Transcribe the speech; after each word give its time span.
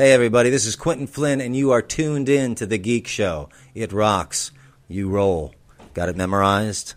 Hey, 0.00 0.12
everybody, 0.12 0.48
this 0.48 0.64
is 0.64 0.76
Quentin 0.76 1.08
Flynn, 1.08 1.40
and 1.40 1.56
you 1.56 1.72
are 1.72 1.82
tuned 1.82 2.28
in 2.28 2.54
to 2.54 2.66
The 2.66 2.78
Geek 2.78 3.08
Show. 3.08 3.48
It 3.74 3.92
rocks. 3.92 4.52
You 4.86 5.08
roll. 5.10 5.56
Got 5.92 6.08
it 6.08 6.16
memorized? 6.16 6.94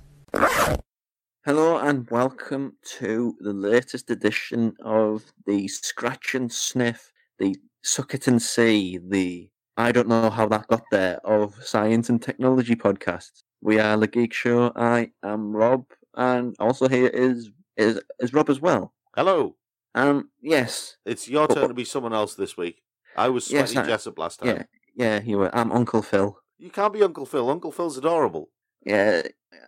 Hello, 1.44 1.80
and 1.80 2.08
welcome 2.12 2.78
to 3.00 3.36
the 3.40 3.54
latest 3.54 4.12
edition 4.12 4.76
of 4.86 5.23
the 5.48 5.68
Scratch 5.68 6.36
and 6.36 6.54
Sniff, 6.54 7.12
the 7.40 7.56
Suck 7.82 8.14
It 8.14 8.28
and 8.28 8.40
See, 8.40 9.00
the 9.04 9.50
I 9.78 9.92
don't 9.92 10.08
know 10.08 10.30
how 10.30 10.48
that 10.50 10.68
got 10.68 10.84
there 10.92 11.18
of 11.26 11.56
science 11.64 12.08
and 12.08 12.22
technology 12.22 12.76
podcasts. 12.76 13.42
We 13.64 13.80
are 13.80 13.98
The 13.98 14.06
Geek 14.06 14.31
Show. 14.31 14.73
I 14.76 15.09
am 15.23 15.56
Rob, 15.56 15.86
and 16.14 16.56
also 16.59 16.88
here 16.88 17.08
is 17.08 17.50
is, 17.78 18.00
is 18.20 18.31
Rob 18.31 18.52
as 18.52 18.62
well. 18.62 18.94
Hello. 19.16 19.56
Um, 19.95 20.30
yes. 20.40 20.98
It's 21.04 21.28
your 21.28 21.48
turn 21.48 21.68
to 21.68 21.73
be 21.73 21.84
someone 21.84 22.14
else 22.14 22.36
this 22.36 22.56
week. 22.56 22.84
I 23.16 23.30
was 23.30 23.50
Yes, 23.52 23.72
Sweaty 23.72 23.86
I- 23.86 23.92
Jessup 23.92 24.18
last 24.18 24.40
time. 24.40 24.48
Yeah, 24.50 24.64
yeah, 24.96 25.22
you 25.22 25.38
were. 25.38 25.56
I'm 25.56 25.72
Uncle 25.72 26.02
Phil. 26.02 26.38
You 26.58 26.70
can't 26.70 26.94
be 26.94 27.04
Uncle 27.04 27.26
Phil. 27.26 27.50
Uncle 27.50 27.72
Phil's 27.72 27.98
adorable. 27.98 28.50
Yeah, 28.86 29.22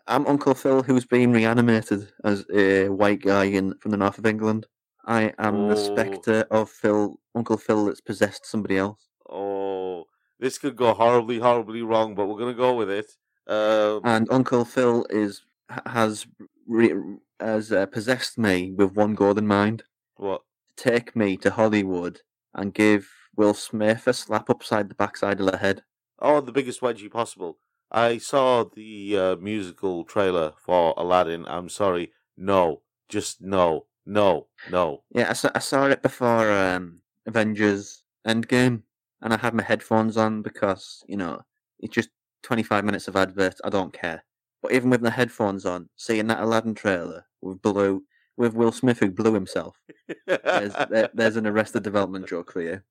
I'm 0.07 0.25
Uncle 0.27 0.53
Phil, 0.53 0.83
who's 0.83 1.05
been 1.05 1.31
reanimated 1.31 2.11
as 2.23 2.45
a 2.53 2.89
white 2.89 3.21
guy 3.21 3.45
in 3.45 3.75
from 3.79 3.91
the 3.91 3.97
north 3.97 4.17
of 4.17 4.25
England. 4.25 4.67
I 5.05 5.33
am 5.37 5.67
the 5.67 5.73
Oh. 5.73 5.75
spectre 5.75 6.45
of 6.49 6.69
Phil, 6.69 7.19
Uncle 7.35 7.57
Phil, 7.57 7.85
that's 7.85 8.01
possessed 8.01 8.45
somebody 8.45 8.77
else. 8.77 9.09
Oh, 9.29 10.05
this 10.39 10.57
could 10.57 10.75
go 10.75 10.93
horribly, 10.93 11.39
horribly 11.39 11.81
wrong, 11.81 12.15
but 12.15 12.27
we're 12.27 12.37
going 12.37 12.53
to 12.53 12.57
go 12.57 12.73
with 12.75 12.89
it. 12.89 13.11
Um, 13.47 14.01
And 14.05 14.27
Uncle 14.31 14.63
Phil 14.65 15.05
is 15.09 15.45
has 15.87 16.25
re, 16.67 16.93
has 17.39 17.71
uh, 17.71 17.85
possessed 17.87 18.37
me 18.37 18.71
with 18.71 18.95
one 18.95 19.15
goal 19.15 19.37
in 19.37 19.47
mind: 19.47 19.83
what? 20.15 20.41
take 20.77 21.15
me 21.15 21.35
to 21.37 21.49
Hollywood 21.51 22.21
and 22.53 22.73
give 22.73 23.09
Will 23.35 23.53
Smith 23.53 24.07
a 24.07 24.13
slap 24.13 24.49
upside 24.49 24.89
the 24.89 24.95
backside 24.95 25.39
of 25.39 25.51
the 25.51 25.57
head. 25.57 25.83
Oh, 26.19 26.41
the 26.41 26.51
biggest 26.51 26.81
wedgie 26.81 27.11
possible. 27.11 27.57
I 27.91 28.17
saw 28.17 28.63
the 28.63 29.17
uh, 29.17 29.35
musical 29.37 30.03
trailer 30.03 30.53
for 30.57 30.93
Aladdin. 30.97 31.45
I'm 31.47 31.69
sorry. 31.69 32.11
No. 32.37 32.81
Just 33.09 33.41
no. 33.41 33.85
No. 34.05 34.47
No. 34.69 35.03
Yeah, 35.11 35.29
I 35.29 35.33
saw, 35.33 35.49
I 35.55 35.59
saw 35.59 35.85
it 35.87 36.01
before 36.01 36.51
um, 36.51 36.99
Avengers 37.25 38.03
Endgame, 38.27 38.83
and 39.21 39.33
I 39.33 39.37
had 39.37 39.53
my 39.53 39.63
headphones 39.63 40.17
on 40.17 40.41
because 40.41 41.03
you 41.07 41.17
know 41.17 41.41
it's 41.79 41.93
just 41.93 42.09
25 42.43 42.83
minutes 42.85 43.07
of 43.07 43.15
advert. 43.15 43.55
I 43.63 43.69
don't 43.69 43.93
care. 43.93 44.23
But 44.61 44.71
even 44.71 44.89
with 44.89 45.01
the 45.01 45.11
headphones 45.11 45.65
on, 45.65 45.89
seeing 45.97 46.27
that 46.27 46.39
Aladdin 46.39 46.73
trailer 46.73 47.25
with 47.41 47.61
Blue, 47.61 48.03
with 48.37 48.53
Will 48.53 48.71
Smith 48.71 48.99
who 48.99 49.11
blew 49.11 49.33
himself, 49.33 49.77
there's, 50.25 50.73
there, 50.89 51.09
there's 51.13 51.35
an 51.35 51.45
Arrested 51.45 51.83
Development 51.83 52.25
joke 52.25 52.51
for 52.51 52.61
you. 52.61 52.81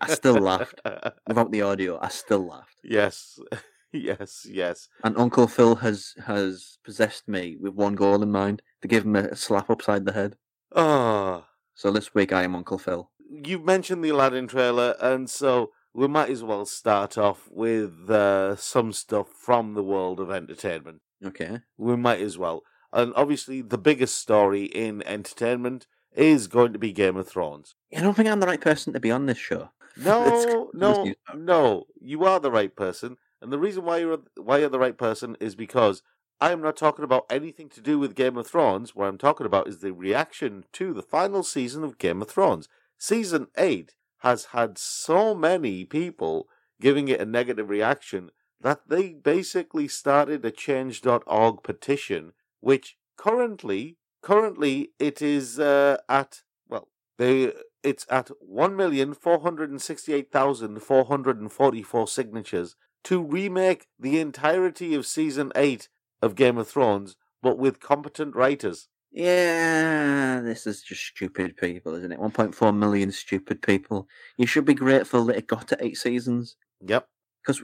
I 0.00 0.08
still 0.14 0.34
laughed. 0.38 0.80
Without 1.28 1.50
the 1.50 1.62
audio, 1.62 1.98
I 2.00 2.08
still 2.08 2.46
laughed. 2.46 2.78
yes. 2.84 3.38
yes. 3.92 4.46
Yes. 4.48 4.88
And 5.04 5.16
Uncle 5.18 5.46
Phil 5.46 5.76
has 5.76 6.14
has 6.26 6.78
possessed 6.84 7.28
me 7.28 7.56
with 7.58 7.74
one 7.74 7.94
goal 7.94 8.22
in 8.22 8.30
mind: 8.30 8.62
to 8.82 8.88
give 8.88 9.04
him 9.04 9.16
a 9.16 9.34
slap 9.36 9.70
upside 9.70 10.04
the 10.04 10.12
head. 10.12 10.36
Oh. 10.74 11.44
So 11.74 11.90
this 11.90 12.14
week 12.14 12.32
I 12.32 12.42
am 12.44 12.54
Uncle 12.56 12.78
Phil. 12.78 13.10
you 13.28 13.58
mentioned 13.58 14.02
the 14.04 14.10
Aladdin 14.10 14.46
trailer, 14.48 14.94
and 15.00 15.28
so 15.28 15.70
we 15.92 16.06
might 16.08 16.30
as 16.30 16.42
well 16.42 16.64
start 16.66 17.16
off 17.18 17.48
with 17.50 18.10
uh, 18.10 18.54
some 18.56 18.92
stuff 18.92 19.28
from 19.28 19.74
the 19.74 19.82
world 19.82 20.20
of 20.20 20.30
entertainment. 20.30 21.00
Okay. 21.24 21.60
We 21.78 21.96
might 21.96 22.20
as 22.20 22.36
well. 22.36 22.62
And 22.92 23.12
obviously, 23.16 23.62
the 23.62 23.78
biggest 23.78 24.16
story 24.18 24.64
in 24.64 25.02
entertainment 25.06 25.86
is 26.16 26.46
going 26.46 26.72
to 26.72 26.78
be 26.78 26.92
Game 26.92 27.16
of 27.16 27.28
Thrones. 27.28 27.74
I 27.96 28.00
don't 28.00 28.14
think 28.14 28.28
I'm 28.28 28.40
the 28.40 28.46
right 28.46 28.60
person 28.60 28.92
to 28.92 29.00
be 29.00 29.10
on 29.10 29.26
this 29.26 29.38
show. 29.38 29.70
No, 29.98 30.70
no, 30.74 31.14
no. 31.34 31.86
You 31.98 32.24
are 32.24 32.38
the 32.38 32.50
right 32.50 32.76
person, 32.76 33.16
and 33.40 33.50
the 33.50 33.58
reason 33.58 33.86
why 33.86 33.96
you're 33.96 34.18
why 34.36 34.58
you're 34.58 34.68
the 34.68 34.78
right 34.78 34.98
person 34.98 35.38
is 35.40 35.54
because 35.54 36.02
I 36.38 36.52
am 36.52 36.60
not 36.60 36.76
talking 36.76 37.04
about 37.04 37.24
anything 37.30 37.70
to 37.70 37.80
do 37.80 37.98
with 37.98 38.14
Game 38.14 38.36
of 38.36 38.46
Thrones. 38.46 38.94
What 38.94 39.08
I'm 39.08 39.16
talking 39.16 39.46
about 39.46 39.68
is 39.68 39.78
the 39.78 39.94
reaction 39.94 40.64
to 40.74 40.92
the 40.92 41.02
final 41.02 41.42
season 41.42 41.82
of 41.82 41.96
Game 41.96 42.20
of 42.20 42.28
Thrones. 42.28 42.68
Season 42.98 43.46
eight 43.56 43.94
has 44.18 44.46
had 44.46 44.76
so 44.76 45.34
many 45.34 45.86
people 45.86 46.46
giving 46.78 47.08
it 47.08 47.20
a 47.20 47.24
negative 47.24 47.70
reaction 47.70 48.30
that 48.60 48.88
they 48.88 49.14
basically 49.14 49.88
started 49.88 50.44
a 50.44 50.50
Change.org 50.50 51.62
petition, 51.62 52.32
which 52.60 52.96
currently 53.16 53.96
currently 54.26 54.90
it 54.98 55.22
is 55.22 55.60
uh, 55.60 55.98
at 56.08 56.42
well 56.68 56.88
they 57.16 57.52
it's 57.84 58.04
at 58.10 58.28
one 58.40 58.74
million 58.74 59.14
four 59.14 59.38
hundred 59.38 59.70
and 59.70 59.80
sixty 59.80 60.12
eight 60.12 60.32
thousand 60.32 60.80
four 60.80 61.04
hundred 61.04 61.40
and 61.40 61.52
forty 61.52 61.80
four 61.80 62.08
signatures 62.08 62.74
to 63.04 63.22
remake 63.22 63.86
the 64.00 64.18
entirety 64.18 64.96
of 64.96 65.06
season 65.06 65.52
eight 65.54 65.88
of 66.20 66.34
Game 66.34 66.58
of 66.58 66.66
Thrones, 66.66 67.14
but 67.40 67.56
with 67.56 67.78
competent 67.78 68.34
writers. 68.34 68.88
Yeah, 69.12 70.40
this 70.40 70.66
is 70.66 70.82
just 70.82 71.04
stupid 71.04 71.56
people, 71.56 71.94
isn't 71.94 72.10
it? 72.10 72.18
1.4 72.18 72.76
million 72.76 73.12
stupid 73.12 73.62
people. 73.62 74.08
You 74.36 74.46
should 74.46 74.64
be 74.64 74.74
grateful 74.74 75.24
that 75.26 75.36
it 75.36 75.46
got 75.46 75.68
to 75.68 75.78
eight 75.80 75.96
seasons. 75.96 76.56
Yep. 76.84 77.06
Because 77.40 77.62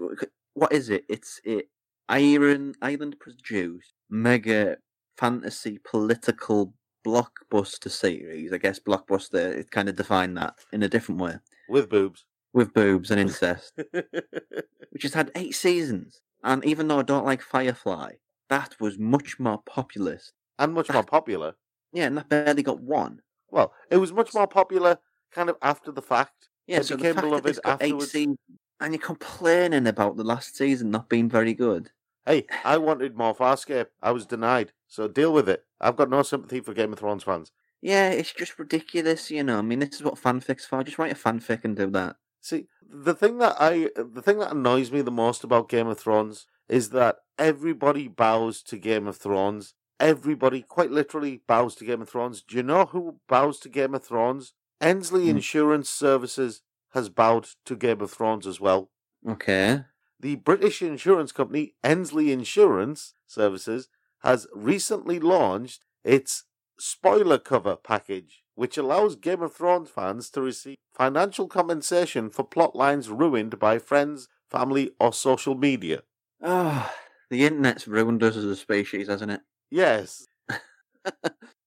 what 0.54 0.72
is 0.72 0.88
it? 0.88 1.04
It's 1.08 1.40
it 1.44 1.70
Iron 2.08 2.74
Island 2.80 3.16
produced 3.18 3.94
mega 4.08 4.76
fantasy 5.16 5.78
political 5.84 6.74
blockbuster 7.06 7.90
series. 7.90 8.52
I 8.52 8.58
guess 8.58 8.78
blockbuster 8.80 9.54
it 9.56 9.70
kind 9.70 9.88
of 9.88 9.96
defined 9.96 10.36
that 10.38 10.54
in 10.72 10.82
a 10.82 10.88
different 10.88 11.20
way 11.20 11.36
With 11.68 11.88
boobs. 11.88 12.24
with 12.52 12.72
boobs 12.74 13.10
and 13.10 13.20
incest, 13.20 13.72
which 14.90 15.02
has 15.02 15.14
had 15.14 15.30
eight 15.34 15.54
seasons. 15.54 16.20
And 16.44 16.64
even 16.64 16.88
though 16.88 16.98
I 17.00 17.02
don't 17.02 17.24
like 17.24 17.40
Firefly, 17.42 18.14
that 18.48 18.74
was 18.80 18.98
much 18.98 19.38
more 19.38 19.62
populist. 19.64 20.32
and 20.58 20.74
much 20.74 20.92
more 20.92 21.04
popular. 21.04 21.54
Yeah, 21.92 22.06
and 22.06 22.16
that 22.18 22.28
barely 22.28 22.62
got 22.62 22.80
one. 22.80 23.20
Well, 23.50 23.72
it 23.90 23.98
was 23.98 24.12
much 24.12 24.34
more 24.34 24.46
popular 24.46 24.98
kind 25.30 25.48
of 25.50 25.56
after 25.62 25.92
the 25.92 26.02
fact. 26.02 26.48
Yeah, 26.66 26.78
It 26.78 26.84
so 26.84 26.96
became 26.96 27.14
the 27.16 27.22
fact 27.22 27.26
beloved 27.28 27.44
that 27.44 27.50
it's 27.50 27.58
got 27.60 27.82
eight 27.82 27.84
afterwards. 27.84 28.12
seasons 28.12 28.38
and 28.80 28.92
you're 28.94 29.02
complaining 29.02 29.86
about 29.86 30.16
the 30.16 30.24
last 30.24 30.56
season 30.56 30.90
not 30.90 31.08
being 31.08 31.28
very 31.28 31.54
good. 31.54 31.90
Hey, 32.26 32.46
I 32.64 32.78
wanted 32.78 33.16
more 33.16 33.34
Farscape. 33.34 33.86
I 34.02 34.10
was 34.12 34.26
denied. 34.26 34.72
So 34.92 35.08
deal 35.08 35.32
with 35.32 35.48
it. 35.48 35.64
I've 35.80 35.96
got 35.96 36.10
no 36.10 36.22
sympathy 36.22 36.60
for 36.60 36.74
Game 36.74 36.92
of 36.92 36.98
Thrones 36.98 37.24
fans. 37.24 37.50
Yeah, 37.80 38.10
it's 38.10 38.34
just 38.34 38.58
ridiculous, 38.58 39.30
you 39.30 39.42
know. 39.42 39.58
I 39.58 39.62
mean, 39.62 39.78
this 39.78 39.94
is 39.94 40.02
what 40.02 40.16
fanfic's 40.16 40.66
for. 40.66 40.84
Just 40.84 40.98
write 40.98 41.12
a 41.12 41.14
fanfic 41.14 41.64
and 41.64 41.74
do 41.74 41.86
that. 41.92 42.16
See, 42.42 42.66
the 42.86 43.14
thing 43.14 43.38
that 43.38 43.56
I 43.58 43.88
the 43.96 44.20
thing 44.20 44.38
that 44.40 44.52
annoys 44.52 44.92
me 44.92 45.00
the 45.00 45.10
most 45.10 45.44
about 45.44 45.70
Game 45.70 45.86
of 45.86 45.98
Thrones 45.98 46.46
is 46.68 46.90
that 46.90 47.16
everybody 47.38 48.06
bows 48.06 48.62
to 48.64 48.76
Game 48.76 49.06
of 49.06 49.16
Thrones. 49.16 49.72
Everybody 49.98 50.60
quite 50.60 50.90
literally 50.90 51.40
bows 51.46 51.74
to 51.76 51.86
Game 51.86 52.02
of 52.02 52.10
Thrones. 52.10 52.42
Do 52.42 52.58
you 52.58 52.62
know 52.62 52.84
who 52.84 53.16
bows 53.30 53.60
to 53.60 53.70
Game 53.70 53.94
of 53.94 54.04
Thrones? 54.04 54.52
Endsleigh 54.82 55.22
Hmm. 55.22 55.36
Insurance 55.36 55.88
Services 55.88 56.60
has 56.90 57.08
bowed 57.08 57.48
to 57.64 57.76
Game 57.76 58.02
of 58.02 58.10
Thrones 58.10 58.46
as 58.46 58.60
well. 58.60 58.90
Okay. 59.26 59.84
The 60.20 60.36
British 60.36 60.82
insurance 60.82 61.32
company 61.32 61.76
Endsleigh 61.82 62.30
Insurance 62.30 63.14
Services 63.26 63.88
has 64.22 64.46
recently 64.54 65.18
launched 65.20 65.84
its 66.04 66.44
spoiler 66.78 67.38
cover 67.38 67.76
package, 67.76 68.42
which 68.54 68.76
allows 68.76 69.16
Game 69.16 69.42
of 69.42 69.54
Thrones 69.54 69.90
fans 69.90 70.30
to 70.30 70.40
receive 70.42 70.76
financial 70.94 71.48
compensation 71.48 72.30
for 72.30 72.44
plot 72.44 72.74
lines 72.76 73.08
ruined 73.10 73.58
by 73.58 73.78
friends, 73.78 74.28
family, 74.50 74.92
or 75.00 75.12
social 75.12 75.54
media. 75.54 76.02
Oh, 76.42 76.92
the 77.30 77.44
internet's 77.44 77.88
ruined 77.88 78.22
us 78.22 78.36
as 78.36 78.44
a 78.44 78.56
species, 78.56 79.08
hasn't 79.08 79.30
it? 79.32 79.40
Yes, 79.70 80.26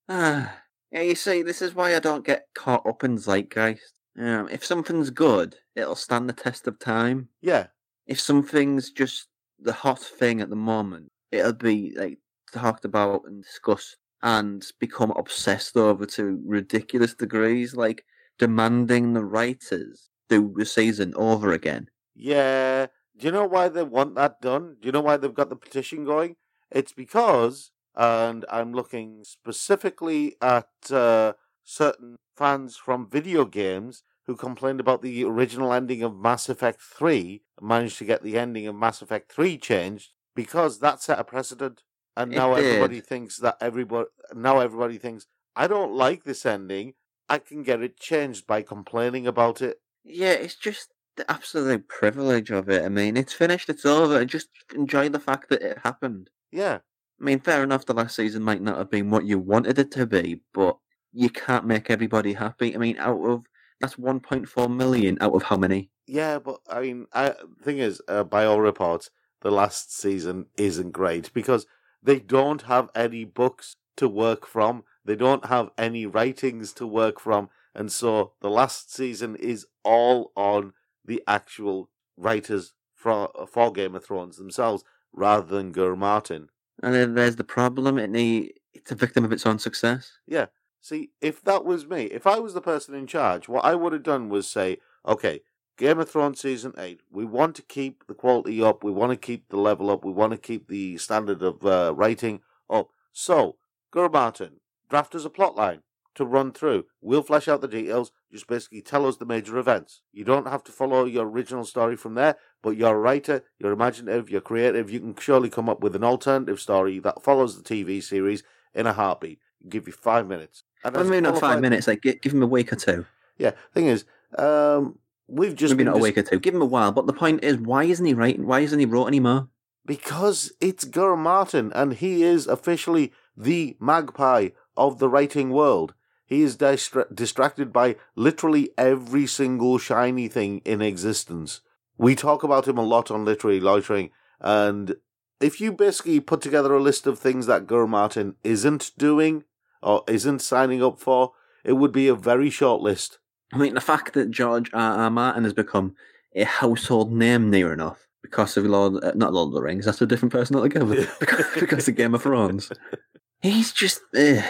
Ah, 0.08 0.62
yeah, 0.92 1.02
you 1.02 1.16
see, 1.16 1.42
this 1.42 1.62
is 1.62 1.74
why 1.74 1.96
I 1.96 2.00
don't 2.00 2.26
get 2.26 2.48
caught 2.54 2.86
up 2.86 3.04
in 3.04 3.18
zeitgeist. 3.18 3.94
Um, 4.18 4.48
if 4.50 4.64
something's 4.64 5.10
good, 5.10 5.58
it'll 5.76 5.96
stand 5.96 6.30
the 6.30 6.34
test 6.34 6.68
of 6.68 6.80
time. 6.80 7.30
yeah, 7.42 7.68
If 8.08 8.20
something's 8.20 8.92
just 8.92 9.28
the 9.60 9.74
hot 9.74 10.00
thing 10.00 10.42
at 10.42 10.50
the 10.50 10.56
moment, 10.56 11.12
it'll 11.32 11.54
be 11.54 11.94
like 11.96 12.20
talked 12.56 12.86
about 12.86 13.24
and 13.26 13.44
discussed 13.44 13.98
and 14.24 14.66
become 14.80 15.12
obsessed 15.12 15.78
over 15.78 16.06
to 16.06 16.42
ridiculous 16.46 17.14
degrees. 17.14 17.76
Like 17.76 18.06
demanding 18.40 19.14
the 19.14 19.24
writers 19.24 20.10
do 20.30 20.54
the 20.56 20.66
season 20.66 21.14
over 21.16 21.52
again. 21.52 21.90
Yeah. 22.16 22.88
Do 23.18 23.28
you 23.28 23.32
know 23.32 23.46
why 23.46 23.70
they 23.70 23.84
want 23.84 24.16
that 24.16 24.42
done? 24.42 24.78
Do 24.82 24.88
you 24.88 24.92
know 24.92 25.02
why 25.02 25.18
they've 25.18 25.34
got 25.34 25.50
the 25.50 25.56
petition 25.56 26.04
going? 26.04 26.36
It's 26.72 26.92
because, 26.92 27.72
and 27.96 28.46
I'm 28.52 28.74
looking 28.74 29.24
specifically 29.24 30.36
at 30.42 30.68
uh, 30.92 31.34
certain 31.64 32.18
fans 32.36 32.76
from 32.76 33.10
video 33.10 33.46
games 33.46 34.04
who 34.26 34.36
complained 34.36 34.80
about 34.80 35.02
the 35.02 35.24
original 35.24 35.72
ending 35.72 36.02
of 36.02 36.18
Mass 36.18 36.50
Effect 36.50 36.82
3, 36.82 37.44
managed 37.62 38.00
to 38.00 38.06
get 38.06 38.24
the 38.24 38.38
ending 38.38 38.68
of 38.68 38.76
Mass 38.76 39.02
Effect 39.02 39.32
3 39.32 39.58
changed 39.58 40.12
because 40.36 40.80
that 40.80 41.02
set 41.02 41.20
a 41.20 41.24
precedent. 41.24 41.84
And 42.18 42.32
It 42.34 42.38
now 42.38 42.56
did. 42.56 42.66
everybody 42.66 43.02
thinks 43.02 43.38
that 43.38 43.58
everybody 43.60 44.08
now 44.34 44.60
everybody 44.60 44.98
thinks 44.98 45.28
I 45.56 45.68
don't 45.68 45.94
like 45.94 46.24
this 46.24 46.46
ending. 46.46 46.94
I 47.30 47.40
can 47.40 47.64
get 47.64 47.82
it 47.82 48.00
changed 48.00 48.46
by 48.48 48.62
complaining 48.62 49.26
about 49.28 49.62
it. 49.62 49.80
Yeah, 50.04 50.32
it's 50.32 50.56
just 50.56 50.90
the 51.18 51.30
absolute 51.32 51.88
privilege 51.88 52.52
of 52.52 52.70
it. 52.70 52.84
I 52.84 52.90
mean, 52.90 53.18
it's 53.18 53.34
finished, 53.34 53.70
it's 53.70 53.86
over, 53.86 54.24
just 54.26 54.50
enjoy 54.74 55.10
the 55.10 55.20
fact 55.20 55.50
that 55.50 55.62
it 55.62 55.80
happened. 55.80 56.30
Yeah. 56.52 56.80
I 57.20 57.24
mean, 57.24 57.40
fair 57.40 57.64
enough, 57.64 57.86
the 57.86 57.94
last 57.94 58.16
season 58.16 58.44
might 58.44 58.62
not 58.62 58.78
have 58.78 58.92
been 58.92 59.10
what 59.10 59.26
you 59.26 59.40
wanted 59.40 59.80
it 59.80 59.92
to 59.92 60.06
be, 60.06 60.42
but 60.54 60.78
you 61.14 61.30
can't 61.30 61.66
make 61.66 61.90
everybody 61.90 62.34
happy. 62.34 62.76
I 62.76 62.78
mean, 62.78 62.98
out 62.98 63.22
of 63.26 63.46
that's 63.80 63.96
1.4 63.96 64.74
million 64.76 65.18
out 65.22 65.34
of 65.34 65.44
how 65.44 65.58
many? 65.58 65.90
Yeah, 66.08 66.40
but 66.40 66.60
I 66.70 66.82
mean, 66.82 67.08
I 67.14 67.34
thing 67.64 67.80
is, 67.80 68.02
uh, 68.08 68.24
by 68.24 68.46
all 68.46 68.62
reports, 68.62 69.10
the 69.42 69.52
last 69.52 69.96
season 69.98 70.48
isn't 70.58 70.92
great 70.92 71.34
because 71.34 71.66
they 72.06 72.20
don't 72.20 72.64
have 72.64 72.90
any 72.96 73.26
books 73.26 73.76
to 73.98 74.08
work 74.08 74.46
from. 74.46 74.84
They 75.04 75.16
don't 75.16 75.46
have 75.46 75.70
any 75.78 76.06
writings 76.06 76.74
to 76.74 76.88
work 76.88 77.20
from, 77.20 77.50
and 77.74 77.92
so 77.92 78.34
the 78.42 78.50
last 78.50 78.94
season 78.94 79.36
is 79.36 79.66
all 79.84 80.32
on 80.36 80.74
the 81.04 81.24
actual 81.28 81.90
writers 82.18 82.74
for 82.94 83.32
for 83.48 83.72
Game 83.72 83.96
of 83.96 84.06
Thrones 84.06 84.38
themselves, 84.38 84.84
rather 85.14 85.46
than 85.46 85.74
GRR 85.74 85.98
Martin. 85.98 86.50
And 86.82 86.94
then 86.94 87.16
there's 87.16 87.38
the 87.38 87.44
problem, 87.44 87.96
need, 88.12 88.54
it's 88.74 88.92
a 88.92 88.96
victim 88.96 89.24
of 89.24 89.32
its 89.32 89.46
own 89.46 89.60
success. 89.60 90.12
Yeah. 90.28 90.48
See, 90.82 91.12
if 91.22 91.42
that 91.44 91.66
was 91.66 91.88
me, 91.88 92.04
if 92.04 92.28
I 92.28 92.38
was 92.38 92.54
the 92.54 92.62
person 92.62 92.94
in 92.94 93.08
charge, 93.08 93.48
what 93.48 93.66
I 93.66 93.74
would 93.74 93.94
have 93.94 94.04
done 94.04 94.30
was 94.30 94.48
say, 94.48 94.78
okay, 95.08 95.42
Game 95.78 96.00
of 96.00 96.10
Thrones 96.10 96.40
season 96.40 96.74
eight, 96.78 97.02
we 97.12 97.26
want 97.26 97.56
to 97.56 97.62
keep 97.62 98.08
the 98.08 98.14
quality 98.14 98.64
up, 98.64 98.84
we 98.84 98.92
want 98.92 99.12
to 99.12 99.18
keep 99.18 99.50
the 99.50 99.58
level 99.58 99.90
up, 99.90 100.06
we 100.06 100.12
want 100.12 100.32
to 100.32 100.38
keep 100.38 100.68
the 100.68 100.98
standard 100.98 101.42
of 101.42 101.66
uh, 101.66 101.94
writing 101.96 102.42
up. 102.70 102.90
So, 103.12 103.58
GRR 103.94 104.12
Martin, 104.12 104.60
draft 104.90 105.16
us 105.16 105.26
a 105.26 105.30
plot 105.30 105.56
line 105.56 105.82
to 106.16 106.26
run 106.26 106.52
through. 106.52 106.86
We'll 107.02 107.24
flesh 107.24 107.48
out 107.48 107.62
the 107.62 107.68
details. 107.68 108.12
Just 108.32 108.48
basically 108.48 108.82
tell 108.82 109.06
us 109.06 109.18
the 109.18 109.26
major 109.26 109.58
events. 109.58 110.02
You 110.12 110.24
don't 110.24 110.48
have 110.48 110.64
to 110.66 110.72
follow 110.72 111.06
your 111.06 111.28
original 111.28 111.66
story 111.66 111.96
from 111.96 112.16
there, 112.16 112.38
but 112.64 112.78
you're 112.78 112.96
a 112.96 113.00
writer, 113.00 113.44
you're 113.60 113.72
imaginative, 113.72 114.30
you're 114.30 114.42
creative. 114.42 114.90
You 114.90 115.00
can 115.00 115.16
surely 115.18 115.50
come 115.50 115.70
up 115.70 115.82
with 115.82 115.96
an 115.96 116.04
alternative 116.04 116.60
story 116.60 117.00
that 117.00 117.22
follows 117.22 117.62
the 117.62 117.64
TV 117.64 118.02
series 118.02 118.44
in 118.74 118.88
a 118.88 118.94
heartbeat. 118.94 119.40
Give 119.68 119.88
you 119.88 119.94
five 119.94 120.28
minutes. 120.28 120.64
And 120.84 120.96
I 120.98 121.04
mean, 121.04 121.24
not 121.24 121.40
five 121.40 121.62
minutes, 121.62 121.88
like, 121.88 122.02
give 122.02 122.34
him 122.34 122.44
a 122.44 122.48
week 122.48 122.72
or 122.72 122.76
two. 122.76 123.06
Yeah. 123.38 123.52
Thing 123.74 123.88
is, 123.88 124.06
um, 124.38 125.00
we've 125.28 125.56
just 125.56 125.74
Maybe 125.74 125.84
been 125.84 125.94
not 125.94 125.98
a 125.98 126.02
week 126.02 126.18
or 126.18 126.24
two. 126.24 126.40
Give 126.40 126.56
him 126.56 126.62
a 126.62 126.66
while. 126.66 126.92
But 126.92 127.08
the 127.08 127.14
point 127.14 127.44
is, 127.44 127.58
why 127.58 127.84
isn't 127.84 128.06
he 128.06 128.14
writing? 128.14 128.46
Why 128.46 128.62
isn't 128.62 128.80
he 128.80 128.86
wrote 128.86 129.08
anymore? 129.08 129.50
because 129.86 130.52
it's 130.60 130.86
GRR 130.86 131.18
Martin, 131.18 131.72
and 131.76 131.94
he 131.94 132.24
is 132.24 132.48
officially 132.48 133.14
the 133.38 133.78
magpie 133.80 134.50
of 134.76 135.00
the 135.00 135.10
writing 135.10 135.52
world. 135.52 135.94
He 136.26 136.42
is 136.42 136.58
distra- 136.58 137.14
distracted 137.14 137.72
by 137.72 137.98
literally 138.16 138.72
every 138.78 139.28
single 139.28 139.78
shiny 139.78 140.28
thing 140.28 140.62
in 140.66 140.82
existence. 140.82 141.62
We 141.98 142.16
talk 142.16 142.44
about 142.44 142.68
him 142.68 142.78
a 142.78 142.84
lot 142.84 143.12
on 143.12 143.26
Literary 143.26 143.60
Loitering, 143.60 144.10
and 144.40 144.96
if 145.40 145.62
you 145.62 145.72
basically 145.72 146.20
put 146.20 146.42
together 146.42 146.74
a 146.74 146.82
list 146.82 147.06
of 147.06 147.20
things 147.20 147.46
that 147.46 147.68
GRR 147.68 147.88
Martin 147.88 148.36
isn't 148.44 148.92
doing 148.98 149.44
or 149.84 150.04
isn't 150.08 150.40
signing 150.40 150.84
up 150.84 151.00
for, 151.00 151.34
it 151.64 151.74
would 151.74 151.92
be 151.92 152.08
a 152.08 152.16
very 152.16 152.50
short 152.50 152.82
list. 152.82 153.20
I 153.54 153.58
mean, 153.58 153.74
the 153.74 153.82
fact 153.82 154.14
that 154.14 154.32
George 154.32 154.70
R. 154.74 154.98
R. 154.98 155.10
Martin 155.10 155.44
has 155.44 155.54
become 155.54 155.96
a 156.36 156.44
household 156.44 157.12
name 157.12 157.50
near 157.50 157.72
enough 157.72 158.08
because 158.22 158.58
of 158.58 158.66
Lord, 158.66 159.04
uh, 159.04 159.12
not 159.16 159.34
Lord 159.34 159.50
of 159.50 159.54
the 159.54 159.62
Rings, 159.62 159.86
that's 159.86 160.02
a 160.02 160.06
different 160.06 160.32
person 160.32 160.56
altogether. 160.56 161.08
because, 161.20 161.46
because 161.60 161.88
of 161.88 161.96
Game 161.96 162.16
of 162.16 162.24
Thrones. 162.24 162.72
He's 163.42 163.72
just, 163.72 164.02
eh. 164.16 164.44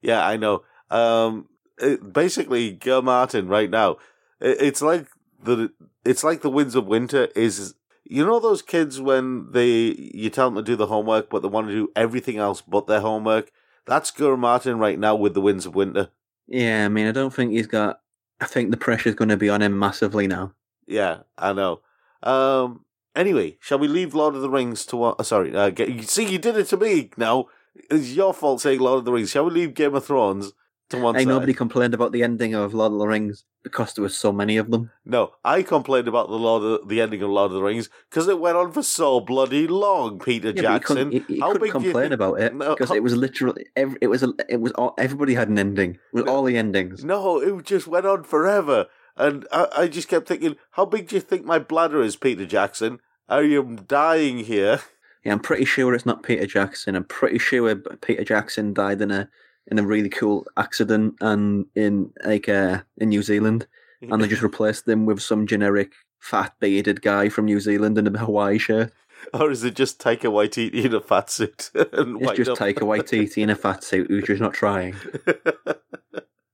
Yeah, 0.00 0.26
I 0.26 0.36
know. 0.36 0.62
Um, 0.90 1.48
it, 1.78 2.12
basically, 2.12 2.72
Gil 2.72 3.02
Martin 3.02 3.48
right 3.48 3.70
now, 3.70 3.98
it, 4.40 4.56
it's 4.60 4.82
like 4.82 5.06
the 5.42 5.70
it's 6.04 6.24
like 6.24 6.42
the 6.42 6.50
Winds 6.50 6.74
of 6.74 6.86
Winter 6.86 7.28
is. 7.36 7.74
You 8.10 8.24
know 8.24 8.40
those 8.40 8.62
kids 8.62 9.02
when 9.02 9.52
they 9.52 9.94
you 10.14 10.30
tell 10.30 10.46
them 10.48 10.56
to 10.56 10.62
do 10.62 10.76
the 10.76 10.86
homework, 10.86 11.28
but 11.28 11.42
they 11.42 11.48
want 11.48 11.68
to 11.68 11.74
do 11.74 11.92
everything 11.94 12.38
else 12.38 12.62
but 12.62 12.86
their 12.86 13.02
homework. 13.02 13.50
That's 13.84 14.10
GRR 14.10 14.38
Martin 14.38 14.78
right 14.78 14.98
now 14.98 15.14
with 15.14 15.34
the 15.34 15.42
Winds 15.42 15.66
of 15.66 15.74
Winter. 15.74 16.08
Yeah, 16.46 16.86
I 16.86 16.88
mean, 16.88 17.06
I 17.06 17.12
don't 17.12 17.34
think 17.34 17.52
he's 17.52 17.66
got. 17.66 18.00
I 18.40 18.46
think 18.46 18.70
the 18.70 18.76
pressure's 18.76 19.14
going 19.14 19.28
to 19.30 19.36
be 19.36 19.48
on 19.48 19.62
him 19.62 19.78
massively 19.78 20.26
now. 20.26 20.52
Yeah, 20.86 21.20
I 21.36 21.52
know. 21.52 21.80
Um. 22.22 22.84
Anyway, 23.14 23.56
shall 23.60 23.80
we 23.80 23.88
leave 23.88 24.14
Lord 24.14 24.36
of 24.36 24.42
the 24.42 24.50
Rings 24.50 24.86
to 24.86 24.96
what? 24.96 25.18
Uh, 25.18 25.24
sorry, 25.24 25.54
uh, 25.54 25.70
get, 25.70 26.08
see, 26.08 26.30
you 26.30 26.38
did 26.38 26.56
it 26.56 26.68
to 26.68 26.76
me. 26.76 27.10
Now 27.16 27.46
it's 27.90 28.12
your 28.12 28.32
fault 28.32 28.60
saying 28.60 28.80
Lord 28.80 29.00
of 29.00 29.04
the 29.04 29.12
Rings. 29.12 29.30
Shall 29.30 29.46
we 29.46 29.50
leave 29.50 29.74
Game 29.74 29.94
of 29.94 30.04
Thrones 30.04 30.52
side? 30.96 31.28
nobody 31.28 31.54
complained 31.54 31.94
about 31.94 32.12
the 32.12 32.22
ending 32.22 32.54
of 32.54 32.74
Lord 32.74 32.92
of 32.92 32.98
the 32.98 33.06
Rings 33.06 33.44
because 33.62 33.94
there 33.94 34.02
was 34.02 34.16
so 34.16 34.32
many 34.32 34.56
of 34.56 34.70
them. 34.70 34.90
No, 35.04 35.32
I 35.44 35.62
complained 35.62 36.08
about 36.08 36.28
the 36.28 36.36
Lord, 36.36 36.62
of, 36.62 36.88
the 36.88 37.00
ending 37.00 37.22
of 37.22 37.30
Lord 37.30 37.50
of 37.50 37.56
the 37.56 37.62
Rings 37.62 37.88
because 38.08 38.28
it 38.28 38.40
went 38.40 38.56
on 38.56 38.72
for 38.72 38.82
so 38.82 39.20
bloody 39.20 39.66
long. 39.66 40.18
Peter 40.18 40.48
Yeah, 40.48 40.52
but 40.52 40.56
you 40.56 40.62
Jackson, 40.62 40.96
couldn't, 40.96 41.12
you, 41.12 41.24
you 41.28 41.40
how 41.42 41.52
couldn't 41.52 41.60
do 41.60 41.66
you 41.66 41.72
complain 41.72 42.12
about 42.12 42.40
it 42.40 42.58
because 42.58 42.88
how- 42.88 42.94
it 42.94 43.02
was 43.02 43.16
literally 43.16 43.66
every, 43.76 43.98
it 44.00 44.06
was 44.06 44.22
a, 44.22 44.32
it 44.48 44.60
was 44.60 44.72
all, 44.72 44.94
everybody 44.98 45.34
had 45.34 45.48
an 45.48 45.58
ending 45.58 45.98
with 46.12 46.28
all 46.28 46.44
the 46.44 46.56
endings. 46.56 47.04
No, 47.04 47.40
it 47.40 47.64
just 47.64 47.86
went 47.86 48.06
on 48.06 48.24
forever, 48.24 48.86
and 49.16 49.46
I, 49.52 49.68
I 49.76 49.88
just 49.88 50.08
kept 50.08 50.28
thinking, 50.28 50.56
how 50.72 50.86
big 50.86 51.08
do 51.08 51.16
you 51.16 51.20
think 51.20 51.44
my 51.44 51.58
bladder 51.58 52.00
is, 52.02 52.16
Peter 52.16 52.46
Jackson? 52.46 53.00
I 53.28 53.40
am 53.40 53.84
dying 53.84 54.38
here. 54.38 54.80
Yeah, 55.24 55.32
I'm 55.32 55.40
pretty 55.40 55.64
sure 55.66 55.94
it's 55.94 56.06
not 56.06 56.22
Peter 56.22 56.46
Jackson. 56.46 56.94
I'm 56.94 57.04
pretty 57.04 57.38
sure 57.38 57.74
Peter 57.76 58.24
Jackson 58.24 58.72
died 58.72 59.02
in 59.02 59.10
a 59.10 59.28
in 59.70 59.78
a 59.78 59.82
really 59.86 60.08
cool 60.08 60.46
accident 60.56 61.14
and 61.20 61.66
in 61.74 62.12
like 62.24 62.48
uh, 62.48 62.80
in 62.96 63.10
New 63.10 63.22
Zealand, 63.22 63.66
and 64.02 64.22
they 64.22 64.28
just 64.28 64.42
replaced 64.42 64.86
them 64.86 65.06
with 65.06 65.20
some 65.20 65.46
generic 65.46 65.92
fat 66.18 66.54
bearded 66.60 67.00
guy 67.02 67.28
from 67.28 67.44
New 67.44 67.60
Zealand 67.60 67.96
in 67.98 68.06
a 68.14 68.18
Hawaii 68.18 68.58
shirt. 68.58 68.92
or 69.34 69.50
is 69.50 69.64
it 69.64 69.74
just 69.74 70.00
Taika 70.00 70.30
Waititi 70.30 70.84
in 70.84 70.94
a 70.94 71.00
fat 71.00 71.28
suit 71.30 71.70
and 71.92 72.20
It's 72.22 72.32
just 72.36 72.50
up? 72.50 72.58
Taika 72.58 72.82
Waititi 72.82 73.42
in 73.42 73.50
a 73.50 73.56
fat 73.56 73.82
suit 73.84 74.06
who's 74.08 74.24
just 74.24 74.40
not 74.40 74.54
trying. 74.54 74.94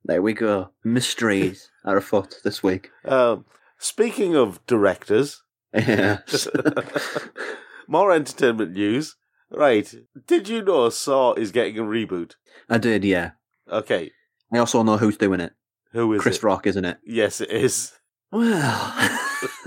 There 0.06 0.20
we 0.20 0.34
go. 0.34 0.68
Mysteries 0.84 1.70
are 1.84 1.96
afoot 1.96 2.40
this 2.44 2.62
week. 2.62 2.90
um, 3.06 3.46
speaking 3.78 4.36
of 4.36 4.60
directors, 4.66 5.42
Yes. 5.74 6.46
more 7.88 8.12
entertainment 8.12 8.72
news. 8.72 9.16
Right, 9.50 9.92
did 10.26 10.48
you 10.48 10.62
know 10.62 10.88
Saw 10.90 11.34
is 11.34 11.52
getting 11.52 11.78
a 11.78 11.82
reboot? 11.82 12.32
I 12.68 12.78
did, 12.78 13.04
yeah. 13.04 13.32
Okay, 13.70 14.10
I 14.52 14.58
also 14.58 14.82
know 14.82 14.96
who's 14.96 15.16
doing 15.16 15.40
it. 15.40 15.52
who 15.92 16.12
is 16.14 16.20
Chris 16.22 16.36
it? 16.38 16.42
Rock, 16.42 16.66
isn't 16.66 16.84
it? 16.84 16.98
Yes, 17.04 17.40
it 17.40 17.50
is. 17.50 17.92
Well, 18.32 18.92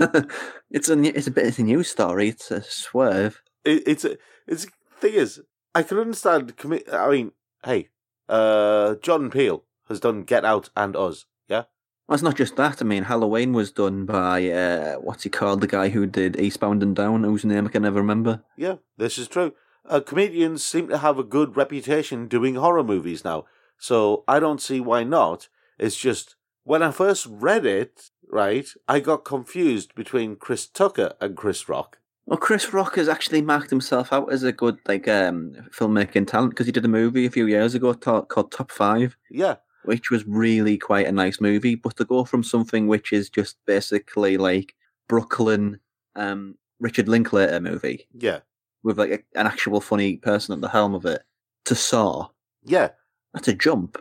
it's 0.70 0.88
a 0.90 0.98
it's 1.16 1.26
a 1.26 1.30
bit 1.30 1.46
it's 1.46 1.58
a 1.58 1.62
news 1.62 1.88
story. 1.88 2.28
It's 2.28 2.50
a 2.50 2.62
swerve. 2.62 3.40
it, 3.64 3.82
it's 3.86 4.04
a, 4.04 4.18
it's 4.46 4.66
thing 5.00 5.14
is, 5.14 5.40
I 5.74 5.82
can 5.82 5.98
understand. 5.98 6.56
Commi- 6.56 6.92
I 6.92 7.08
mean, 7.10 7.32
hey, 7.64 7.88
uh, 8.28 8.96
Jordan 8.96 9.30
Peele 9.30 9.64
has 9.88 10.00
done 10.00 10.22
Get 10.24 10.44
Out 10.44 10.68
and 10.76 10.94
Us. 10.96 11.24
Yeah, 11.48 11.64
Well, 12.06 12.14
it's 12.14 12.22
not 12.22 12.36
just 12.36 12.56
that. 12.56 12.82
I 12.82 12.84
mean, 12.84 13.04
Halloween 13.04 13.52
was 13.54 13.72
done 13.72 14.04
by 14.04 14.50
uh, 14.50 14.96
what's 14.96 15.22
he 15.22 15.30
called? 15.30 15.62
The 15.62 15.66
guy 15.66 15.88
who 15.88 16.04
did 16.06 16.38
Eastbound 16.38 16.82
and 16.82 16.94
Down, 16.94 17.24
whose 17.24 17.44
name 17.46 17.66
I 17.66 17.70
can 17.70 17.82
never 17.84 18.00
remember. 18.00 18.42
yeah, 18.56 18.76
this 18.98 19.16
is 19.16 19.28
true. 19.28 19.54
Uh, 19.88 20.00
comedians 20.00 20.64
seem 20.64 20.88
to 20.88 20.98
have 20.98 21.18
a 21.18 21.24
good 21.24 21.56
reputation 21.56 22.28
doing 22.28 22.56
horror 22.56 22.84
movies 22.84 23.24
now, 23.24 23.46
so 23.78 24.24
I 24.28 24.38
don't 24.38 24.60
see 24.60 24.80
why 24.80 25.02
not. 25.04 25.48
It's 25.78 25.96
just 25.96 26.36
when 26.64 26.82
I 26.82 26.90
first 26.90 27.26
read 27.30 27.64
it, 27.64 28.10
right, 28.30 28.66
I 28.86 29.00
got 29.00 29.24
confused 29.24 29.94
between 29.94 30.36
Chris 30.36 30.66
Tucker 30.66 31.14
and 31.20 31.36
Chris 31.36 31.68
Rock. 31.68 31.98
Well, 32.26 32.38
Chris 32.38 32.74
Rock 32.74 32.96
has 32.96 33.08
actually 33.08 33.40
marked 33.40 33.70
himself 33.70 34.12
out 34.12 34.30
as 34.30 34.42
a 34.42 34.52
good 34.52 34.78
like 34.86 35.08
um, 35.08 35.54
filmmaking 35.70 36.26
talent 36.26 36.50
because 36.50 36.66
he 36.66 36.72
did 36.72 36.84
a 36.84 36.88
movie 36.88 37.24
a 37.24 37.30
few 37.30 37.46
years 37.46 37.74
ago 37.74 37.94
ta- 37.94 38.20
called 38.20 38.52
Top 38.52 38.70
Five, 38.70 39.16
Yeah, 39.30 39.56
which 39.84 40.10
was 40.10 40.26
really 40.26 40.76
quite 40.76 41.06
a 41.06 41.12
nice 41.12 41.40
movie. 41.40 41.74
But 41.74 41.96
to 41.96 42.04
go 42.04 42.26
from 42.26 42.42
something 42.42 42.86
which 42.86 43.14
is 43.14 43.30
just 43.30 43.56
basically 43.64 44.36
like 44.36 44.74
Brooklyn, 45.08 45.80
um, 46.16 46.56
Richard 46.78 47.08
Linklater 47.08 47.60
movie 47.60 48.06
yeah, 48.12 48.40
with 48.82 48.98
like 48.98 49.10
a, 49.10 49.38
an 49.38 49.46
actual 49.46 49.80
funny 49.80 50.16
person 50.16 50.54
at 50.54 50.60
the 50.60 50.68
helm 50.68 50.94
of 50.94 51.04
it 51.04 51.22
to 51.64 51.74
Saw, 51.74 52.28
yeah. 52.64 52.90
that's 53.34 53.48
a 53.48 53.54
jump. 53.54 53.98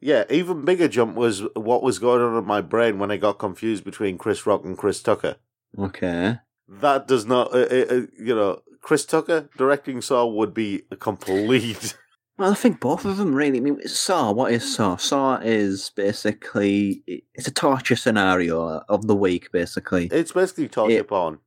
Yeah, 0.00 0.24
even 0.30 0.64
bigger 0.64 0.88
jump 0.88 1.16
was 1.16 1.42
what 1.54 1.82
was 1.82 1.98
going 1.98 2.20
on 2.20 2.36
in 2.36 2.44
my 2.46 2.60
brain 2.60 2.98
when 2.98 3.10
I 3.10 3.16
got 3.16 3.38
confused 3.38 3.82
between 3.82 4.18
Chris 4.18 4.46
Rock 4.46 4.64
and 4.64 4.76
Chris 4.76 5.02
Tucker. 5.02 5.36
okay. 5.78 6.38
That 6.68 7.08
does 7.08 7.24
not, 7.24 7.52
uh, 7.54 7.58
uh, 7.70 7.86
uh, 7.90 8.00
you 8.18 8.34
know, 8.34 8.60
Chris 8.82 9.06
Tucker 9.06 9.48
directing 9.56 10.02
Saw 10.02 10.26
would 10.26 10.52
be 10.52 10.82
a 10.90 10.96
complete. 10.96 11.96
Well, 12.38 12.52
I 12.52 12.54
think 12.54 12.80
both 12.80 13.06
of 13.06 13.16
them 13.16 13.34
really. 13.34 13.56
I 13.56 13.60
mean, 13.62 13.80
Saw. 13.88 14.30
What 14.30 14.52
is 14.52 14.76
Saw? 14.76 14.96
Saw 14.96 15.36
is 15.42 15.90
basically 15.96 17.02
it's 17.34 17.48
a 17.48 17.50
torture 17.50 17.96
scenario 17.96 18.82
of 18.90 19.06
the 19.06 19.16
week, 19.16 19.50
basically. 19.52 20.08
It's 20.12 20.32
basically 20.32 20.68
torture 20.68 20.98
It- 20.98 21.08
porn. 21.08 21.38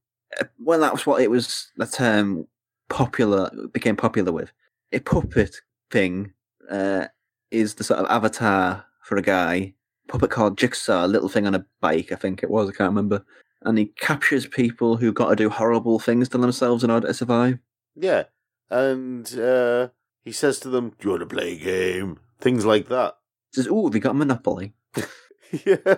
Well, 0.59 0.79
that 0.81 0.93
was 0.93 1.05
what 1.05 1.21
it 1.21 1.29
was. 1.29 1.71
The 1.77 1.87
term 1.87 2.47
popular 2.89 3.49
became 3.71 3.95
popular 3.95 4.31
with 4.31 4.51
a 4.91 4.99
puppet 4.99 5.55
thing. 5.91 6.33
Uh, 6.69 7.07
is 7.51 7.75
the 7.75 7.83
sort 7.83 7.99
of 7.99 8.05
avatar 8.11 8.85
for 9.01 9.17
a 9.17 9.23
guy 9.23 9.73
puppet 10.07 10.29
called 10.29 10.57
Jigsaw, 10.57 11.05
a 11.05 11.07
little 11.07 11.29
thing 11.29 11.47
on 11.47 11.55
a 11.55 11.65
bike. 11.81 12.11
I 12.11 12.15
think 12.15 12.43
it 12.43 12.49
was. 12.49 12.69
I 12.69 12.73
can't 12.73 12.89
remember. 12.89 13.25
And 13.61 13.77
he 13.77 13.85
captures 13.85 14.47
people 14.47 14.97
who've 14.97 15.13
got 15.13 15.29
to 15.29 15.35
do 15.35 15.49
horrible 15.49 15.99
things 15.99 16.29
to 16.29 16.37
themselves 16.37 16.83
in 16.83 16.91
order 16.91 17.07
to 17.07 17.13
survive. 17.13 17.59
Yeah, 17.95 18.25
and 18.69 19.37
uh, 19.37 19.89
he 20.23 20.31
says 20.31 20.59
to 20.61 20.69
them, 20.69 20.89
"Do 20.99 21.07
you 21.07 21.09
want 21.11 21.21
to 21.21 21.35
play 21.35 21.53
a 21.53 21.57
game?" 21.57 22.19
Things 22.39 22.65
like 22.65 22.87
that. 22.89 23.17
He 23.51 23.61
says, 23.61 23.67
"Oh, 23.69 23.85
have 23.87 23.95
you 23.95 24.01
got 24.01 24.15
Monopoly? 24.15 24.73
yeah, 25.65 25.95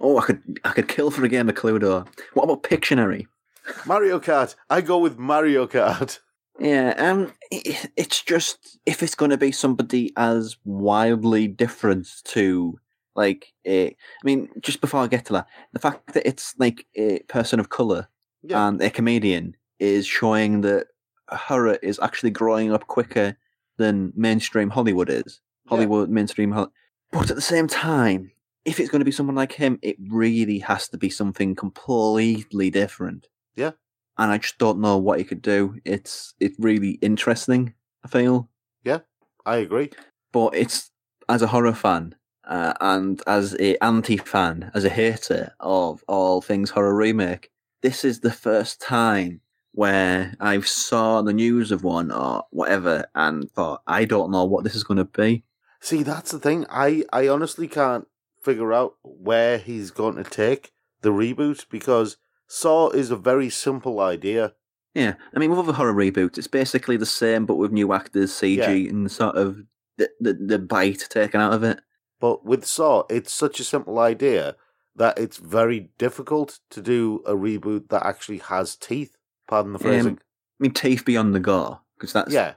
Oh, 0.00 0.18
I 0.18 0.24
could, 0.24 0.60
I 0.64 0.70
could 0.72 0.88
kill 0.88 1.10
for 1.10 1.24
a 1.24 1.28
game 1.28 1.48
of 1.48 1.54
Cluedo. 1.54 2.06
What 2.32 2.44
about 2.44 2.62
Pictionary? 2.62 3.26
Mario 3.86 4.20
Kart. 4.20 4.54
I 4.68 4.80
go 4.80 4.98
with 4.98 5.18
Mario 5.18 5.66
Kart. 5.66 6.18
Yeah, 6.58 6.94
um, 6.98 7.32
it's 7.50 8.22
just 8.22 8.78
if 8.84 9.02
it's 9.02 9.14
going 9.14 9.30
to 9.30 9.38
be 9.38 9.50
somebody 9.50 10.12
as 10.16 10.56
wildly 10.64 11.48
different 11.48 12.08
to 12.24 12.78
like, 13.16 13.52
I 13.66 13.94
mean, 14.24 14.48
just 14.60 14.80
before 14.80 15.00
I 15.00 15.06
get 15.06 15.24
to 15.26 15.32
that, 15.34 15.46
the 15.72 15.78
fact 15.78 16.12
that 16.12 16.28
it's 16.28 16.54
like 16.58 16.86
a 16.96 17.20
person 17.28 17.60
of 17.60 17.70
color 17.70 18.08
Yeah, 18.42 18.68
and 18.68 18.80
a 18.82 18.90
comedian 18.90 19.56
is 19.78 20.06
showing 20.06 20.60
that 20.60 20.88
horror 21.28 21.78
is 21.82 21.98
actually 22.00 22.30
growing 22.30 22.72
up 22.72 22.86
quicker 22.86 23.36
than 23.78 24.12
mainstream 24.14 24.70
Hollywood 24.70 25.08
is. 25.08 25.40
Yeah. 25.64 25.70
Hollywood 25.70 26.10
mainstream, 26.10 26.52
Hol- 26.52 26.72
but 27.10 27.30
at 27.30 27.36
the 27.36 27.42
same 27.42 27.68
time, 27.68 28.32
if 28.66 28.78
it's 28.78 28.90
going 28.90 29.00
to 29.00 29.06
be 29.06 29.12
someone 29.12 29.36
like 29.36 29.52
him, 29.52 29.78
it 29.82 29.96
really 30.08 30.58
has 30.58 30.88
to 30.88 30.98
be 30.98 31.08
something 31.08 31.54
completely 31.54 32.70
different. 32.70 33.28
Yeah. 33.56 33.72
and 34.18 34.30
I 34.30 34.38
just 34.38 34.58
don't 34.58 34.80
know 34.80 34.96
what 34.98 35.18
he 35.18 35.24
could 35.24 35.42
do. 35.42 35.76
It's 35.84 36.34
it's 36.40 36.56
really 36.58 36.92
interesting. 37.02 37.74
I 38.04 38.08
feel, 38.08 38.48
Yeah, 38.84 39.00
I 39.44 39.56
agree. 39.56 39.90
but 40.32 40.54
it's 40.54 40.90
as 41.28 41.42
a 41.42 41.46
horror 41.48 41.74
fan 41.74 42.14
uh, 42.44 42.72
and 42.80 43.22
as 43.26 43.54
a 43.60 43.76
anti 43.84 44.16
fan, 44.16 44.70
as 44.74 44.84
a 44.84 44.88
hater 44.88 45.52
of 45.60 46.02
all 46.08 46.40
things 46.40 46.70
horror 46.70 46.94
remake, 46.96 47.50
this 47.82 48.04
is 48.04 48.20
the 48.20 48.32
first 48.32 48.80
time 48.80 49.40
where 49.72 50.34
I've 50.40 50.66
saw 50.66 51.22
the 51.22 51.32
news 51.32 51.70
of 51.70 51.84
one 51.84 52.10
or 52.10 52.44
whatever 52.50 53.06
and 53.14 53.50
thought 53.52 53.82
I 53.86 54.04
don't 54.04 54.30
know 54.32 54.44
what 54.44 54.64
this 54.64 54.74
is 54.74 54.82
going 54.84 54.98
to 54.98 55.04
be. 55.04 55.44
See, 55.80 56.02
that's 56.02 56.32
the 56.32 56.38
thing. 56.40 56.66
I, 56.68 57.04
I 57.12 57.28
honestly 57.28 57.68
can't 57.68 58.06
figure 58.42 58.72
out 58.72 58.96
where 59.02 59.58
he's 59.58 59.90
going 59.90 60.16
to 60.16 60.24
take 60.24 60.72
the 61.02 61.10
reboot 61.10 61.66
because 61.70 62.16
Saw 62.52 62.90
is 62.90 63.12
a 63.12 63.16
very 63.16 63.48
simple 63.48 64.00
idea. 64.00 64.54
Yeah, 64.92 65.14
I 65.32 65.38
mean, 65.38 65.50
with 65.50 65.60
other 65.60 65.72
horror 65.72 65.94
reboots, 65.94 66.36
it's 66.36 66.48
basically 66.48 66.96
the 66.96 67.06
same, 67.06 67.46
but 67.46 67.54
with 67.54 67.70
new 67.70 67.92
actors, 67.92 68.32
CG, 68.32 68.90
and 68.90 69.08
sort 69.08 69.36
of 69.36 69.62
the, 69.98 70.10
the 70.18 70.32
the 70.32 70.58
bite 70.58 71.06
taken 71.08 71.40
out 71.40 71.52
of 71.52 71.62
it. 71.62 71.80
But 72.18 72.44
with 72.44 72.66
Saw, 72.66 73.04
it's 73.08 73.32
such 73.32 73.60
a 73.60 73.64
simple 73.64 74.00
idea 74.00 74.56
that 74.96 75.16
it's 75.16 75.36
very 75.36 75.90
difficult 75.96 76.58
to 76.70 76.82
do 76.82 77.22
a 77.24 77.34
reboot 77.34 77.88
that 77.90 78.04
actually 78.04 78.38
has 78.38 78.74
teeth. 78.74 79.16
Pardon 79.46 79.72
the 79.72 79.78
phrasing. 79.78 80.14
Um, 80.14 80.18
I 80.60 80.62
mean, 80.64 80.72
teeth 80.72 81.04
beyond 81.04 81.36
the 81.36 81.40
gore, 81.40 81.82
because 81.96 82.12
that's 82.12 82.32
yeah. 82.32 82.54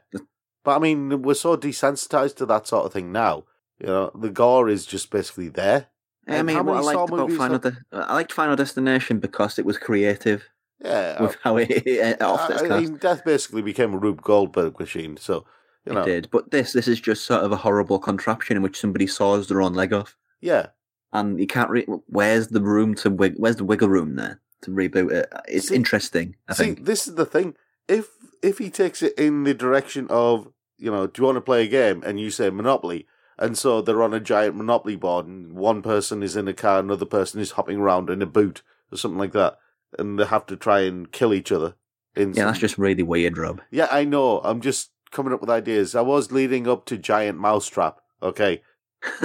But 0.63 0.77
I 0.77 0.79
mean, 0.79 1.21
we're 1.21 1.35
so 1.35 1.55
desensitized 1.55 2.37
to 2.37 2.47
that 2.47 2.65
sort 2.65 2.87
of 2.87 2.93
thing 2.93 3.11
now. 3.11 3.43
You 3.79 3.87
know, 3.87 4.11
the 4.15 4.31
gore 4.31 4.69
is 4.69 4.87
just 4.87 5.11
basically 5.11 5.49
there. 5.49 5.89
I 6.27 6.41
mean, 6.43 6.55
how 6.55 6.61
I 6.61 6.65
many 6.65 6.77
Saw 6.79 6.85
liked 6.85 7.09
about 7.09 7.19
movies 7.19 7.37
Final, 7.37 7.59
have- 7.61 7.73
De- 7.73 7.85
I 7.91 8.13
liked 8.13 8.31
Final 8.31 8.55
Destination 8.55 9.19
because 9.19 9.59
it 9.59 9.65
was 9.65 9.77
creative 9.77 10.47
Yeah. 10.83 11.21
with 11.21 11.31
uh, 11.31 11.37
how 11.43 11.57
it, 11.57 11.69
it 11.85 12.21
off 12.21 12.49
I, 12.49 12.67
I 12.67 12.79
mean, 12.81 12.97
Death 12.97 13.23
basically 13.25 13.61
became 13.61 13.93
a 13.93 13.97
Rube 13.97 14.21
Goldberg 14.21 14.79
machine. 14.79 15.17
So, 15.17 15.45
you 15.85 15.93
know, 15.93 16.01
It 16.01 16.05
did, 16.05 16.29
but 16.31 16.51
this 16.51 16.71
this 16.73 16.87
is 16.87 17.01
just 17.01 17.25
sort 17.25 17.43
of 17.43 17.51
a 17.51 17.57
horrible 17.57 17.99
contraption 17.99 18.55
in 18.57 18.63
which 18.63 18.79
somebody 18.79 19.05
saws 19.07 19.47
their 19.47 19.61
own 19.61 19.73
leg 19.73 19.91
off, 19.91 20.15
yeah. 20.39 20.67
and 21.11 21.39
you 21.39 21.47
can't. 21.47 21.69
Re- 21.69 21.85
where's 22.07 22.47
the 22.47 22.61
room 22.61 22.95
to 22.95 23.09
wig- 23.09 23.35
Where's 23.37 23.57
the 23.57 23.65
wiggle 23.65 23.89
room 23.89 24.15
there 24.15 24.39
to 24.61 24.71
reboot 24.71 25.11
it? 25.11 25.29
It's 25.47 25.67
See- 25.67 25.75
interesting. 25.75 26.35
I 26.47 26.53
See, 26.53 26.63
think. 26.63 26.85
this 26.85 27.05
is 27.07 27.15
the 27.15 27.25
thing. 27.25 27.55
If 27.89 28.07
if 28.41 28.59
he 28.59 28.69
takes 28.69 29.01
it 29.03 29.13
in 29.17 29.43
the 29.43 29.53
direction 29.53 30.07
of, 30.09 30.47
you 30.77 30.89
know, 30.89 31.05
do 31.07 31.21
you 31.21 31.25
want 31.25 31.35
to 31.35 31.41
play 31.41 31.65
a 31.65 31.67
game? 31.67 32.01
And 32.05 32.17
you 32.17 32.29
say 32.29 32.49
Monopoly, 32.49 33.05
and 33.37 33.57
so 33.57 33.81
they're 33.81 34.03
on 34.03 34.13
a 34.13 34.19
giant 34.19 34.55
Monopoly 34.55 34.95
board, 34.95 35.25
and 35.27 35.53
one 35.53 35.81
person 35.81 36.21
is 36.23 36.35
in 36.35 36.47
a 36.47 36.53
car, 36.53 36.79
another 36.79 37.05
person 37.05 37.39
is 37.41 37.51
hopping 37.51 37.77
around 37.79 38.09
in 38.09 38.21
a 38.21 38.25
boot 38.25 38.61
or 38.91 38.97
something 38.97 39.17
like 39.19 39.33
that, 39.33 39.57
and 39.97 40.19
they 40.19 40.25
have 40.25 40.45
to 40.47 40.55
try 40.55 40.81
and 40.81 41.11
kill 41.11 41.33
each 41.33 41.51
other. 41.51 41.75
In 42.15 42.29
Yeah, 42.29 42.35
some- 42.35 42.45
that's 42.47 42.59
just 42.59 42.77
really 42.77 43.03
weird, 43.03 43.37
Rob. 43.37 43.61
Yeah, 43.71 43.87
I 43.91 44.03
know. 44.05 44.39
I'm 44.43 44.61
just 44.61 44.91
coming 45.11 45.33
up 45.33 45.41
with 45.41 45.49
ideas. 45.49 45.95
I 45.95 46.01
was 46.01 46.31
leading 46.31 46.67
up 46.67 46.85
to 46.85 46.97
Giant 46.97 47.39
Mousetrap. 47.39 47.99
Okay. 48.21 48.61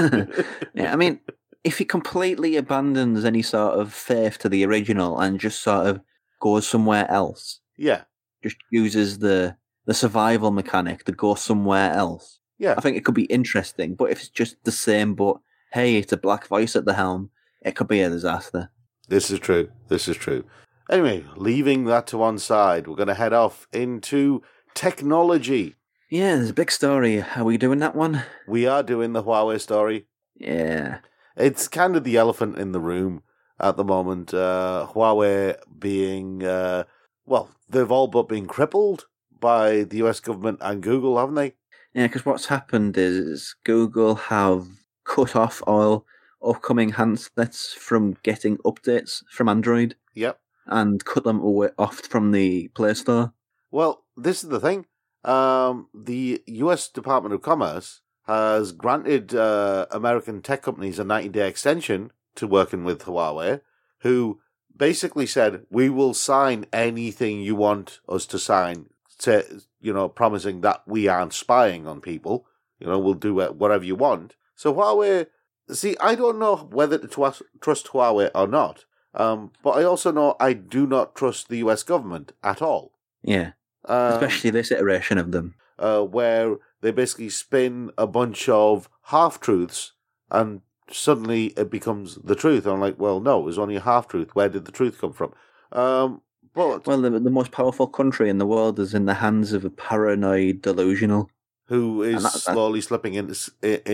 yeah, 0.74 0.92
I 0.92 0.96
mean, 0.96 1.20
if 1.64 1.78
he 1.78 1.84
completely 1.84 2.56
abandons 2.56 3.24
any 3.24 3.42
sort 3.42 3.78
of 3.78 3.92
faith 3.92 4.38
to 4.38 4.48
the 4.48 4.64
original 4.64 5.18
and 5.20 5.38
just 5.40 5.62
sort 5.62 5.86
of 5.86 6.00
goes 6.40 6.66
somewhere 6.66 7.10
else, 7.10 7.60
Yeah. 7.76 8.02
just 8.42 8.56
uses 8.70 9.18
the 9.18 9.56
the 9.86 9.94
survival 9.94 10.50
mechanic 10.50 11.04
to 11.04 11.12
go 11.12 11.34
somewhere 11.34 11.90
else, 11.92 12.40
Yeah. 12.58 12.74
I 12.76 12.80
think 12.80 12.96
it 12.96 13.04
could 13.04 13.14
be 13.14 13.24
interesting. 13.24 13.94
But 13.94 14.10
if 14.10 14.18
it's 14.18 14.28
just 14.28 14.56
the 14.64 14.72
same, 14.72 15.14
but 15.14 15.36
hey, 15.72 15.96
it's 15.96 16.12
a 16.12 16.16
black 16.16 16.46
voice 16.46 16.76
at 16.76 16.84
the 16.84 16.94
helm, 16.94 17.30
it 17.62 17.76
could 17.76 17.88
be 17.88 18.00
a 18.00 18.10
disaster. 18.10 18.70
This 19.08 19.30
is 19.30 19.38
true. 19.38 19.70
This 19.88 20.08
is 20.08 20.16
true. 20.16 20.44
Anyway, 20.90 21.24
leaving 21.36 21.84
that 21.84 22.06
to 22.08 22.18
one 22.18 22.38
side, 22.38 22.86
we're 22.86 22.96
going 22.96 23.08
to 23.08 23.14
head 23.14 23.32
off 23.32 23.66
into 23.72 24.42
technology. 24.74 25.76
Yeah, 26.10 26.36
there's 26.36 26.50
a 26.50 26.54
big 26.54 26.70
story. 26.70 27.22
Are 27.36 27.44
we 27.44 27.58
doing 27.58 27.78
that 27.80 27.94
one? 27.94 28.24
We 28.46 28.66
are 28.66 28.82
doing 28.82 29.12
the 29.12 29.22
Huawei 29.22 29.60
story. 29.60 30.06
Yeah. 30.34 30.98
It's 31.36 31.68
kind 31.68 31.96
of 31.96 32.04
the 32.04 32.16
elephant 32.16 32.56
in 32.58 32.72
the 32.72 32.80
room 32.80 33.22
at 33.60 33.76
the 33.76 33.84
moment. 33.84 34.32
Uh, 34.32 34.86
Huawei 34.94 35.56
being, 35.78 36.42
uh, 36.42 36.84
well, 37.26 37.50
they've 37.68 37.90
all 37.90 38.08
but 38.08 38.28
been 38.28 38.46
crippled 38.46 39.06
by 39.38 39.82
the 39.82 39.98
US 39.98 40.20
government 40.20 40.58
and 40.62 40.82
Google, 40.82 41.18
haven't 41.18 41.34
they? 41.34 41.54
Yeah, 41.94 42.06
because 42.06 42.24
what's 42.24 42.46
happened 42.46 42.96
is 42.96 43.54
Google 43.64 44.14
have 44.14 44.66
cut 45.04 45.34
off 45.34 45.62
all 45.66 46.06
upcoming 46.44 46.92
handsets 46.92 47.74
from 47.74 48.16
getting 48.22 48.58
updates 48.58 49.24
from 49.30 49.48
Android 49.48 49.96
Yep. 50.14 50.38
and 50.66 51.04
cut 51.04 51.24
them 51.24 51.40
away 51.40 51.70
off 51.78 52.00
from 52.00 52.30
the 52.32 52.68
Play 52.68 52.94
Store. 52.94 53.32
Well, 53.70 54.04
this 54.16 54.42
is 54.42 54.50
the 54.50 54.60
thing. 54.60 54.86
Um, 55.24 55.88
the 55.94 56.42
US 56.46 56.88
Department 56.88 57.34
of 57.34 57.42
Commerce 57.42 58.00
has 58.26 58.72
granted 58.72 59.34
uh, 59.34 59.86
American 59.90 60.42
tech 60.42 60.62
companies 60.62 60.98
a 60.98 61.04
90 61.04 61.30
day 61.30 61.48
extension 61.48 62.12
to 62.36 62.46
working 62.46 62.84
with 62.84 63.04
Huawei, 63.04 63.62
who 64.00 64.40
basically 64.76 65.26
said, 65.26 65.66
We 65.70 65.88
will 65.88 66.14
sign 66.14 66.66
anything 66.72 67.40
you 67.40 67.56
want 67.56 68.00
us 68.08 68.26
to 68.26 68.38
sign, 68.38 68.90
to, 69.20 69.62
you 69.80 69.92
know, 69.92 70.08
promising 70.08 70.60
that 70.62 70.82
we 70.86 71.08
aren't 71.08 71.32
spying 71.32 71.86
on 71.86 72.00
people. 72.00 72.46
You 72.78 72.86
know, 72.86 72.98
we'll 72.98 73.14
do 73.14 73.34
whatever 73.34 73.84
you 73.84 73.94
want. 73.96 74.36
So 74.54 74.72
Huawei, 74.74 75.26
see, 75.70 75.96
I 76.00 76.14
don't 76.14 76.38
know 76.38 76.56
whether 76.56 76.98
to 76.98 77.08
trust, 77.08 77.42
trust 77.60 77.88
Huawei 77.88 78.30
or 78.34 78.46
not. 78.46 78.84
Um, 79.14 79.52
but 79.62 79.70
I 79.70 79.84
also 79.84 80.12
know 80.12 80.36
I 80.38 80.52
do 80.52 80.86
not 80.86 81.14
trust 81.16 81.48
the 81.48 81.58
US 81.58 81.82
government 81.82 82.32
at 82.42 82.60
all. 82.62 82.92
Yeah, 83.22 83.52
Um, 83.84 84.12
especially 84.12 84.50
this 84.50 84.70
iteration 84.70 85.18
of 85.18 85.32
them. 85.32 85.54
uh, 85.78 86.02
where 86.02 86.56
they 86.82 86.90
basically 86.92 87.28
spin 87.30 87.90
a 87.98 88.06
bunch 88.06 88.48
of 88.48 88.88
half 89.04 89.40
truths 89.40 89.92
and 90.30 90.60
suddenly 90.90 91.46
it 91.56 91.70
becomes 91.70 92.16
the 92.22 92.34
truth. 92.36 92.66
I'm 92.66 92.80
like, 92.80 92.98
well, 92.98 93.18
no, 93.20 93.40
it 93.40 93.44
was 93.44 93.58
only 93.58 93.76
a 93.76 93.80
half 93.80 94.06
truth. 94.08 94.34
Where 94.34 94.48
did 94.48 94.64
the 94.66 94.72
truth 94.72 95.00
come 95.00 95.12
from? 95.12 95.32
Um, 95.72 96.22
but 96.58 96.86
Well, 96.86 97.00
the, 97.00 97.10
the 97.10 97.30
most 97.30 97.52
powerful 97.52 97.86
country 97.86 98.28
in 98.28 98.38
the 98.38 98.46
world 98.46 98.78
is 98.78 98.92
in 98.94 99.06
the 99.06 99.14
hands 99.14 99.52
of 99.52 99.64
a 99.64 99.70
paranoid 99.70 100.60
delusional. 100.62 101.30
who 101.66 102.02
is 102.02 102.22
that- 102.22 102.32
that- 102.32 102.38
slowly 102.54 102.80
slipping 102.80 103.14
into 103.14 103.34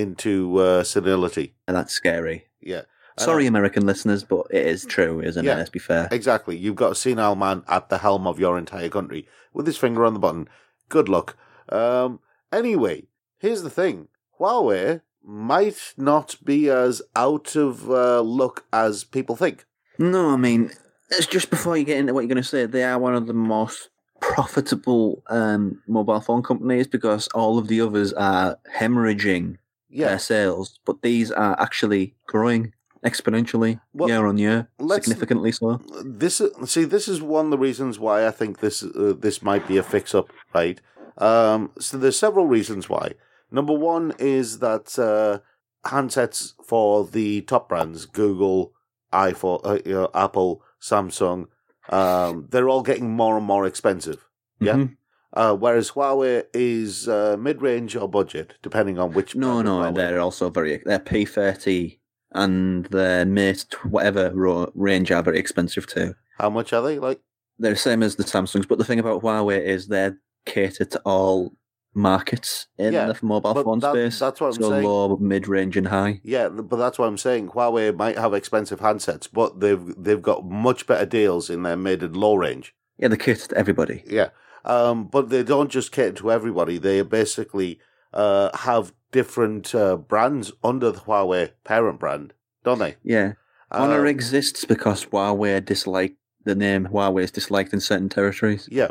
into 0.03 0.57
uh, 0.59 0.83
senility? 0.85 1.55
And 1.67 1.77
that's 1.77 1.93
scary. 1.93 2.47
Yeah. 2.61 2.83
And 3.17 3.25
Sorry, 3.25 3.47
American 3.47 3.85
listeners, 3.87 4.23
but 4.25 4.47
it 4.51 4.67
is 4.67 4.85
true, 4.85 5.21
isn't 5.21 5.45
Yeah. 5.45 5.55
it? 5.55 5.59
Let's 5.59 5.71
be 5.71 5.79
fair. 5.79 6.09
Exactly. 6.11 6.57
You've 6.57 6.77
got 6.85 6.93
a 6.93 6.95
senile 6.95 7.37
man 7.37 7.63
at 7.69 7.89
the 7.89 7.99
helm 7.99 8.27
of 8.27 8.39
your 8.41 8.59
entire 8.59 8.89
country 8.89 9.27
with 9.53 9.67
his 9.67 9.77
finger 9.77 10.05
on 10.05 10.15
the 10.15 10.21
button. 10.21 10.49
Good 10.89 11.09
luck. 11.09 11.37
Um, 11.69 12.21
anyway, 12.53 13.07
here's 13.39 13.63
the 13.63 13.71
thing. 13.71 14.09
Huawei 14.41 15.01
might 15.23 15.95
not 15.97 16.37
be 16.45 16.69
as 16.71 17.03
out 17.17 17.55
of 17.57 17.89
uh, 17.91 18.21
look 18.21 18.65
as 18.73 19.05
people 19.05 19.37
think. 19.37 19.65
No, 19.99 20.31
I 20.31 20.37
mean, 20.37 20.71
it's 21.11 21.27
just 21.27 21.51
before 21.51 21.77
you 21.77 21.85
get 21.85 21.99
into 21.99 22.15
what 22.15 22.21
you're 22.21 22.29
going 22.35 22.43
to 22.43 22.49
say, 22.49 22.67
they 22.67 22.85
are 22.85 22.99
one 22.99 23.15
of 23.15 23.27
the 23.27 23.33
most 23.35 23.91
profitable 24.21 25.23
um, 25.29 25.83
mobile 25.87 26.21
phone 26.21 26.43
companies 26.43 26.87
because 26.87 27.29
all 27.29 27.59
of 27.59 27.69
the 27.69 27.81
others 27.81 28.13
are 28.15 28.59
hemorrhaging 28.79 29.59
Yeah. 29.91 30.09
their 30.09 30.19
sales, 30.19 30.79
but 30.85 31.03
these 31.03 31.31
are 31.31 31.61
actually 31.61 32.15
growing 32.27 32.73
exponentially 33.05 33.81
Well, 33.93 34.09
year 34.09 34.27
on 34.27 34.39
year, 34.39 34.69
significantly 34.91 35.53
so. 35.53 35.79
this 36.05 36.41
see 36.65 36.85
this 36.85 37.07
is 37.07 37.21
one 37.21 37.47
of 37.47 37.51
the 37.51 37.59
reasons 37.59 37.99
why 37.99 38.27
I 38.27 38.31
think 38.31 38.61
this 38.61 38.83
uh, 38.83 39.13
this 39.19 39.43
might 39.43 39.69
be 39.69 39.77
a 39.77 39.83
fix 39.83 40.15
up, 40.15 40.31
right? 40.55 40.81
Um, 41.19 41.71
so 41.79 41.99
there's 41.99 42.19
several 42.19 42.47
reasons 42.47 42.89
why. 42.89 43.13
Number 43.51 43.75
one 43.75 44.15
is 44.19 44.59
that 44.61 44.99
uh, 44.99 45.41
handsets 45.89 46.55
for 46.65 47.05
the 47.05 47.43
top 47.43 47.69
brands, 47.69 48.07
Google, 48.07 48.73
iPhone, 49.13 49.61
uh, 49.65 49.79
you 49.85 49.93
know, 49.95 50.11
Apple, 50.15 50.63
Samsung, 50.89 51.47
um, 51.89 52.47
they're 52.51 52.69
all 52.69 52.83
getting 52.83 53.11
more 53.17 53.37
and 53.39 53.47
more 53.47 53.67
expensive. 53.67 54.21
Yeah. 54.61 54.75
Mhm. 54.75 54.97
Uh, 55.33 55.55
whereas 55.57 55.91
Huawei 55.93 56.45
is 56.55 57.09
uh, 57.09 57.37
mid 57.39 57.61
range 57.61 57.97
or 57.97 58.09
budget, 58.09 58.55
depending 58.63 58.99
on 58.99 59.13
which. 59.15 59.35
No, 59.35 59.63
no, 59.63 59.79
Huawei. 59.81 59.95
they're 59.97 60.21
also 60.21 60.49
very 60.51 60.83
they're 60.85 61.01
P 61.01 61.25
thirty 61.25 62.01
and 62.33 62.85
their 62.87 63.25
Mate 63.25 63.67
whatever 63.85 64.31
ro- 64.35 64.71
range 64.75 65.11
are 65.11 65.23
very 65.23 65.39
expensive 65.39 65.87
too. 65.87 66.15
How 66.39 66.51
much 66.51 66.73
are 66.73 66.83
they? 66.83 66.99
Like, 66.99 67.21
They're 67.59 67.73
the 67.73 67.77
same 67.77 68.03
as 68.03 68.17
the 68.17 68.25
Samsungs, 68.25 68.67
but 68.69 68.79
the 68.79 68.85
thing 68.85 68.99
about 69.01 69.23
Huawei 69.23 69.61
is 69.65 69.87
they're 69.89 70.19
catered 70.47 70.91
to 70.93 71.01
all 71.05 71.55
markets 71.95 72.67
in 72.79 72.93
Yeah, 72.93 73.07
the 73.13 73.19
mobile 73.25 73.55
phone 73.55 73.79
that- 73.81 73.93
space. 73.93 74.19
that's 74.19 74.41
what 74.41 74.49
I'm 74.49 74.63
so 74.63 74.71
saying. 74.71 74.85
low, 74.87 75.17
mid 75.17 75.49
range, 75.49 75.77
and 75.77 75.89
high. 75.89 76.21
Yeah, 76.25 76.49
but 76.49 76.77
that's 76.77 76.99
what 76.99 77.07
I'm 77.07 77.19
saying. 77.19 77.51
Huawei 77.51 77.97
might 77.97 78.19
have 78.19 78.35
expensive 78.35 78.81
handsets, 78.81 79.29
but 79.33 79.61
they've 79.61 79.95
they've 79.97 80.23
got 80.23 80.45
much 80.45 80.87
better 80.87 81.07
deals 81.07 81.51
in 81.51 81.63
their 81.63 81.77
mid 81.77 82.03
and 82.03 82.17
low 82.17 82.35
range. 82.35 82.75
Yeah, 82.99 83.09
they're 83.09 83.17
catered 83.17 83.51
to 83.51 83.57
everybody. 83.57 84.03
Yeah, 84.07 84.29
um, 84.65 85.05
but 85.07 85.29
they 85.31 85.43
don't 85.43 85.71
just 85.71 85.93
cater 85.93 86.13
to 86.13 86.33
everybody. 86.33 86.79
They 86.79 87.03
basically 87.03 87.79
uh, 88.13 88.57
have 88.59 88.93
different 89.13 89.75
uh, 89.75 89.97
brands 89.97 90.53
under 90.63 90.91
the 90.91 91.01
Huawei 91.01 91.51
parent 91.65 91.99
brand, 92.01 92.33
don't 92.65 92.79
they? 92.79 92.97
Yeah, 93.03 93.33
Honor 93.71 94.01
Um, 94.03 94.07
exists 94.07 94.65
because 94.65 95.07
Huawei 95.07 95.65
dislike 95.65 96.17
the 96.45 96.55
name 96.55 96.89
Huawei 96.93 97.23
is 97.25 97.31
disliked 97.31 97.73
in 97.73 97.81
certain 97.81 98.09
territories. 98.09 98.69
Yeah. 98.71 98.89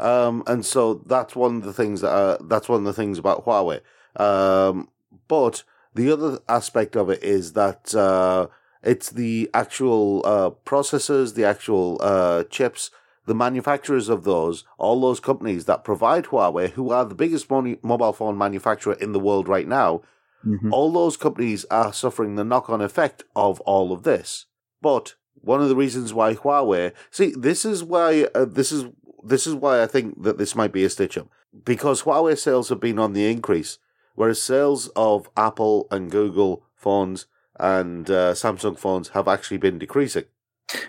Um, 0.00 0.42
and 0.46 0.64
so 0.64 0.94
that's 1.06 1.36
one 1.36 1.56
of 1.56 1.62
the 1.64 1.72
things 1.72 2.00
that 2.00 2.12
are, 2.12 2.38
that's 2.42 2.68
one 2.68 2.80
of 2.80 2.84
the 2.84 2.92
things 2.92 3.18
about 3.18 3.44
Huawei. 3.44 3.80
Um, 4.16 4.88
but 5.28 5.62
the 5.94 6.10
other 6.12 6.38
aspect 6.48 6.96
of 6.96 7.10
it 7.10 7.22
is 7.22 7.52
that 7.52 7.94
uh, 7.94 8.48
it's 8.82 9.10
the 9.10 9.48
actual 9.54 10.22
uh, 10.24 10.50
processors, 10.66 11.34
the 11.34 11.44
actual 11.44 11.98
uh, 12.00 12.44
chips, 12.44 12.90
the 13.26 13.34
manufacturers 13.34 14.08
of 14.08 14.24
those, 14.24 14.64
all 14.78 15.00
those 15.00 15.20
companies 15.20 15.64
that 15.64 15.84
provide 15.84 16.24
Huawei, 16.26 16.70
who 16.70 16.90
are 16.90 17.04
the 17.04 17.14
biggest 17.14 17.48
mon- 17.50 17.78
mobile 17.82 18.12
phone 18.12 18.36
manufacturer 18.36 18.94
in 18.94 19.12
the 19.12 19.20
world 19.20 19.48
right 19.48 19.68
now, 19.68 20.02
Mhm. 20.46 20.70
all 20.72 20.92
those 20.92 21.16
companies 21.16 21.64
are 21.70 21.90
suffering 21.90 22.34
the 22.34 22.44
knock 22.44 22.68
on 22.68 22.82
effect 22.82 23.24
of 23.34 23.60
all 23.62 23.92
of 23.92 24.02
this. 24.02 24.44
But 24.82 25.14
one 25.40 25.62
of 25.62 25.70
the 25.70 25.76
reasons 25.76 26.12
why 26.12 26.34
Huawei, 26.34 26.92
see, 27.10 27.32
this 27.34 27.64
is 27.64 27.82
why 27.82 28.24
uh, 28.34 28.44
this 28.44 28.70
is 28.70 28.84
this 29.24 29.46
is 29.46 29.54
why 29.54 29.82
I 29.82 29.86
think 29.86 30.22
that 30.22 30.38
this 30.38 30.54
might 30.54 30.72
be 30.72 30.84
a 30.84 30.90
stitch 30.90 31.18
up 31.18 31.28
because 31.64 32.02
Huawei 32.02 32.38
sales 32.38 32.68
have 32.68 32.80
been 32.80 32.98
on 32.98 33.12
the 33.12 33.30
increase, 33.30 33.78
whereas 34.14 34.40
sales 34.42 34.88
of 34.96 35.28
Apple 35.36 35.86
and 35.90 36.10
Google 36.10 36.64
phones 36.74 37.26
and 37.58 38.10
uh, 38.10 38.32
Samsung 38.32 38.78
phones 38.78 39.10
have 39.10 39.28
actually 39.28 39.58
been 39.58 39.78
decreasing. 39.78 40.24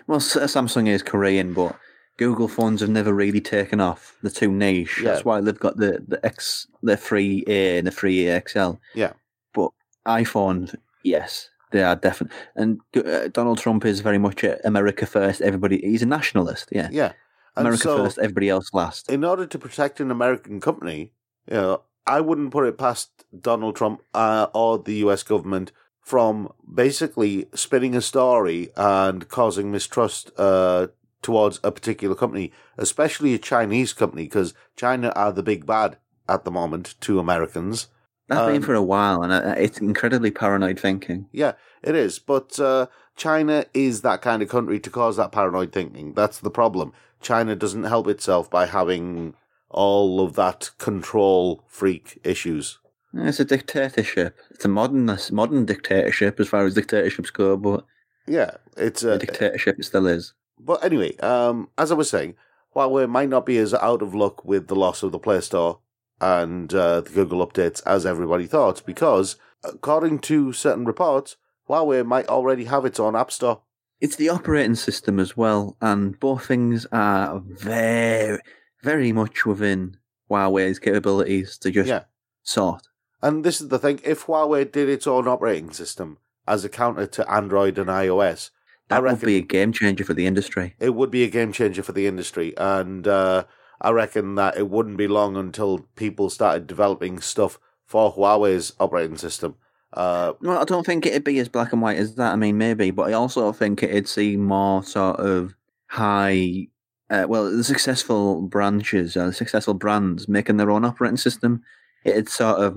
Well, 0.06 0.20
Samsung 0.20 0.88
is 0.88 1.02
Korean, 1.02 1.54
but 1.54 1.78
Google 2.16 2.48
phones 2.48 2.80
have 2.80 2.90
never 2.90 3.12
really 3.12 3.40
taken 3.40 3.80
off. 3.80 4.16
They're 4.22 4.30
too 4.30 4.50
niche. 4.50 5.00
Yeah. 5.00 5.12
That's 5.12 5.24
why 5.24 5.40
they've 5.40 5.58
got 5.58 5.76
the 5.76 6.04
the 6.06 6.24
X, 6.24 6.66
the 6.82 6.96
free 6.96 7.44
A 7.46 7.78
and 7.78 7.86
the 7.86 7.90
three 7.90 8.26
free 8.26 8.40
XL. 8.46 8.72
Yeah. 8.94 9.12
But 9.52 9.70
iPhone, 10.06 10.74
yes, 11.02 11.50
they 11.72 11.82
are 11.82 11.96
definite. 11.96 12.32
And 12.54 12.80
uh, 12.96 13.28
Donald 13.28 13.58
Trump 13.58 13.84
is 13.84 14.00
very 14.00 14.18
much 14.18 14.44
America 14.64 15.06
first. 15.06 15.40
Everybody, 15.42 15.78
he's 15.78 16.02
a 16.02 16.06
nationalist. 16.06 16.68
Yeah, 16.72 16.88
Yeah, 16.90 17.12
America 17.56 17.82
so- 17.82 18.04
first. 18.04 18.18
Everybody 18.18 18.48
else 18.48 18.70
last. 18.72 19.10
in 19.10 19.24
order 19.24 19.46
to 19.46 19.58
protect 19.58 20.00
an 20.00 20.10
American 20.10 20.60
company, 20.60 21.12
you 21.48 21.56
know, 21.56 21.82
I 22.06 22.20
wouldn't 22.20 22.52
put 22.52 22.66
it 22.66 22.78
past 22.78 23.24
Donald 23.38 23.76
Trump 23.76 24.02
uh, 24.14 24.46
or 24.54 24.78
the 24.78 24.94
U.S. 24.96 25.22
government 25.22 25.72
from 26.00 26.52
basically 26.72 27.48
spinning 27.52 27.96
a 27.96 28.00
story 28.00 28.70
and 28.76 29.28
causing 29.28 29.72
mistrust 29.72 30.30
uh, 30.38 30.86
towards 31.20 31.58
a 31.64 31.72
particular 31.72 32.14
company, 32.14 32.52
especially 32.78 33.34
a 33.34 33.38
Chinese 33.38 33.92
company, 33.92 34.22
because 34.22 34.54
China 34.76 35.12
are 35.16 35.32
the 35.32 35.42
big 35.42 35.66
bad 35.66 35.96
at 36.28 36.44
the 36.44 36.50
moment 36.52 36.94
to 37.00 37.18
Americans. 37.18 37.88
That's 38.28 38.46
been 38.46 38.56
um, 38.56 38.62
for 38.62 38.74
a 38.74 38.82
while, 38.82 39.22
and 39.22 39.32
uh, 39.32 39.54
it's 39.56 39.78
incredibly 39.78 40.30
paranoid 40.30 40.78
thinking. 40.78 41.26
Yeah, 41.32 41.52
it 41.82 41.94
is. 41.94 42.18
But 42.20 42.58
uh, 42.58 42.86
China 43.16 43.64
is 43.72 44.02
that 44.02 44.22
kind 44.22 44.42
of 44.42 44.48
country 44.48 44.78
to 44.80 44.90
cause 44.90 45.16
that 45.16 45.32
paranoid 45.32 45.72
thinking. 45.72 46.14
That's 46.14 46.38
the 46.38 46.50
problem. 46.50 46.92
China 47.20 47.54
doesn't 47.56 47.84
help 47.84 48.06
itself 48.08 48.50
by 48.50 48.66
having 48.66 49.34
all 49.70 50.20
of 50.20 50.34
that 50.34 50.70
control 50.78 51.64
freak 51.66 52.20
issues. 52.24 52.78
It's 53.14 53.40
a 53.40 53.44
dictatorship. 53.44 54.36
It's 54.50 54.64
a 54.64 54.68
modern 54.68 55.06
modern 55.32 55.64
dictatorship 55.64 56.38
as 56.38 56.48
far 56.48 56.64
as 56.66 56.74
dictatorships 56.74 57.30
go, 57.30 57.56
but 57.56 57.84
Yeah, 58.26 58.52
it's 58.76 59.02
a 59.02 59.12
a. 59.12 59.18
dictatorship 59.18 59.78
it 59.78 59.84
still 59.84 60.06
is. 60.06 60.34
But 60.58 60.84
anyway, 60.84 61.16
um, 61.18 61.68
as 61.78 61.90
I 61.90 61.94
was 61.94 62.10
saying, 62.10 62.34
Huawei 62.74 63.08
might 63.08 63.28
not 63.30 63.46
be 63.46 63.58
as 63.58 63.72
out 63.74 64.02
of 64.02 64.14
luck 64.14 64.44
with 64.44 64.68
the 64.68 64.76
loss 64.76 65.02
of 65.02 65.12
the 65.12 65.18
Play 65.18 65.40
Store 65.40 65.80
and 66.20 66.72
uh, 66.74 67.00
the 67.02 67.10
Google 67.10 67.46
updates 67.46 67.82
as 67.86 68.04
everybody 68.06 68.46
thought, 68.46 68.84
because 68.86 69.36
according 69.64 70.18
to 70.20 70.52
certain 70.52 70.84
reports, 70.84 71.36
Huawei 71.68 72.04
might 72.06 72.28
already 72.28 72.64
have 72.64 72.84
its 72.84 73.00
own 73.00 73.16
app 73.16 73.30
store. 73.30 73.62
It's 74.00 74.16
the 74.16 74.28
operating 74.28 74.74
system 74.74 75.18
as 75.18 75.36
well, 75.36 75.76
and 75.80 76.18
both 76.20 76.46
things 76.46 76.86
are 76.92 77.40
very, 77.44 78.38
very 78.82 79.12
much 79.12 79.46
within 79.46 79.96
Huawei's 80.30 80.78
capabilities 80.78 81.56
to 81.58 81.70
just 81.70 81.88
Yeah. 81.88 82.04
sort. 82.42 82.82
And 83.22 83.42
this 83.44 83.60
is 83.60 83.68
the 83.68 83.78
thing: 83.78 84.00
if 84.04 84.26
Huawei 84.26 84.70
did 84.70 84.88
its 84.88 85.06
own 85.06 85.26
operating 85.26 85.70
system 85.70 86.18
as 86.46 86.64
a 86.64 86.68
counter 86.68 87.06
to 87.06 87.30
Android 87.30 87.78
and 87.78 87.88
iOS, 87.88 88.50
That 88.88 89.02
would 89.02 89.20
be 89.20 89.36
a 89.38 89.40
game 89.40 89.72
changer 89.72 90.04
for 90.04 90.14
the 90.14 90.26
industry. 90.26 90.76
it 90.78 90.94
would 90.94 91.10
be 91.10 91.24
a 91.24 91.30
game 91.30 91.52
changer 91.52 91.82
for 91.82 91.92
the 91.92 92.06
industry. 92.06 92.54
And 92.56 93.08
uh, 93.08 93.44
I 93.80 93.90
reckon 93.90 94.34
that 94.36 94.56
it 94.56 94.68
wouldn't 94.70 94.96
be 94.98 95.08
long 95.08 95.36
until 95.36 95.80
people 95.96 96.28
started 96.30 96.66
developing 96.66 97.18
stuff 97.20 97.58
for 97.84 98.12
Huawei's 98.12 98.74
operating 98.78 99.16
system. 99.16 99.56
Uh, 99.92 100.32
Well, 100.40 100.58
I 100.58 100.64
don't 100.64 100.84
think 100.84 101.06
it'd 101.06 101.24
be 101.24 101.38
as 101.38 101.48
black 101.48 101.72
and 101.72 101.80
white 101.82 101.96
as 101.98 102.14
that. 102.16 102.32
I 102.32 102.36
mean, 102.36 102.58
maybe, 102.58 102.90
but 102.90 103.08
I 103.08 103.12
also 103.12 103.52
think 103.52 103.82
it'd 103.82 104.08
see 104.08 104.36
more 104.36 104.82
sort 104.82 105.18
of 105.20 105.54
high. 105.86 106.68
Uh, 107.08 107.24
well, 107.28 107.50
the 107.50 107.62
successful 107.64 108.42
branches, 108.42 109.16
uh, 109.16 109.26
the 109.26 109.32
successful 109.32 109.74
brands 109.74 110.28
making 110.28 110.56
their 110.56 110.70
own 110.70 110.84
operating 110.84 111.16
system. 111.16 111.62
It'd 112.04 112.28
sort 112.28 112.58
of 112.58 112.76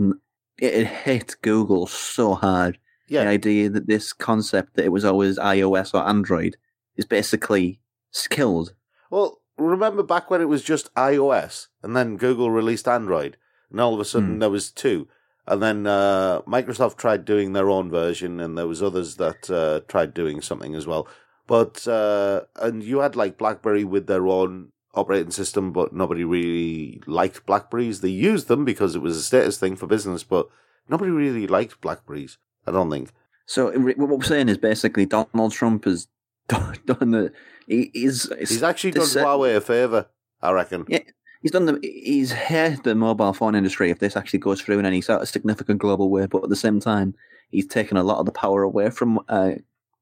it'd 0.59 0.87
hit 0.87 1.35
Google 1.41 1.87
so 1.87 2.35
hard. 2.35 2.77
yeah, 3.07 3.23
The 3.23 3.29
idea 3.29 3.69
that 3.69 3.87
this 3.87 4.13
concept 4.13 4.75
that 4.75 4.85
it 4.85 4.91
was 4.91 5.03
always 5.05 5.39
iOS 5.39 5.93
or 5.93 6.07
Android 6.07 6.57
is 6.95 7.05
basically 7.05 7.79
skilled. 8.11 8.73
Well, 9.09 9.41
remember 9.57 10.03
back 10.03 10.29
when 10.29 10.41
it 10.41 10.49
was 10.49 10.61
just 10.63 10.93
iOS, 10.95 11.67
and 11.81 11.95
then 11.95 12.17
Google 12.17 12.51
released 12.51 12.87
Android, 12.87 13.35
and 13.71 13.79
all 13.81 13.93
of 13.95 13.99
a 13.99 14.05
sudden 14.05 14.33
Hmm. 14.33 14.39
there 14.39 14.49
was 14.51 14.69
two, 14.69 15.07
and 15.49 15.63
then 15.63 15.87
uh, 15.87 16.41
Microsoft 16.41 16.97
tried 16.97 17.25
doing 17.25 17.53
their 17.53 17.69
own 17.69 17.89
version, 17.89 18.39
and 18.39 18.57
there 18.57 18.67
was 18.67 18.83
others 18.83 19.15
that 19.15 19.49
uh, 19.49 19.81
tried 19.87 20.13
doing 20.13 20.41
something 20.41 20.75
as 20.75 20.85
well. 20.85 21.07
But 21.47 21.87
uh, 21.87 22.41
and 22.57 22.83
you 22.83 22.99
had 22.99 23.15
like 23.15 23.39
BlackBerry 23.39 23.83
with 23.83 24.05
their 24.05 24.27
own 24.27 24.71
operating 24.93 25.31
system, 25.31 25.73
but 25.73 25.91
nobody 25.91 26.23
really 26.23 27.01
liked 27.07 27.47
Blackberries. 27.47 28.01
They 28.01 28.09
used 28.09 28.47
them 28.47 28.63
because 28.63 28.95
it 28.95 29.01
was 29.01 29.17
a 29.17 29.23
status 29.23 29.57
thing 29.57 29.75
for 29.75 29.87
business, 29.87 30.23
but 30.23 30.47
nobody 30.87 31.09
really 31.09 31.47
liked 31.47 31.81
Blackberries. 31.81 32.37
I 32.67 32.71
don't 32.71 32.91
think. 32.91 33.09
So 33.47 33.71
what 33.71 33.97
we're 33.97 34.21
saying 34.21 34.49
is 34.49 34.59
basically 34.59 35.07
Donald 35.07 35.51
Trump 35.51 35.85
has 35.85 36.07
done 36.47 36.77
the 36.85 37.33
he, 37.67 37.89
he's 37.93 38.31
He's 38.37 38.61
actually 38.61 38.91
done 38.91 39.05
Huawei 39.05 39.55
a 39.55 39.61
favor, 39.61 40.05
I 40.41 40.51
reckon. 40.51 40.85
Yeah. 40.87 40.99
He's 41.41 41.51
done 41.51 41.65
the 41.65 41.79
he's 41.81 42.31
hurt 42.31 42.83
the 42.83 42.95
mobile 42.95 43.33
phone 43.33 43.55
industry 43.55 43.89
if 43.89 43.99
this 43.99 44.15
actually 44.15 44.39
goes 44.39 44.61
through 44.61 44.79
in 44.79 44.85
any 44.85 45.01
sort 45.01 45.21
of 45.21 45.29
significant 45.29 45.79
global 45.79 46.09
way. 46.09 46.25
But 46.25 46.43
at 46.43 46.49
the 46.49 46.55
same 46.55 46.79
time, 46.79 47.15
he's 47.49 47.67
taken 47.67 47.97
a 47.97 48.03
lot 48.03 48.19
of 48.19 48.25
the 48.25 48.31
power 48.31 48.63
away 48.63 48.89
from 48.89 49.19
uh, 49.27 49.53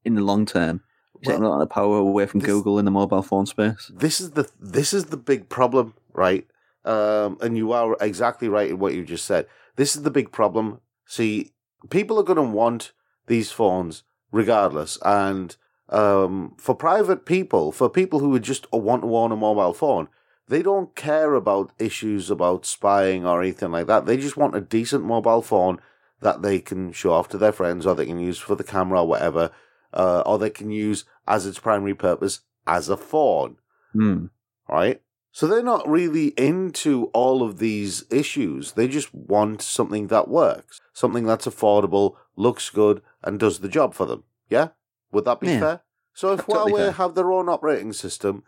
in 0.04 0.14
the 0.14 0.22
long 0.22 0.46
term. 0.46 0.82
He's 1.20 1.28
taken 1.28 1.42
a 1.42 1.48
lot 1.48 1.60
of 1.60 1.68
the 1.68 1.74
power 1.74 1.98
away 1.98 2.26
from 2.26 2.40
this- 2.40 2.48
Google 2.48 2.78
in 2.78 2.84
the 2.84 2.90
mobile 2.90 3.22
phone 3.22 3.46
space. 3.46 3.90
this 3.94 4.20
is 4.20 4.32
the 4.32 4.48
this 4.60 4.92
is 4.92 5.06
the 5.06 5.16
big 5.16 5.48
problem, 5.48 5.94
right? 6.12 6.46
Um, 6.84 7.38
and 7.40 7.56
you 7.56 7.72
are 7.72 7.96
exactly 8.00 8.48
right 8.48 8.70
in 8.70 8.78
what 8.78 8.94
you 8.94 9.04
just 9.04 9.24
said. 9.26 9.46
This 9.76 9.94
is 9.96 10.02
the 10.02 10.10
big 10.10 10.32
problem. 10.32 10.80
See, 11.06 11.52
people 11.90 12.18
are 12.18 12.22
going 12.22 12.36
to 12.36 12.42
want 12.42 12.92
these 13.26 13.50
phones 13.50 14.04
regardless. 14.32 14.98
And 15.04 15.56
um, 15.88 16.54
for 16.58 16.74
private 16.74 17.26
people, 17.26 17.72
for 17.72 17.88
people 17.88 18.20
who 18.20 18.30
would 18.30 18.42
just 18.42 18.70
want 18.72 19.02
to 19.02 19.16
own 19.16 19.32
a 19.32 19.36
mobile 19.36 19.74
phone, 19.74 20.08
they 20.48 20.62
don't 20.62 20.94
care 20.96 21.34
about 21.34 21.72
issues 21.78 22.30
about 22.30 22.66
spying 22.66 23.26
or 23.26 23.42
anything 23.42 23.70
like 23.70 23.86
that. 23.86 24.06
They 24.06 24.16
just 24.16 24.36
want 24.36 24.56
a 24.56 24.60
decent 24.60 25.04
mobile 25.04 25.42
phone 25.42 25.80
that 26.20 26.42
they 26.42 26.58
can 26.58 26.92
show 26.92 27.12
off 27.12 27.28
to 27.28 27.38
their 27.38 27.52
friends 27.52 27.86
or 27.86 27.94
they 27.94 28.06
can 28.06 28.18
use 28.18 28.38
for 28.38 28.56
the 28.56 28.64
camera 28.64 29.02
or 29.02 29.08
whatever, 29.08 29.50
uh, 29.92 30.22
or 30.26 30.38
they 30.38 30.50
can 30.50 30.70
use 30.70 31.04
as 31.26 31.46
its 31.46 31.58
primary 31.58 31.94
purpose 31.94 32.40
as 32.66 32.88
a 32.88 32.96
phone. 32.96 33.56
Hmm. 33.92 34.26
Right? 34.68 35.00
So 35.30 35.46
they're 35.46 35.62
not 35.62 35.88
really 35.88 36.28
into 36.28 37.04
all 37.14 37.42
of 37.42 37.58
these 37.58 38.04
issues. 38.10 38.72
They 38.72 38.88
just 38.88 39.14
want 39.14 39.62
something 39.62 40.08
that 40.08 40.28
works, 40.28 40.80
something 40.92 41.24
that's 41.26 41.46
affordable, 41.46 42.14
looks 42.34 42.70
good, 42.70 43.02
and 43.22 43.38
does 43.38 43.60
the 43.60 43.68
job 43.68 43.94
for 43.94 44.06
them. 44.06 44.24
Yeah? 44.48 44.68
Would 45.12 45.26
that 45.26 45.40
be 45.40 45.48
Yeah. 45.48 45.60
fair? 45.60 45.80
So 46.14 46.32
if 46.32 46.46
totally 46.46 46.72
Huawei 46.72 46.76
fair. 46.78 46.92
have 46.92 47.14
their 47.14 47.30
own 47.30 47.48
operating 47.48 47.92
system 47.92 48.42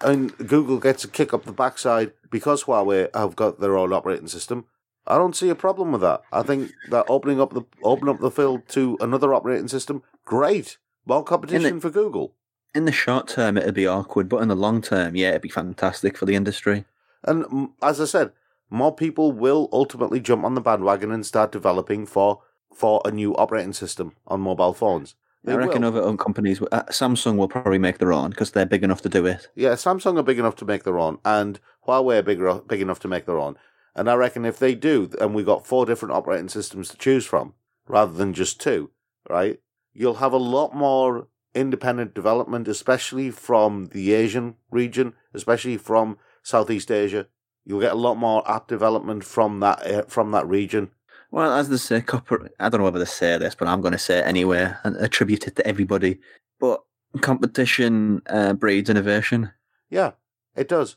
and 0.00 0.36
Google 0.38 0.78
gets 0.78 1.04
a 1.04 1.08
kick 1.08 1.32
up 1.32 1.44
the 1.44 1.52
backside 1.52 2.12
because 2.30 2.64
Huawei 2.64 3.14
have 3.14 3.36
got 3.36 3.60
their 3.60 3.76
own 3.76 3.92
operating 3.92 4.28
system, 4.28 4.66
I 5.06 5.18
don't 5.18 5.36
see 5.36 5.50
a 5.50 5.54
problem 5.54 5.92
with 5.92 6.00
that. 6.00 6.22
I 6.32 6.42
think 6.42 6.72
that 6.90 7.06
opening 7.08 7.40
up 7.40 7.52
the 7.52 7.62
open 7.82 8.08
up 8.08 8.20
the 8.20 8.30
field 8.30 8.66
to 8.68 8.96
another 9.00 9.34
operating 9.34 9.68
system, 9.68 10.02
great. 10.24 10.78
More 11.06 11.22
competition 11.22 11.80
for 11.80 11.90
Google. 11.90 12.34
In 12.74 12.86
the 12.86 12.92
short 12.92 13.28
term, 13.28 13.56
it'd 13.56 13.74
be 13.74 13.86
awkward, 13.86 14.28
but 14.28 14.42
in 14.42 14.48
the 14.48 14.56
long 14.56 14.80
term, 14.80 15.14
yeah, 15.14 15.30
it'd 15.30 15.42
be 15.42 15.48
fantastic 15.48 16.16
for 16.16 16.24
the 16.24 16.34
industry. 16.34 16.86
And 17.22 17.68
as 17.82 18.00
I 18.00 18.06
said, 18.06 18.32
more 18.70 18.94
people 18.94 19.30
will 19.32 19.68
ultimately 19.72 20.20
jump 20.20 20.44
on 20.44 20.54
the 20.54 20.60
bandwagon 20.60 21.12
and 21.12 21.24
start 21.24 21.52
developing 21.52 22.06
for 22.06 22.40
for 22.74 23.00
a 23.04 23.10
new 23.10 23.36
operating 23.36 23.72
system 23.72 24.16
on 24.26 24.40
mobile 24.40 24.74
phones. 24.74 25.14
They 25.44 25.52
I 25.52 25.56
reckon 25.56 25.82
will. 25.82 25.88
other 25.88 26.02
own 26.02 26.16
companies, 26.16 26.62
uh, 26.72 26.84
Samsung 26.84 27.36
will 27.36 27.48
probably 27.48 27.78
make 27.78 27.98
their 27.98 28.12
own 28.12 28.30
because 28.30 28.50
they're 28.50 28.64
big 28.64 28.82
enough 28.82 29.02
to 29.02 29.10
do 29.10 29.26
it. 29.26 29.48
Yeah, 29.54 29.72
Samsung 29.72 30.18
are 30.18 30.22
big 30.22 30.38
enough 30.38 30.56
to 30.56 30.64
make 30.64 30.84
their 30.84 30.98
own, 30.98 31.18
and 31.24 31.60
Huawei 31.86 32.18
are 32.18 32.22
big, 32.22 32.40
big 32.66 32.80
enough 32.80 32.98
to 33.00 33.08
make 33.08 33.26
their 33.26 33.38
own. 33.38 33.56
And 33.94 34.10
I 34.10 34.14
reckon 34.14 34.46
if 34.46 34.58
they 34.58 34.74
do, 34.74 35.10
and 35.20 35.34
we've 35.34 35.46
got 35.46 35.66
four 35.66 35.84
different 35.84 36.14
operating 36.14 36.48
systems 36.48 36.88
to 36.88 36.96
choose 36.96 37.26
from, 37.26 37.52
rather 37.86 38.12
than 38.12 38.32
just 38.32 38.60
two, 38.60 38.90
right? 39.28 39.60
You'll 39.92 40.14
have 40.14 40.32
a 40.32 40.38
lot 40.38 40.74
more 40.74 41.28
independent 41.54 42.14
development, 42.14 42.66
especially 42.66 43.30
from 43.30 43.90
the 43.92 44.14
Asian 44.14 44.56
region, 44.70 45.12
especially 45.34 45.76
from 45.76 46.18
Southeast 46.42 46.90
Asia. 46.90 47.26
You'll 47.64 47.80
get 47.80 47.92
a 47.92 47.96
lot 47.96 48.16
more 48.16 48.48
app 48.50 48.66
development 48.66 49.24
from 49.24 49.60
that 49.60 49.86
uh, 49.86 50.02
from 50.08 50.32
that 50.32 50.48
region. 50.48 50.90
Well, 51.34 51.52
as 51.52 51.68
they 51.68 51.78
say, 51.78 52.00
copper, 52.00 52.48
I 52.60 52.68
don't 52.68 52.78
know 52.78 52.84
whether 52.84 53.00
they 53.00 53.04
say 53.06 53.36
this, 53.38 53.56
but 53.56 53.66
I'm 53.66 53.80
going 53.80 53.90
to 53.90 53.98
say 53.98 54.20
it 54.20 54.26
anyway 54.26 54.72
and 54.84 54.94
attribute 54.98 55.48
it 55.48 55.56
to 55.56 55.66
everybody. 55.66 56.20
But 56.60 56.80
competition 57.22 58.22
uh, 58.28 58.52
breeds 58.52 58.88
innovation, 58.88 59.50
Yeah, 59.90 60.12
it 60.54 60.68
does. 60.68 60.94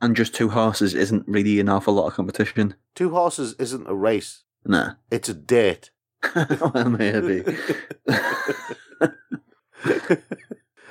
and 0.00 0.16
just 0.16 0.34
two 0.34 0.48
horses 0.48 0.94
isn't 0.94 1.28
really 1.28 1.60
an 1.60 1.68
awful 1.68 1.92
lot 1.92 2.06
of 2.06 2.14
competition. 2.14 2.76
Two 2.94 3.10
horses 3.10 3.54
isn't 3.58 3.86
a 3.86 3.94
race; 3.94 4.44
Nah. 4.64 4.92
it's 5.10 5.28
a 5.28 5.34
date. 5.34 5.90
well, 6.34 6.88
maybe. 6.88 7.44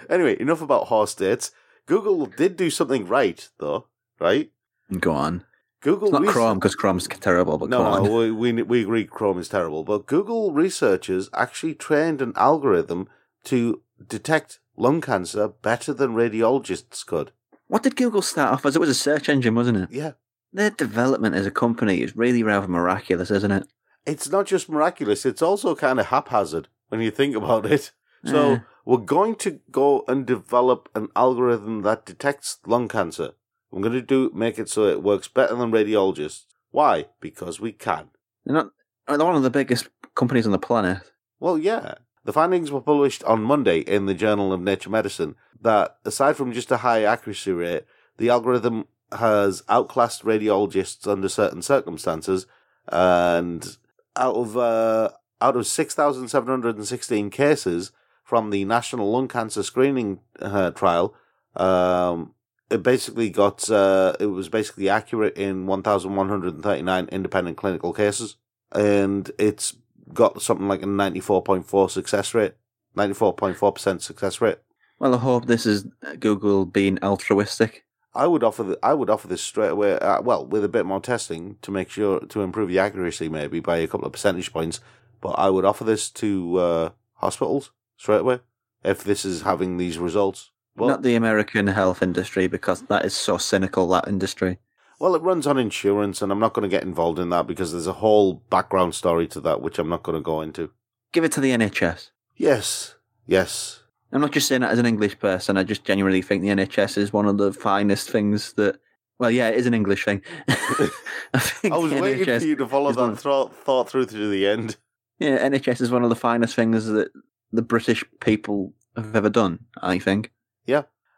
anyway, 0.07 0.39
enough 0.39 0.61
about 0.61 0.87
horse 0.89 1.15
dates. 1.15 1.49
Google 1.87 2.27
did 2.27 2.55
do 2.55 2.69
something 2.69 3.07
right, 3.07 3.49
though. 3.57 3.87
Right? 4.19 4.51
Go 4.99 5.13
on. 5.13 5.45
Google 5.83 6.07
It's 6.07 6.13
not 6.13 6.21
res- 6.23 6.31
Chrome 6.31 6.57
because 6.59 6.75
Chrome's 6.75 7.07
terrible, 7.07 7.57
but 7.57 7.69
No, 7.69 8.03
no, 8.03 8.11
we, 8.11 8.31
we 8.31 8.63
we 8.63 8.81
agree 8.81 9.05
Chrome 9.05 9.37
is 9.37 9.49
terrible, 9.49 9.83
but 9.83 10.05
Google 10.05 10.51
researchers 10.53 11.29
actually 11.33 11.75
trained 11.75 12.21
an 12.21 12.33
algorithm 12.35 13.07
to 13.45 13.81
detect 14.07 14.59
lung 14.77 15.01
cancer 15.01 15.47
better 15.49 15.93
than 15.93 16.15
radiologists 16.15 17.05
could. 17.05 17.31
What 17.67 17.83
did 17.83 17.95
Google 17.95 18.21
start 18.21 18.53
off 18.53 18.65
as? 18.65 18.75
It 18.75 18.79
was 18.79 18.89
a 18.89 18.95
search 18.95 19.29
engine, 19.29 19.55
wasn't 19.55 19.77
it? 19.77 19.89
Yeah, 19.91 20.11
Their 20.51 20.69
development 20.69 21.35
as 21.35 21.45
a 21.45 21.51
company 21.51 22.01
is 22.01 22.15
really 22.15 22.43
rather 22.43 22.67
miraculous, 22.67 23.29
isn't 23.31 23.51
it? 23.51 23.67
it's 24.05 24.29
not 24.29 24.45
just 24.45 24.69
miraculous; 24.69 25.25
it's 25.25 25.41
also 25.41 25.75
kind 25.75 25.99
of 25.99 26.07
haphazard 26.07 26.67
when 26.89 27.01
you 27.01 27.11
think 27.11 27.35
about 27.35 27.65
it. 27.65 27.91
So 28.25 28.53
Eh. 28.53 28.59
we're 28.85 28.97
going 29.17 29.35
to 29.43 29.59
go 29.69 30.05
and 30.07 30.25
develop 30.25 30.87
an 30.95 31.09
algorithm 31.15 31.81
that 31.81 32.05
detects 32.05 32.59
lung 32.65 32.87
cancer. 32.87 33.31
I'm 33.73 33.81
going 33.81 33.93
to 33.93 34.01
do 34.01 34.31
make 34.33 34.59
it 34.59 34.69
so 34.69 34.85
it 34.85 35.01
works 35.01 35.27
better 35.27 35.55
than 35.55 35.71
radiologists. 35.71 36.45
Why? 36.71 37.07
Because 37.19 37.59
we 37.59 37.71
can. 37.71 38.09
They're 38.45 38.55
not. 38.55 38.71
They're 39.07 39.17
one 39.17 39.35
of 39.35 39.43
the 39.43 39.49
biggest 39.49 39.89
companies 40.15 40.45
on 40.45 40.51
the 40.51 40.59
planet. 40.59 40.99
Well, 41.39 41.57
yeah. 41.57 41.95
The 42.25 42.33
findings 42.33 42.71
were 42.71 42.81
published 42.81 43.23
on 43.25 43.43
Monday 43.43 43.79
in 43.79 44.05
the 44.05 44.13
Journal 44.13 44.53
of 44.53 44.61
Nature 44.61 44.89
Medicine 44.89 45.35
that, 45.61 45.97
aside 46.05 46.37
from 46.37 46.53
just 46.53 46.71
a 46.71 46.77
high 46.77 47.03
accuracy 47.03 47.51
rate, 47.51 47.83
the 48.17 48.29
algorithm 48.29 48.85
has 49.11 49.61
outclassed 49.67 50.23
radiologists 50.23 51.05
under 51.05 51.27
certain 51.27 51.61
circumstances. 51.61 52.47
And 52.87 53.77
out 54.15 54.35
of 54.35 54.57
uh, 54.57 55.09
out 55.41 55.55
of 55.55 55.67
six 55.67 55.93
thousand 55.93 56.29
seven 56.29 56.49
hundred 56.49 56.77
and 56.77 56.87
sixteen 56.87 57.29
cases 57.29 57.91
from 58.23 58.49
the 58.49 58.65
National 58.65 59.11
Lung 59.11 59.27
Cancer 59.27 59.63
Screening 59.63 60.19
uh, 60.39 60.71
Trial, 60.71 61.13
um, 61.55 62.33
it 62.73 62.83
basically 62.83 63.29
got 63.29 63.69
uh, 63.69 64.15
it 64.19 64.25
was 64.25 64.49
basically 64.49 64.89
accurate 64.89 65.37
in 65.37 65.67
one 65.67 65.83
thousand 65.83 66.15
one 66.15 66.29
hundred 66.29 66.55
and 66.55 66.63
thirty 66.63 66.81
nine 66.81 67.07
independent 67.11 67.55
clinical 67.55 67.93
cases, 67.93 68.35
and 68.71 69.31
it's 69.37 69.77
got 70.13 70.41
something 70.41 70.67
like 70.67 70.81
a 70.81 70.87
ninety 70.87 71.19
four 71.19 71.43
point 71.43 71.65
four 71.65 71.89
success 71.89 72.33
rate, 72.33 72.55
ninety 72.95 73.13
four 73.13 73.33
point 73.33 73.55
four 73.55 73.71
percent 73.71 74.01
success 74.01 74.41
rate. 74.41 74.57
Well, 74.99 75.15
I 75.15 75.17
hope 75.17 75.45
this 75.45 75.65
is 75.65 75.85
Google 76.19 76.65
being 76.65 76.97
altruistic. 77.03 77.85
I 78.15 78.27
would 78.27 78.43
offer 78.43 78.63
the, 78.63 78.79
I 78.83 78.93
would 78.93 79.09
offer 79.09 79.27
this 79.27 79.41
straight 79.41 79.71
away. 79.71 79.97
Uh, 79.97 80.21
well, 80.21 80.45
with 80.45 80.63
a 80.63 80.69
bit 80.69 80.85
more 80.85 81.01
testing 81.01 81.57
to 81.61 81.71
make 81.71 81.89
sure 81.89 82.19
to 82.19 82.41
improve 82.41 82.69
the 82.69 82.79
accuracy, 82.79 83.29
maybe 83.29 83.59
by 83.59 83.77
a 83.77 83.87
couple 83.87 84.05
of 84.07 84.13
percentage 84.13 84.53
points. 84.53 84.79
But 85.21 85.31
I 85.31 85.49
would 85.49 85.65
offer 85.65 85.83
this 85.83 86.09
to 86.11 86.57
uh, 86.57 86.89
hospitals 87.15 87.71
straight 87.97 88.21
away 88.21 88.39
if 88.83 89.03
this 89.03 89.25
is 89.25 89.43
having 89.43 89.77
these 89.77 89.97
results. 89.97 90.51
Well, 90.75 90.89
Not 90.89 91.03
the 91.03 91.15
American 91.15 91.67
health 91.67 92.01
industry 92.01 92.47
because 92.47 92.81
that 92.83 93.05
is 93.05 93.13
so 93.13 93.37
cynical. 93.37 93.87
That 93.89 94.07
industry. 94.07 94.57
well, 94.99 95.15
it 95.15 95.21
runs 95.21 95.45
on 95.45 95.57
insurance, 95.57 96.21
and 96.21 96.31
I'm 96.31 96.39
not 96.39 96.53
going 96.53 96.63
to 96.67 96.75
get 96.75 96.83
involved 96.83 97.19
in 97.19 97.29
that 97.29 97.45
because 97.45 97.71
there's 97.71 97.87
a 97.87 97.93
whole 97.93 98.35
background 98.49 98.95
story 98.95 99.27
to 99.29 99.41
that, 99.41 99.61
which 99.61 99.77
I'm 99.77 99.89
not 99.89 100.03
going 100.03 100.17
to 100.17 100.21
go 100.21 100.41
into. 100.41 100.71
Give 101.11 101.23
it 101.23 101.31
to 101.33 101.41
the 101.41 101.51
NHS. 101.51 102.09
Yes, 102.35 102.95
yes, 103.27 103.83
I'm 104.11 104.21
not 104.21 104.31
just 104.31 104.47
saying 104.47 104.61
that 104.61 104.71
as 104.71 104.79
an 104.79 104.85
English 104.85 105.19
person. 105.19 105.57
I 105.57 105.63
just 105.63 105.83
genuinely 105.85 106.21
think 106.21 106.41
the 106.41 106.49
NHS 106.49 106.97
is 106.97 107.13
one 107.13 107.27
of 107.27 107.37
the 107.37 107.51
finest 107.53 108.09
things 108.09 108.53
that. 108.53 108.79
Well, 109.19 109.29
yeah, 109.31 109.49
it 109.49 109.55
is 109.55 109.67
an 109.67 109.75
English 109.75 110.05
thing. 110.05 110.21
I, 110.47 111.39
think 111.39 111.73
I 111.73 111.77
was 111.77 111.93
waiting 111.93 112.25
NHS 112.25 112.39
for 112.39 112.45
you 112.47 112.55
to 112.57 112.67
follow 112.67 112.91
one 112.93 113.11
that 113.11 113.21
thought, 113.21 113.55
thought 113.55 113.89
through 113.89 114.07
to 114.07 114.29
the 114.29 114.47
end. 114.47 114.75
Yeah, 115.19 115.47
NHS 115.47 115.81
is 115.81 115.91
one 115.91 116.03
of 116.03 116.09
the 116.09 116.15
finest 116.15 116.55
things 116.55 116.87
that 116.87 117.09
the 117.51 117.61
British 117.61 118.03
people 118.19 118.73
have 118.95 119.15
ever 119.15 119.29
done. 119.29 119.59
I 119.81 119.99
think. 119.99 120.31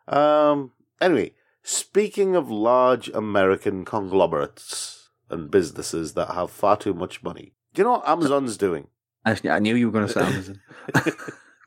Um. 0.08 0.72
Anyway, 1.02 1.34
speaking 1.64 2.36
of 2.36 2.50
large 2.52 3.10
American 3.10 3.84
conglomerates 3.86 5.10
and 5.30 5.50
businesses 5.52 6.14
that 6.14 6.30
have 6.32 6.52
far 6.52 6.78
too 6.78 6.94
much 6.94 7.24
money, 7.24 7.54
do 7.74 7.82
you 7.82 7.84
know 7.86 7.94
what 7.94 8.08
Amazon's 8.08 8.58
doing? 8.58 8.88
I, 9.26 9.36
I 9.50 9.60
knew 9.60 9.76
you 9.76 9.88
were 9.88 9.92
going 9.94 10.08
to 10.08 10.14
say 10.14 10.22
Amazon. 10.22 10.62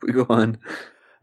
we 0.01 0.11
go 0.13 0.25
on. 0.29 0.57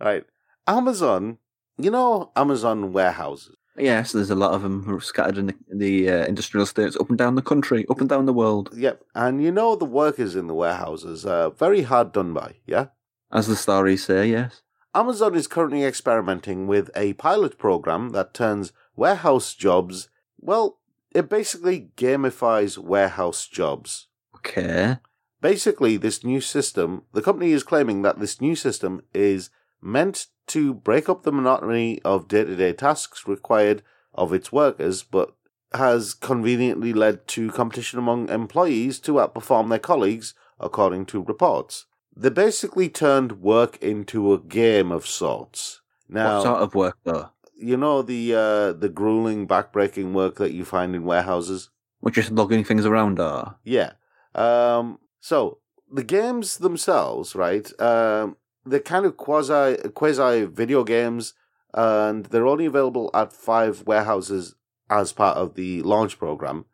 Right, 0.01 0.25
Amazon. 0.67 1.39
You 1.79 1.91
know 1.91 2.31
Amazon 2.37 2.93
warehouses. 2.93 3.57
Yes, 3.79 4.13
there's 4.13 4.31
a 4.31 4.35
lot 4.35 4.55
of 4.55 4.63
them 4.63 4.99
scattered 5.03 5.37
in 5.37 5.47
the, 5.49 5.55
the 5.75 6.11
uh, 6.11 6.25
industrial 6.27 6.65
estates 6.65 6.97
up 6.97 7.11
and 7.11 7.19
down 7.19 7.35
the 7.35 7.43
country, 7.43 7.85
up 7.91 8.01
and 8.01 8.09
down 8.09 8.25
the 8.25 8.33
world, 8.33 8.71
Yep, 8.75 9.05
and 9.15 9.43
you 9.43 9.53
know 9.53 9.77
the 9.77 9.85
workers 9.85 10.35
in 10.37 10.47
the 10.47 10.55
warehouses 10.55 11.27
are 11.27 11.51
very 11.51 11.83
hard 11.83 12.13
done 12.13 12.33
by. 12.33 12.55
Yeah. 12.67 12.87
as 13.33 13.47
the 13.49 13.57
stories 13.57 14.05
say. 14.05 14.31
Yes. 14.31 14.63
Amazon 14.97 15.35
is 15.35 15.47
currently 15.47 15.85
experimenting 15.85 16.67
with 16.67 16.91
a 16.97 17.13
pilot 17.13 17.59
program 17.59 18.13
that 18.13 18.33
turns 18.33 18.73
warehouse 18.97 19.53
jobs, 19.53 20.09
well, 20.41 20.79
it 21.11 21.29
basically 21.29 21.91
gamifies 21.99 22.79
warehouse 22.79 23.47
jobs. 23.47 24.07
Okay. 24.37 24.97
Basically, 25.43 25.99
this 25.99 26.25
new 26.25 26.41
system, 26.41 27.03
the 27.13 27.21
company 27.21 27.53
is 27.53 27.63
claiming 27.63 28.01
that 28.03 28.21
this 28.21 28.41
new 28.41 28.57
system 28.57 29.03
is 29.13 29.51
meant 29.83 30.29
to 30.47 30.73
break 30.73 31.11
up 31.11 31.25
the 31.25 31.33
monotony 31.33 32.01
of 32.03 32.27
day 32.27 32.45
to 32.45 32.57
day 32.57 32.73
tasks 32.73 33.29
required 33.29 33.83
of 34.15 34.33
its 34.33 34.51
workers, 34.51 35.03
but 35.03 35.35
has 35.75 36.15
conveniently 36.15 36.95
led 36.95 37.29
to 37.29 37.51
competition 37.51 37.99
among 37.99 38.31
employees 38.31 38.99
to 39.01 39.13
outperform 39.17 39.69
their 39.69 39.79
colleagues, 39.79 40.33
according 40.59 41.05
to 41.05 41.23
reports. 41.23 41.85
They 42.17 42.31
basically 42.31 42.89
turned 42.89 43.41
work 43.43 43.77
into 43.83 44.33
a 44.33 44.39
game 44.39 44.91
of 44.91 45.07
sorts. 45.07 45.83
Now, 46.09 46.37
what 46.37 46.43
sort 46.45 46.63
of 46.63 46.75
work 46.75 46.99
though? 47.05 47.31
you 47.57 47.77
know 47.77 48.03
the 48.03 48.35
uh, 48.35 48.73
the 48.73 48.89
grueling, 48.89 49.49
backbreaking 49.49 50.13
work 50.13 50.37
that 50.37 50.53
you 50.53 50.65
find 50.65 50.95
in 50.95 51.05
warehouses. 51.05 51.71
We're 52.01 52.11
just 52.11 52.31
lugging 52.31 52.65
things 52.65 52.87
around, 52.87 53.19
or 53.19 53.57
Yeah. 53.65 53.93
Um, 54.35 54.99
so 55.21 55.59
the 55.91 56.05
games 56.05 56.59
themselves, 56.59 57.35
right? 57.35 57.69
Um, 57.81 58.37
they're 58.65 58.81
kind 58.81 59.07
of 59.07 59.17
quasi 59.17 59.77
quasi 59.95 60.45
video 60.45 60.85
games, 60.85 61.35
and 61.73 62.27
they're 62.27 62.47
only 62.47 62.67
available 62.67 63.11
at 63.15 63.33
five 63.33 63.85
warehouses 63.87 64.55
as 64.91 65.13
part 65.13 65.37
of 65.37 65.55
the 65.55 65.83
launch 65.83 66.19
program. 66.19 66.67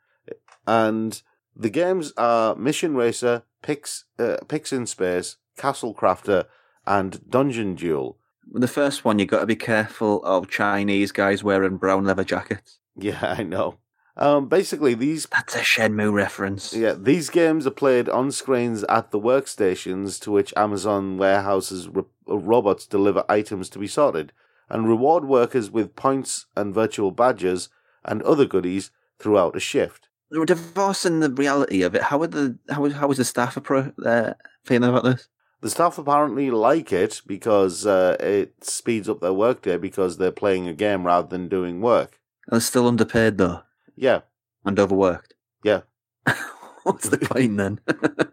And 0.66 1.22
the 1.54 1.70
games 1.70 2.12
are 2.16 2.54
Mission 2.56 2.94
Racer, 2.96 3.42
Pix, 3.62 4.04
uh, 4.18 4.38
Pix 4.48 4.72
in 4.72 4.86
Space, 4.86 5.36
Castle 5.56 5.94
Crafter, 5.94 6.46
and 6.86 7.28
Dungeon 7.28 7.74
Duel. 7.74 8.18
The 8.52 8.68
first 8.68 9.04
one, 9.04 9.18
you 9.18 9.26
got 9.26 9.40
to 9.40 9.46
be 9.46 9.56
careful 9.56 10.22
of 10.24 10.48
Chinese 10.50 11.12
guys 11.12 11.44
wearing 11.44 11.76
brown 11.76 12.04
leather 12.04 12.24
jackets. 12.24 12.78
Yeah, 12.96 13.18
I 13.38 13.42
know. 13.42 13.78
Um, 14.16 14.48
basically, 14.48 14.92
these 14.94 15.26
That's 15.32 15.56
a 15.56 15.60
Shenmue 15.60 16.12
reference. 16.12 16.74
yeah 16.74 16.92
these 16.92 17.30
games 17.30 17.66
are 17.66 17.70
played 17.70 18.10
on 18.10 18.30
screens 18.30 18.84
at 18.84 19.10
the 19.10 19.18
workstations 19.18 20.20
to 20.20 20.30
which 20.30 20.52
Amazon 20.54 21.16
warehouses 21.16 21.88
ro- 21.88 22.08
robots 22.26 22.86
deliver 22.86 23.24
items 23.28 23.70
to 23.70 23.78
be 23.78 23.86
sorted, 23.86 24.32
and 24.68 24.86
reward 24.86 25.24
workers 25.24 25.70
with 25.70 25.96
points 25.96 26.44
and 26.54 26.74
virtual 26.74 27.10
badges 27.10 27.70
and 28.04 28.20
other 28.22 28.44
goodies 28.44 28.90
throughout 29.18 29.56
a 29.56 29.60
shift. 29.60 30.08
We're 30.32 30.46
divorcing 30.46 31.20
the 31.20 31.30
reality 31.30 31.82
of 31.82 31.94
it. 31.94 32.02
How 32.02 32.20
are 32.22 32.26
the 32.26 32.58
how 32.70 32.88
how 32.90 33.06
was 33.08 33.18
the 33.18 33.24
staff 33.24 33.54
appro- 33.56 33.92
uh, 34.04 34.34
feeling 34.64 34.88
about 34.90 35.04
this? 35.04 35.28
The 35.60 35.70
staff 35.70 35.98
apparently 35.98 36.50
like 36.50 36.92
it 36.92 37.20
because 37.26 37.86
uh, 37.86 38.16
it 38.18 38.64
speeds 38.64 39.08
up 39.08 39.20
their 39.20 39.32
workday 39.32 39.76
because 39.76 40.16
they're 40.16 40.32
playing 40.32 40.66
a 40.68 40.72
game 40.74 41.06
rather 41.06 41.28
than 41.28 41.48
doing 41.48 41.80
work. 41.80 42.18
They're 42.48 42.60
still 42.60 42.88
underpaid 42.88 43.38
though 43.38 43.62
Yeah, 43.94 44.22
and 44.64 44.78
overworked. 44.80 45.34
yeah. 45.62 45.82
What's 46.82 47.08
the 47.10 47.18
point 47.18 47.56
then? 47.58 47.78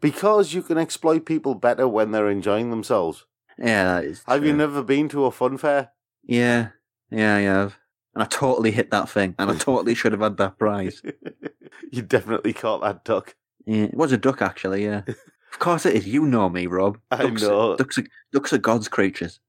Because 0.00 0.52
you 0.52 0.62
can 0.62 0.78
exploit 0.78 1.24
people 1.24 1.54
better 1.54 1.86
when 1.86 2.10
they're 2.10 2.28
enjoying 2.28 2.70
themselves. 2.70 3.24
yeah, 3.56 3.84
that 4.00 4.04
is. 4.04 4.22
Have 4.26 4.44
you 4.44 4.52
never 4.52 4.82
been 4.82 5.08
to 5.10 5.26
a 5.26 5.30
fun 5.30 5.58
fair? 5.58 5.92
Yeah, 6.24 6.70
yeah, 7.10 7.36
I 7.36 7.40
have. 7.42 7.78
And 8.14 8.22
I 8.22 8.26
totally 8.26 8.70
hit 8.72 8.90
that 8.90 9.08
thing, 9.08 9.34
and 9.38 9.50
I 9.50 9.54
totally 9.58 9.94
should 9.94 10.12
have 10.12 10.20
had 10.20 10.36
that 10.36 10.58
prize. 10.58 11.02
you 11.90 12.02
definitely 12.02 12.52
caught 12.52 12.82
that 12.82 13.04
duck. 13.04 13.34
Yeah, 13.64 13.84
it 13.84 13.94
was 13.94 14.12
a 14.12 14.18
duck, 14.18 14.42
actually. 14.42 14.84
Yeah, 14.84 15.02
of 15.52 15.58
course 15.58 15.86
it 15.86 15.94
is. 15.94 16.06
You 16.06 16.26
know 16.26 16.48
me, 16.48 16.66
Rob. 16.66 16.98
I 17.10 17.22
Ducks, 17.22 17.42
know. 17.42 17.76
Ducks 17.76 17.98
are, 17.98 18.04
ducks 18.32 18.52
are 18.52 18.58
God's 18.58 18.88
creatures. 18.88 19.40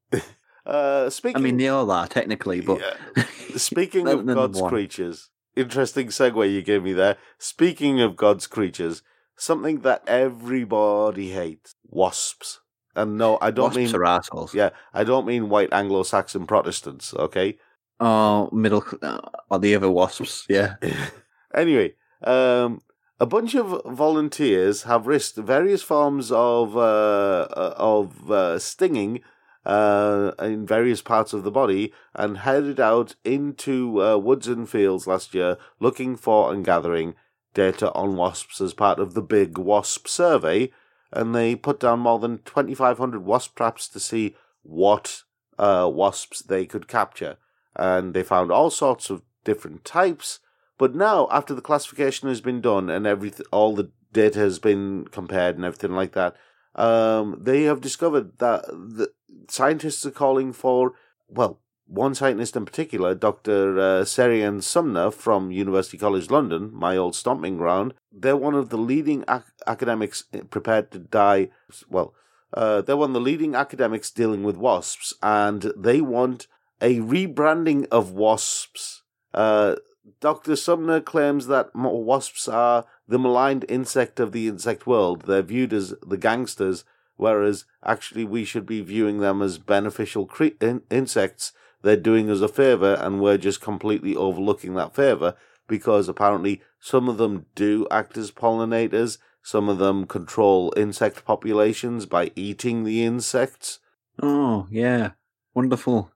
Uh, 0.65 1.09
I 1.35 1.39
mean, 1.39 1.57
they 1.57 1.67
all 1.67 1.91
are 1.91 2.07
technically, 2.07 2.61
but 2.61 2.79
Yeah. 2.79 3.23
speaking 3.57 4.07
of 4.07 4.25
God's 4.25 4.61
one. 4.61 4.69
creatures, 4.69 5.29
interesting 5.57 6.07
segue 6.07 6.49
you 6.53 6.61
gave 6.61 6.83
me 6.83 6.93
there. 6.93 7.17
Speaking 7.37 7.99
of 7.99 8.15
God's 8.15 8.47
creatures, 8.47 9.03
something 9.35 9.81
that 9.81 10.03
everybody 10.07 11.31
hates: 11.31 11.75
wasps. 11.83 12.61
And 12.95 13.17
no, 13.17 13.39
I 13.41 13.51
don't 13.51 13.65
wasps 13.75 13.77
mean 13.77 13.95
are 13.95 14.05
assholes. 14.05 14.53
yeah, 14.53 14.69
I 14.93 15.03
don't 15.03 15.25
mean 15.25 15.49
white 15.49 15.73
Anglo-Saxon 15.73 16.45
Protestants. 16.47 17.13
Okay. 17.15 17.57
Oh, 18.05 18.49
middle 18.51 18.83
uh, 19.01 19.21
or 19.49 19.59
the 19.59 19.75
other 19.75 19.89
wasps. 19.89 20.45
Yeah. 20.49 20.75
anyway, 21.55 21.93
um, 22.21 22.81
a 23.17 23.25
bunch 23.25 23.55
of 23.55 23.81
volunteers 23.85 24.83
have 24.83 25.07
risked 25.07 25.37
various 25.37 25.81
forms 25.81 26.29
of 26.29 26.75
uh, 26.75 27.47
uh, 27.49 27.75
of 27.77 28.29
uh, 28.29 28.59
stinging 28.59 29.21
uh, 29.65 30.33
in 30.39 30.65
various 30.65 31.01
parts 31.01 31.31
of 31.31 31.45
the 31.45 31.51
body 31.51 31.93
and 32.13 32.39
headed 32.39 32.77
out 32.77 33.15
into 33.23 34.03
uh, 34.03 34.17
woods 34.17 34.49
and 34.49 34.69
fields 34.69 35.07
last 35.07 35.33
year 35.33 35.57
looking 35.79 36.17
for 36.17 36.51
and 36.51 36.65
gathering 36.65 37.15
data 37.53 37.89
on 37.93 38.17
wasps 38.17 38.59
as 38.59 38.73
part 38.73 38.99
of 38.99 39.13
the 39.13 39.21
big 39.21 39.57
wasp 39.57 40.09
survey. 40.09 40.69
And 41.13 41.33
they 41.33 41.55
put 41.55 41.79
down 41.79 42.01
more 42.01 42.19
than 42.19 42.39
2,500 42.39 43.23
wasp 43.23 43.55
traps 43.55 43.87
to 43.87 43.99
see 44.01 44.35
what 44.61 45.23
wasps 45.57 46.41
they 46.41 46.65
could 46.65 46.89
capture. 46.89 47.37
And 47.75 48.13
they 48.13 48.23
found 48.23 48.51
all 48.51 48.69
sorts 48.69 49.09
of 49.09 49.23
different 49.43 49.85
types. 49.85 50.39
But 50.77 50.95
now, 50.95 51.27
after 51.31 51.53
the 51.53 51.61
classification 51.61 52.29
has 52.29 52.41
been 52.41 52.61
done 52.61 52.89
and 52.89 53.05
everything, 53.05 53.45
all 53.51 53.75
the 53.75 53.91
data 54.11 54.39
has 54.39 54.59
been 54.59 55.07
compared 55.11 55.55
and 55.55 55.65
everything 55.65 55.93
like 55.93 56.13
that, 56.13 56.35
um, 56.75 57.37
they 57.39 57.63
have 57.63 57.81
discovered 57.81 58.39
that 58.39 58.65
the 58.67 59.11
scientists 59.47 60.05
are 60.05 60.11
calling 60.11 60.53
for, 60.53 60.93
well, 61.27 61.59
one 61.85 62.15
scientist 62.15 62.55
in 62.55 62.65
particular, 62.65 63.13
Dr. 63.13 63.77
Uh, 63.77 64.03
Seirian 64.03 64.63
Sumner 64.63 65.11
from 65.11 65.51
University 65.51 65.97
College 65.97 66.31
London, 66.31 66.71
my 66.73 66.97
old 66.97 67.15
stomping 67.15 67.57
ground, 67.57 67.93
they're 68.11 68.37
one 68.37 68.55
of 68.55 68.69
the 68.69 68.77
leading 68.77 69.23
ac- 69.29 69.43
academics 69.67 70.23
prepared 70.49 70.91
to 70.91 70.99
die. 70.99 71.49
Well, 71.89 72.13
uh, 72.53 72.81
they're 72.81 72.97
one 72.97 73.11
of 73.11 73.13
the 73.15 73.19
leading 73.19 73.53
academics 73.53 74.11
dealing 74.11 74.43
with 74.43 74.57
wasps, 74.57 75.13
and 75.21 75.73
they 75.75 76.01
want 76.01 76.47
a 76.83 76.99
rebranding 76.99 77.87
of 77.91 78.11
wasps. 78.11 79.01
Uh, 79.33 79.77
Dr. 80.19 80.55
Sumner 80.55 80.99
claims 80.99 81.47
that 81.47 81.73
wasps 81.73 82.47
are 82.47 82.85
the 83.07 83.17
maligned 83.17 83.65
insect 83.69 84.19
of 84.19 84.33
the 84.33 84.47
insect 84.47 84.85
world. 84.85 85.23
They're 85.23 85.41
viewed 85.41 85.73
as 85.73 85.95
the 86.05 86.17
gangsters, 86.17 86.83
whereas 87.15 87.65
actually 87.83 88.25
we 88.25 88.43
should 88.43 88.65
be 88.65 88.81
viewing 88.81 89.19
them 89.19 89.41
as 89.41 89.57
beneficial 89.57 90.25
cre- 90.25 90.59
in- 90.61 90.83
insects. 90.91 91.53
They're 91.81 91.95
doing 91.95 92.29
us 92.29 92.41
a 92.41 92.47
favor, 92.47 92.95
and 92.95 93.21
we're 93.21 93.37
just 93.37 93.61
completely 93.61 94.15
overlooking 94.15 94.75
that 94.75 94.95
favor 94.95 95.35
because 95.67 96.09
apparently 96.09 96.61
some 96.79 97.07
of 97.07 97.17
them 97.17 97.45
do 97.55 97.87
act 97.89 98.17
as 98.17 98.31
pollinators. 98.31 99.17
Some 99.41 99.67
of 99.67 99.77
them 99.77 100.05
control 100.05 100.73
insect 100.77 101.25
populations 101.25 102.05
by 102.05 102.31
eating 102.35 102.83
the 102.83 103.03
insects. 103.03 103.79
Oh, 104.21 104.67
yeah. 104.71 105.11
Wonderful. 105.53 106.12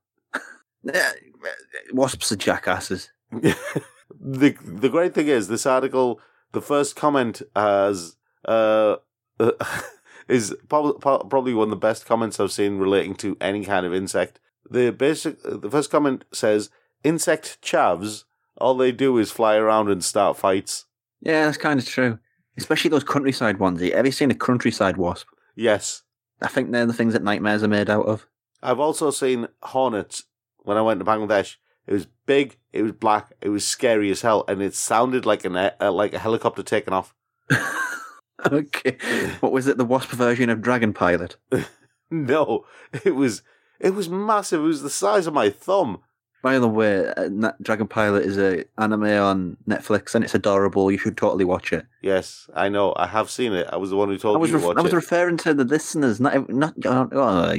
Yeah, 0.84 1.12
Wasps 1.92 2.32
are 2.32 2.36
jackasses. 2.36 3.10
the 3.32 4.56
the 4.64 4.90
great 4.90 5.14
thing 5.14 5.28
is 5.28 5.48
this 5.48 5.66
article. 5.66 6.20
The 6.54 6.62
first 6.62 6.96
comment 6.96 7.42
has 7.56 8.16
uh, 8.46 8.98
is 10.28 10.56
probably 10.70 11.00
probably 11.00 11.54
one 11.54 11.68
of 11.68 11.70
the 11.72 11.76
best 11.76 12.06
comments 12.06 12.40
I've 12.40 12.52
seen 12.52 12.78
relating 12.78 13.16
to 13.16 13.38
any 13.42 13.66
kind 13.66 13.86
of 13.86 13.94
insect. 13.94 14.40
The 14.70 14.92
basic 14.92 15.42
the 15.44 15.70
first 15.70 15.92
comment 15.92 16.26
says 16.32 16.70
insect 17.04 17.62
chavs. 17.62 18.24
All 18.60 18.76
they 18.76 18.92
do 18.92 19.18
is 19.18 19.32
fly 19.32 19.56
around 19.56 19.90
and 19.90 20.04
start 20.04 20.38
fights. 20.38 20.86
Yeah, 21.22 21.46
that's 21.46 21.58
kind 21.58 21.80
of 21.80 21.86
true. 21.86 22.20
Especially 22.58 22.90
those 22.90 23.04
countryside 23.04 23.60
ones. 23.60 23.82
Have 23.82 24.06
you 24.06 24.12
seen 24.12 24.32
a 24.32 24.36
countryside 24.36 24.98
wasp? 24.98 25.28
Yes, 25.56 26.02
I 26.42 26.48
think 26.48 26.72
they're 26.72 26.86
the 26.88 26.94
things 26.94 27.14
that 27.14 27.24
nightmares 27.24 27.62
are 27.62 27.68
made 27.68 27.90
out 27.90 28.06
of. 28.06 28.28
I've 28.64 28.80
also 28.80 29.12
seen 29.12 29.48
hornets 29.62 30.24
when 30.68 30.78
I 30.78 30.82
went 30.82 31.00
to 31.00 31.06
Bangladesh. 31.06 31.56
It 31.88 31.94
was 31.94 32.08
big, 32.26 32.58
it 32.74 32.82
was 32.84 32.92
black, 32.92 33.32
it 33.40 33.48
was 33.48 33.66
scary 33.66 34.12
as 34.12 34.22
hell, 34.22 34.44
and 34.50 34.62
it 34.62 34.76
sounded 34.76 35.26
like 35.26 35.46
an 35.46 35.56
uh, 35.56 35.72
like 35.92 36.14
a 36.14 36.20
helicopter 36.20 36.62
taking 36.62 36.94
off. 36.94 37.16
okay. 38.52 38.98
What 39.40 39.54
was 39.54 39.68
it? 39.68 39.78
The 39.78 39.86
wasp 39.86 40.10
version 40.10 40.50
of 40.50 40.62
Dragon 40.62 40.94
Pilot? 40.94 41.38
No, 42.10 42.64
it 43.04 43.16
was 43.16 43.42
it 43.82 43.90
was 43.94 44.08
massive. 44.08 44.62
It 44.62 44.68
was 44.68 44.82
the 44.82 44.90
size 44.90 45.28
of 45.28 45.34
my 45.34 45.50
thumb. 45.50 46.00
By 46.42 46.58
the 46.58 46.70
way, 46.70 47.06
uh, 47.06 47.52
Dragon 47.62 47.88
Pilot 47.88 48.24
is 48.24 48.38
a 48.38 48.64
anime 48.78 49.04
on 49.04 49.58
Netflix 49.68 50.16
and 50.16 50.24
it's 50.24 50.34
adorable. 50.34 50.90
You 50.90 50.98
should 50.98 51.18
totally 51.18 51.44
watch 51.44 51.74
it. 51.74 51.86
Yes, 52.02 52.50
I 52.56 52.70
know. 52.70 52.94
I 52.96 53.08
have 53.08 53.30
seen 53.30 53.52
it. 53.52 53.68
I 53.74 53.76
was 53.76 53.90
the 53.90 53.98
one 53.98 54.08
who 54.08 54.18
told 54.18 54.38
I 54.38 54.40
was, 54.40 54.52
you 54.52 54.56
ref- 54.56 54.64
to 54.64 54.68
watch 54.70 54.78
I 54.78 54.82
was 54.84 54.94
it. 54.94 54.96
referring 54.96 55.36
to 55.36 55.54
the 55.54 55.66
listeners, 55.66 56.22
not 56.22 56.48
not. 56.50 56.76
Oh, 56.86 57.54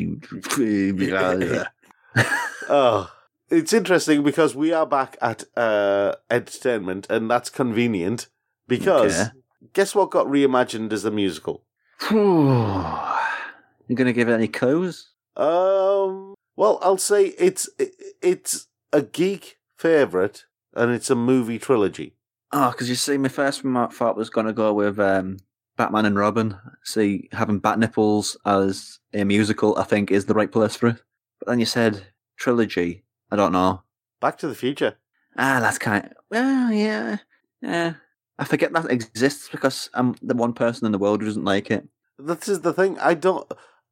oh, 2.69 3.11
it's 3.51 3.73
interesting 3.73 4.23
because 4.23 4.55
we 4.55 4.73
are 4.73 4.87
back 4.87 5.17
at 5.21 5.45
uh, 5.57 6.15
entertainment, 6.31 7.07
and 7.11 7.31
that's 7.31 7.51
convenient 7.51 8.29
because 8.67 9.21
Okay. 9.21 9.31
guess 9.73 9.95
what 9.95 10.11
got 10.11 10.27
reimagined 10.27 10.93
as 10.93 11.05
a 11.05 11.11
musical? 11.11 11.65
you 12.11 13.97
gonna 13.97 14.13
give 14.13 14.29
it 14.29 14.35
any 14.35 14.49
clues? 14.49 15.11
Um, 15.37 16.35
well, 16.57 16.79
I'll 16.83 16.99
say 16.99 17.27
it's 17.39 17.69
it's 18.23 18.67
a 18.93 19.03
geek 19.03 19.59
favorite, 19.77 20.45
and 20.75 20.93
it's 20.93 21.11
a 21.11 21.15
movie 21.15 21.59
trilogy. 21.59 22.15
Oh, 22.53 22.71
because 22.71 22.89
you 22.89 22.95
see, 22.95 23.19
my 23.19 23.29
first 23.29 23.63
thought 23.63 24.17
was 24.17 24.31
gonna 24.31 24.53
go 24.53 24.73
with 24.73 24.99
um, 24.99 25.39
Batman 25.77 26.07
and 26.07 26.19
Robin. 26.19 26.57
See, 26.85 27.29
having 27.33 27.59
Bat 27.59 27.79
Nipples 27.79 28.37
as 28.45 28.99
a 29.15 29.25
musical, 29.25 29.77
I 29.79 29.85
think, 29.85 30.11
is 30.11 30.27
the 30.27 30.35
right 30.35 30.51
place 30.51 30.77
for 30.77 30.89
it. 30.89 31.03
But 31.39 31.49
then 31.49 31.61
you 31.61 31.67
said 31.67 32.07
trilogy. 32.39 33.05
I 33.31 33.37
don't 33.37 33.53
know. 33.53 33.83
Back 34.21 34.39
to 34.39 34.49
the 34.49 34.55
Future. 34.55 34.97
Ah, 35.37 35.61
that's 35.61 35.79
kind. 35.79 36.13
well, 36.31 36.73
yeah, 36.73 37.19
yeah. 37.61 37.95
I 38.39 38.45
forget 38.45 38.73
that 38.73 38.91
exists 38.91 39.49
because 39.49 39.91
I'm 39.95 40.15
the 40.23 40.35
one 40.35 40.53
person 40.53 40.87
in 40.87 40.93
the 40.93 40.99
world 40.99 41.21
who 41.21 41.27
doesn't 41.27 41.45
like 41.45 41.71
it. 41.71 41.89
This 42.19 42.49
is 42.49 42.61
the 42.61 42.73
thing. 42.73 42.99
I 42.99 43.15
don't 43.15 43.51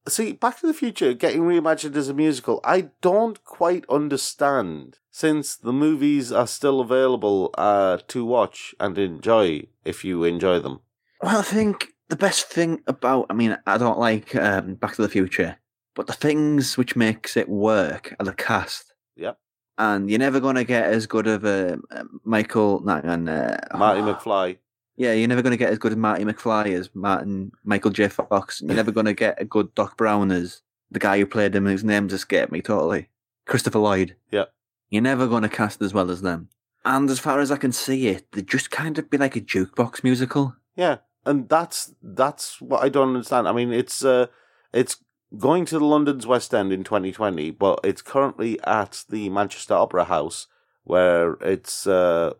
see 0.09 0.33
Back 0.33 0.61
to 0.61 0.67
the 0.67 0.75
Future 0.75 1.15
getting 1.15 1.43
reimagined 1.43 1.97
as 1.97 2.09
a 2.09 2.15
musical. 2.15 2.61
I 2.65 2.91
don't 3.01 3.43
quite 3.45 3.85
understand 3.89 4.99
since 5.11 5.57
the 5.57 5.73
movies 5.73 6.31
are 6.33 6.47
still 6.47 6.81
available 6.81 7.51
uh, 7.57 7.99
to 8.09 8.25
watch 8.25 8.75
and 8.79 8.97
enjoy 8.99 9.67
if 9.85 10.05
you 10.05 10.25
enjoy 10.25 10.59
them. 10.61 10.81
Well, 11.23 11.39
I 11.39 11.43
think 11.43 11.95
the 12.09 12.17
best 12.17 12.47
thing 12.49 12.83
about, 12.87 13.27
I 13.31 13.35
mean, 13.35 13.57
I 13.67 13.79
don't 13.79 13.99
like 13.99 14.35
um, 14.37 14.75
Back 14.75 14.95
to 14.97 15.03
the 15.03 15.09
Future, 15.09 15.57
but 15.97 16.07
the 16.07 16.13
things 16.13 16.77
which 16.77 16.95
makes 16.95 17.37
it 17.37 17.49
work 17.49 18.15
are 18.21 18.25
the 18.25 18.33
cast. 18.33 18.95
Yep. 19.17 19.39
And 19.79 20.09
you're 20.09 20.21
never 20.21 20.39
going 20.39 20.55
to 20.55 20.65
get 20.65 20.85
as 20.85 21.07
good 21.07 21.27
of 21.27 21.45
a 21.45 21.79
uh, 21.91 22.05
Michael, 22.23 22.81
not, 22.81 23.05
and, 23.05 23.29
uh, 23.29 23.57
Marty 23.75 24.01
McFly. 24.03 24.59
Yeah, 24.97 25.13
you're 25.13 25.29
never 25.29 25.43
going 25.43 25.51
to 25.51 25.59
get 25.59 25.73
as 25.73 25.79
good 25.79 25.93
as 25.93 25.99
Marty 25.99 26.25
McFly 26.25 26.73
as 26.73 26.91
Martin 26.95 27.53
Michael 27.65 27.91
J. 27.91 28.09
Fox. 28.09 28.63
You're 28.63 28.75
never 28.75 28.93
going 28.93 29.07
to 29.07 29.13
get 29.13 29.41
a 29.41 29.45
good 29.45 29.75
Doc 29.75 29.97
Brown 29.97 30.31
as 30.31 30.63
the 30.91 30.99
guy 30.99 31.19
who 31.19 31.27
played 31.27 31.55
him, 31.55 31.65
His 31.65 31.85
name 31.85 32.09
just 32.09 32.21
escaped 32.21 32.53
me 32.53 32.63
totally. 32.63 33.09
Christopher 33.45 33.81
Lloyd. 33.81 34.17
Yeah. 34.31 34.45
You're 34.89 35.03
never 35.03 35.27
going 35.27 35.43
to 35.43 35.49
cast 35.49 35.83
as 35.83 35.93
well 35.93 36.11
as 36.11 36.23
them. 36.23 36.49
And 36.85 37.11
as 37.11 37.19
far 37.19 37.41
as 37.41 37.51
I 37.51 37.57
can 37.57 37.73
see 37.73 38.07
it, 38.09 38.31
they 38.33 38.43
just 38.43 38.71
kind 38.71 38.97
of 38.99 39.11
be 39.11 39.19
like 39.19 39.35
a 39.35 39.41
jukebox 39.41 40.05
musical. 40.05 40.55
Yeah, 40.77 40.99
and 41.25 41.49
that's 41.49 41.93
that's 42.01 42.61
what 42.61 42.85
I 42.85 42.89
don't 42.89 43.09
understand. 43.09 43.49
I 43.49 43.53
mean, 43.53 43.73
it's 43.73 44.05
uh, 44.05 44.27
it's 44.73 44.97
going 45.37 45.65
to 45.67 45.79
the 45.79 45.85
London's 45.85 46.27
West 46.27 46.55
End 46.55 46.73
in 46.73 46.85
2020, 46.85 47.51
but 47.51 47.81
it's 47.83 48.03
currently 48.03 48.61
at 48.65 49.05
the 49.09 49.29
Manchester 49.29 49.75
Opera 49.75 50.05
House, 50.05 50.47
where 50.85 51.35
it's 51.41 51.87
uh, 51.87 52.33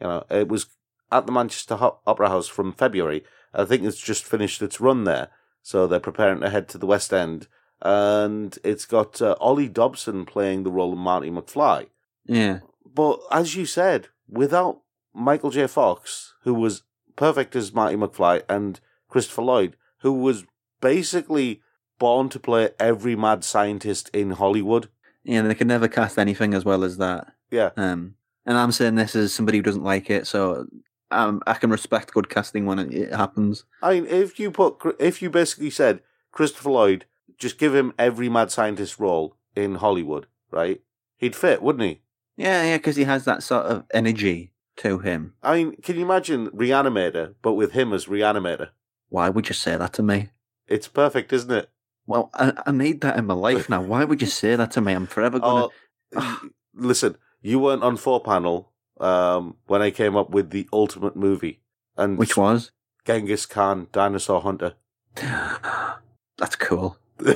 you 0.00 0.06
know, 0.06 0.24
it 0.30 0.48
was 0.48 0.66
at 1.12 1.26
the 1.26 1.32
Manchester 1.32 1.76
Ho- 1.76 2.00
Opera 2.06 2.28
House 2.28 2.48
from 2.48 2.72
February. 2.72 3.24
I 3.54 3.64
think 3.64 3.84
it's 3.84 4.00
just 4.00 4.24
finished 4.24 4.62
its 4.62 4.80
run 4.80 5.04
there, 5.04 5.28
so 5.62 5.86
they're 5.86 6.00
preparing 6.00 6.40
to 6.40 6.50
head 6.50 6.68
to 6.70 6.78
the 6.78 6.86
West 6.86 7.12
End, 7.12 7.48
and 7.82 8.58
it's 8.64 8.84
got 8.84 9.20
uh, 9.22 9.36
Ollie 9.40 9.68
Dobson 9.68 10.24
playing 10.24 10.62
the 10.62 10.70
role 10.70 10.92
of 10.92 10.98
Marty 10.98 11.30
McFly. 11.30 11.88
Yeah. 12.26 12.60
But 12.84 13.20
as 13.30 13.54
you 13.54 13.66
said, 13.66 14.08
without 14.28 14.80
Michael 15.14 15.50
J. 15.50 15.66
Fox, 15.66 16.34
who 16.42 16.54
was 16.54 16.82
perfect 17.14 17.54
as 17.56 17.72
Marty 17.72 17.96
McFly, 17.96 18.42
and 18.48 18.80
Christopher 19.08 19.42
Lloyd, 19.42 19.76
who 20.00 20.12
was 20.12 20.44
basically 20.80 21.62
born 21.98 22.28
to 22.30 22.38
play 22.38 22.70
every 22.78 23.16
mad 23.16 23.44
scientist 23.44 24.10
in 24.12 24.32
Hollywood. 24.32 24.88
Yeah, 25.24 25.42
they 25.42 25.54
can 25.54 25.68
never 25.68 25.88
cast 25.88 26.18
anything 26.18 26.54
as 26.54 26.64
well 26.64 26.84
as 26.84 26.98
that. 26.98 27.32
Yeah. 27.50 27.70
Um, 27.76 28.14
and 28.44 28.56
I'm 28.56 28.72
saying 28.72 28.94
this 28.94 29.16
as 29.16 29.32
somebody 29.32 29.58
who 29.58 29.62
doesn't 29.62 29.82
like 29.82 30.08
it, 30.08 30.26
so 30.26 30.66
um, 31.10 31.42
I 31.46 31.54
can 31.54 31.70
respect 31.70 32.12
good 32.12 32.28
casting 32.28 32.66
when 32.66 32.78
it, 32.78 32.92
it 32.92 33.12
happens. 33.12 33.64
I 33.82 33.94
mean, 33.94 34.06
if 34.06 34.38
you 34.38 34.50
put, 34.50 34.96
if 34.98 35.20
you 35.20 35.30
basically 35.30 35.70
said 35.70 36.00
Christopher 36.32 36.70
Lloyd, 36.70 37.04
just 37.38 37.58
give 37.58 37.74
him 37.74 37.92
every 37.98 38.28
mad 38.28 38.50
scientist 38.50 38.98
role 38.98 39.36
in 39.54 39.76
Hollywood, 39.76 40.26
right? 40.50 40.80
He'd 41.16 41.36
fit, 41.36 41.62
wouldn't 41.62 41.84
he? 41.84 42.00
Yeah, 42.36 42.62
yeah, 42.64 42.76
because 42.76 42.96
he 42.96 43.04
has 43.04 43.24
that 43.24 43.42
sort 43.42 43.66
of 43.66 43.84
energy 43.92 44.52
to 44.76 44.98
him. 44.98 45.34
I 45.42 45.56
mean, 45.56 45.76
can 45.76 45.96
you 45.96 46.02
imagine 46.02 46.50
Reanimator, 46.50 47.34
but 47.42 47.54
with 47.54 47.72
him 47.72 47.92
as 47.92 48.06
Reanimator? 48.06 48.68
Why 49.08 49.28
would 49.28 49.48
you 49.48 49.54
say 49.54 49.76
that 49.76 49.92
to 49.94 50.02
me? 50.02 50.30
It's 50.68 50.88
perfect, 50.88 51.32
isn't 51.32 51.50
it? 51.50 51.70
Well, 52.06 52.30
I, 52.34 52.52
I 52.66 52.70
need 52.72 53.00
that 53.00 53.16
in 53.18 53.26
my 53.26 53.34
life 53.34 53.68
now. 53.68 53.82
Why 53.82 54.04
would 54.04 54.20
you 54.20 54.28
say 54.28 54.56
that 54.56 54.70
to 54.72 54.80
me? 54.80 54.92
I'm 54.92 55.06
forever 55.06 55.38
gonna. 55.38 55.68
Oh, 56.16 56.48
listen, 56.74 57.16
you 57.42 57.58
weren't 57.58 57.82
on 57.82 57.96
four 57.96 58.22
panel 58.22 58.72
um, 59.00 59.56
when 59.66 59.82
I 59.82 59.90
came 59.90 60.16
up 60.16 60.30
with 60.30 60.50
the 60.50 60.68
ultimate 60.72 61.16
movie, 61.16 61.60
and 61.96 62.16
Which 62.16 62.36
was? 62.36 62.70
Genghis 63.04 63.46
Khan, 63.46 63.88
Dinosaur 63.92 64.40
Hunter. 64.42 64.74
That's 65.16 66.56
cool. 66.56 66.98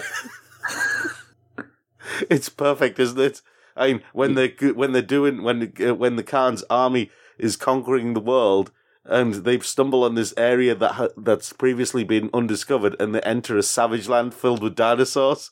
It's 2.28 2.48
perfect, 2.48 2.98
isn't 2.98 3.18
it? 3.20 3.42
I 3.76 3.87
mean, 3.88 4.02
when 4.12 4.35
they 4.35 4.48
when 4.74 4.92
they're 4.92 5.02
doing 5.02 5.42
when 5.42 5.72
uh, 5.80 5.94
when 5.94 6.16
the 6.16 6.22
Khan's 6.22 6.64
army 6.68 7.11
is 7.38 7.56
conquering 7.56 8.14
the 8.14 8.20
world, 8.20 8.72
and 9.04 9.34
they've 9.34 9.64
stumbled 9.64 10.04
on 10.04 10.14
this 10.14 10.34
area 10.36 10.74
that 10.74 10.92
ha- 10.92 11.08
that's 11.16 11.52
previously 11.52 12.04
been 12.04 12.30
undiscovered, 12.34 12.96
and 13.00 13.14
they 13.14 13.20
enter 13.22 13.56
a 13.56 13.62
savage 13.62 14.08
land 14.08 14.34
filled 14.34 14.62
with 14.62 14.76
dinosaurs. 14.76 15.50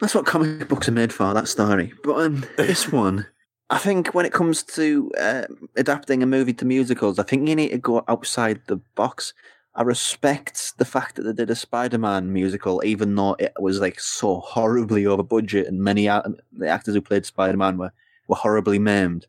That's 0.00 0.14
what 0.14 0.26
comic 0.26 0.68
books 0.68 0.88
are 0.88 0.92
made 0.92 1.12
for. 1.12 1.34
That 1.34 1.48
story. 1.48 1.92
But 2.04 2.14
um, 2.20 2.44
this 2.56 2.92
one, 2.92 3.26
I 3.70 3.78
think, 3.78 4.14
when 4.14 4.26
it 4.26 4.32
comes 4.32 4.62
to 4.64 5.10
uh, 5.18 5.44
adapting 5.76 6.22
a 6.22 6.26
movie 6.26 6.54
to 6.54 6.64
musicals, 6.64 7.18
I 7.18 7.24
think 7.24 7.48
you 7.48 7.56
need 7.56 7.70
to 7.70 7.78
go 7.78 8.04
outside 8.08 8.60
the 8.66 8.76
box. 8.94 9.34
I 9.74 9.82
respect 9.82 10.76
the 10.78 10.84
fact 10.84 11.16
that 11.16 11.22
they 11.22 11.32
did 11.32 11.50
a 11.50 11.54
Spider-Man 11.54 12.32
musical, 12.32 12.82
even 12.84 13.14
though 13.14 13.34
it 13.38 13.52
was 13.60 13.80
like 13.80 14.00
so 14.00 14.40
horribly 14.40 15.06
over 15.06 15.22
budget, 15.22 15.66
and 15.66 15.80
many 15.80 16.06
a- 16.06 16.24
the 16.52 16.68
actors 16.68 16.94
who 16.94 17.00
played 17.00 17.26
Spider-Man 17.26 17.78
were 17.78 17.92
were 18.28 18.36
horribly 18.36 18.78
maimed. 18.78 19.26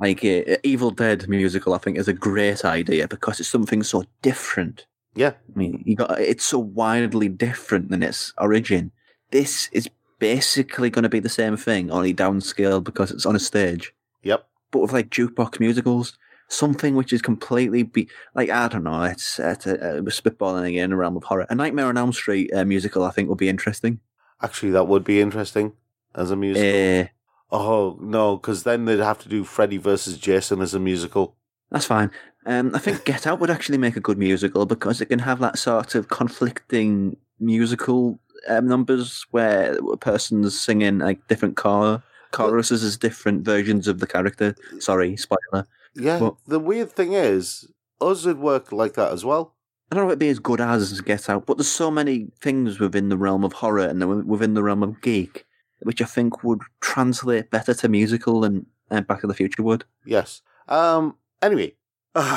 Like 0.00 0.24
uh, 0.24 0.56
Evil 0.62 0.90
Dead 0.90 1.28
musical, 1.28 1.72
I 1.74 1.78
think 1.78 1.98
is 1.98 2.08
a 2.08 2.12
great 2.12 2.64
idea 2.64 3.06
because 3.06 3.40
it's 3.40 3.48
something 3.48 3.82
so 3.82 4.04
different. 4.22 4.86
Yeah, 5.14 5.34
I 5.54 5.58
mean, 5.58 5.82
you 5.86 5.94
got 5.94 6.20
it's 6.20 6.44
so 6.44 6.58
wildly 6.58 7.28
different 7.28 7.90
than 7.90 8.02
its 8.02 8.32
origin. 8.38 8.90
This 9.30 9.68
is 9.72 9.88
basically 10.18 10.90
going 10.90 11.04
to 11.04 11.08
be 11.08 11.20
the 11.20 11.28
same 11.28 11.56
thing, 11.56 11.90
only 11.90 12.12
downscaled 12.14 12.84
because 12.84 13.10
it's 13.10 13.26
on 13.26 13.36
a 13.36 13.40
stage. 13.40 13.94
yep. 14.22 14.48
But 14.72 14.80
with 14.80 14.92
like 14.92 15.10
jukebox 15.10 15.60
musicals, 15.60 16.18
something 16.48 16.94
which 16.94 17.12
is 17.12 17.22
completely 17.22 17.82
be 17.82 18.08
like 18.34 18.50
I 18.50 18.68
don't 18.68 18.84
know. 18.84 19.04
It's, 19.04 19.38
it's 19.38 19.66
uh, 19.66 20.00
we're 20.02 20.10
spitballing 20.10 20.68
again 20.68 20.84
in 20.84 20.90
the 20.90 20.96
realm 20.96 21.16
of 21.16 21.24
horror. 21.24 21.46
A 21.48 21.54
Nightmare 21.54 21.86
on 21.86 21.98
Elm 21.98 22.12
Street 22.12 22.52
uh, 22.52 22.64
musical, 22.64 23.04
I 23.04 23.10
think, 23.10 23.28
would 23.28 23.38
be 23.38 23.48
interesting. 23.48 24.00
Actually, 24.42 24.72
that 24.72 24.88
would 24.88 25.04
be 25.04 25.20
interesting 25.20 25.72
as 26.14 26.30
a 26.30 26.36
musical. 26.36 27.02
Uh, 27.02 27.06
oh 27.54 27.96
no, 28.00 28.36
because 28.36 28.64
then 28.64 28.84
they'd 28.84 28.98
have 28.98 29.20
to 29.20 29.28
do 29.28 29.44
Freddy 29.44 29.78
versus 29.78 30.18
Jason 30.18 30.60
as 30.60 30.74
a 30.74 30.80
musical. 30.80 31.36
that's 31.70 31.86
fine. 31.86 32.10
Um, 32.46 32.72
I 32.74 32.78
think 32.78 33.04
Get 33.06 33.26
Out 33.26 33.40
would 33.40 33.50
actually 33.50 33.78
make 33.78 33.96
a 33.96 34.00
good 34.00 34.18
musical 34.18 34.66
because 34.66 35.00
it 35.00 35.06
can 35.06 35.20
have 35.20 35.38
that 35.40 35.58
sort 35.58 35.94
of 35.94 36.08
conflicting 36.08 37.16
musical 37.40 38.18
um, 38.48 38.66
numbers 38.68 39.24
where 39.30 39.78
a 39.92 39.96
person's 39.96 40.60
singing 40.60 40.98
like 40.98 41.26
different 41.28 41.56
car 41.56 42.02
choruses 42.32 42.84
as 42.84 42.98
different 42.98 43.44
versions 43.44 43.88
of 43.88 44.00
the 44.00 44.06
character. 44.06 44.54
Sorry, 44.78 45.16
spoiler. 45.16 45.66
Yeah. 45.94 46.18
Well- 46.18 46.38
the 46.46 46.58
weird 46.58 46.92
thing 46.92 47.14
is, 47.14 47.66
us 48.00 48.26
would 48.26 48.38
work 48.40 48.72
like 48.72 48.94
that 48.94 49.12
as 49.12 49.24
well. 49.24 49.54
I 49.90 49.94
don't 49.94 50.04
know 50.04 50.08
if 50.08 50.12
it'd 50.12 50.18
be 50.18 50.28
as 50.28 50.40
good 50.40 50.60
as 50.60 51.00
Get 51.00 51.30
Out, 51.30 51.46
but 51.46 51.56
there's 51.56 51.68
so 51.68 51.90
many 51.90 52.28
things 52.40 52.80
within 52.80 53.08
the 53.08 53.16
realm 53.16 53.44
of 53.44 53.52
horror 53.54 53.86
and 53.86 54.26
within 54.26 54.54
the 54.54 54.62
realm 54.62 54.82
of 54.82 55.00
geek 55.00 55.46
which 55.84 56.02
I 56.02 56.06
think 56.06 56.42
would 56.42 56.60
translate 56.80 57.50
better 57.50 57.74
to 57.74 57.88
musical 57.88 58.40
than 58.40 58.66
uh, 58.90 59.00
Back 59.02 59.20
to 59.20 59.26
the 59.26 59.34
Future 59.34 59.62
would. 59.62 59.84
Yes. 60.04 60.42
Um. 60.68 61.16
Anyway, 61.42 61.74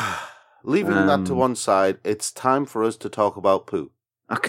leaving 0.64 0.94
that 0.94 1.26
to 1.26 1.32
Um, 1.34 1.38
one 1.38 1.56
side, 1.56 1.98
it's 2.04 2.32
time 2.32 2.66
for 2.66 2.84
us 2.84 2.98
to 2.98 3.10
talk 3.10 3.38
about 3.38 3.68
poo. 3.68 3.92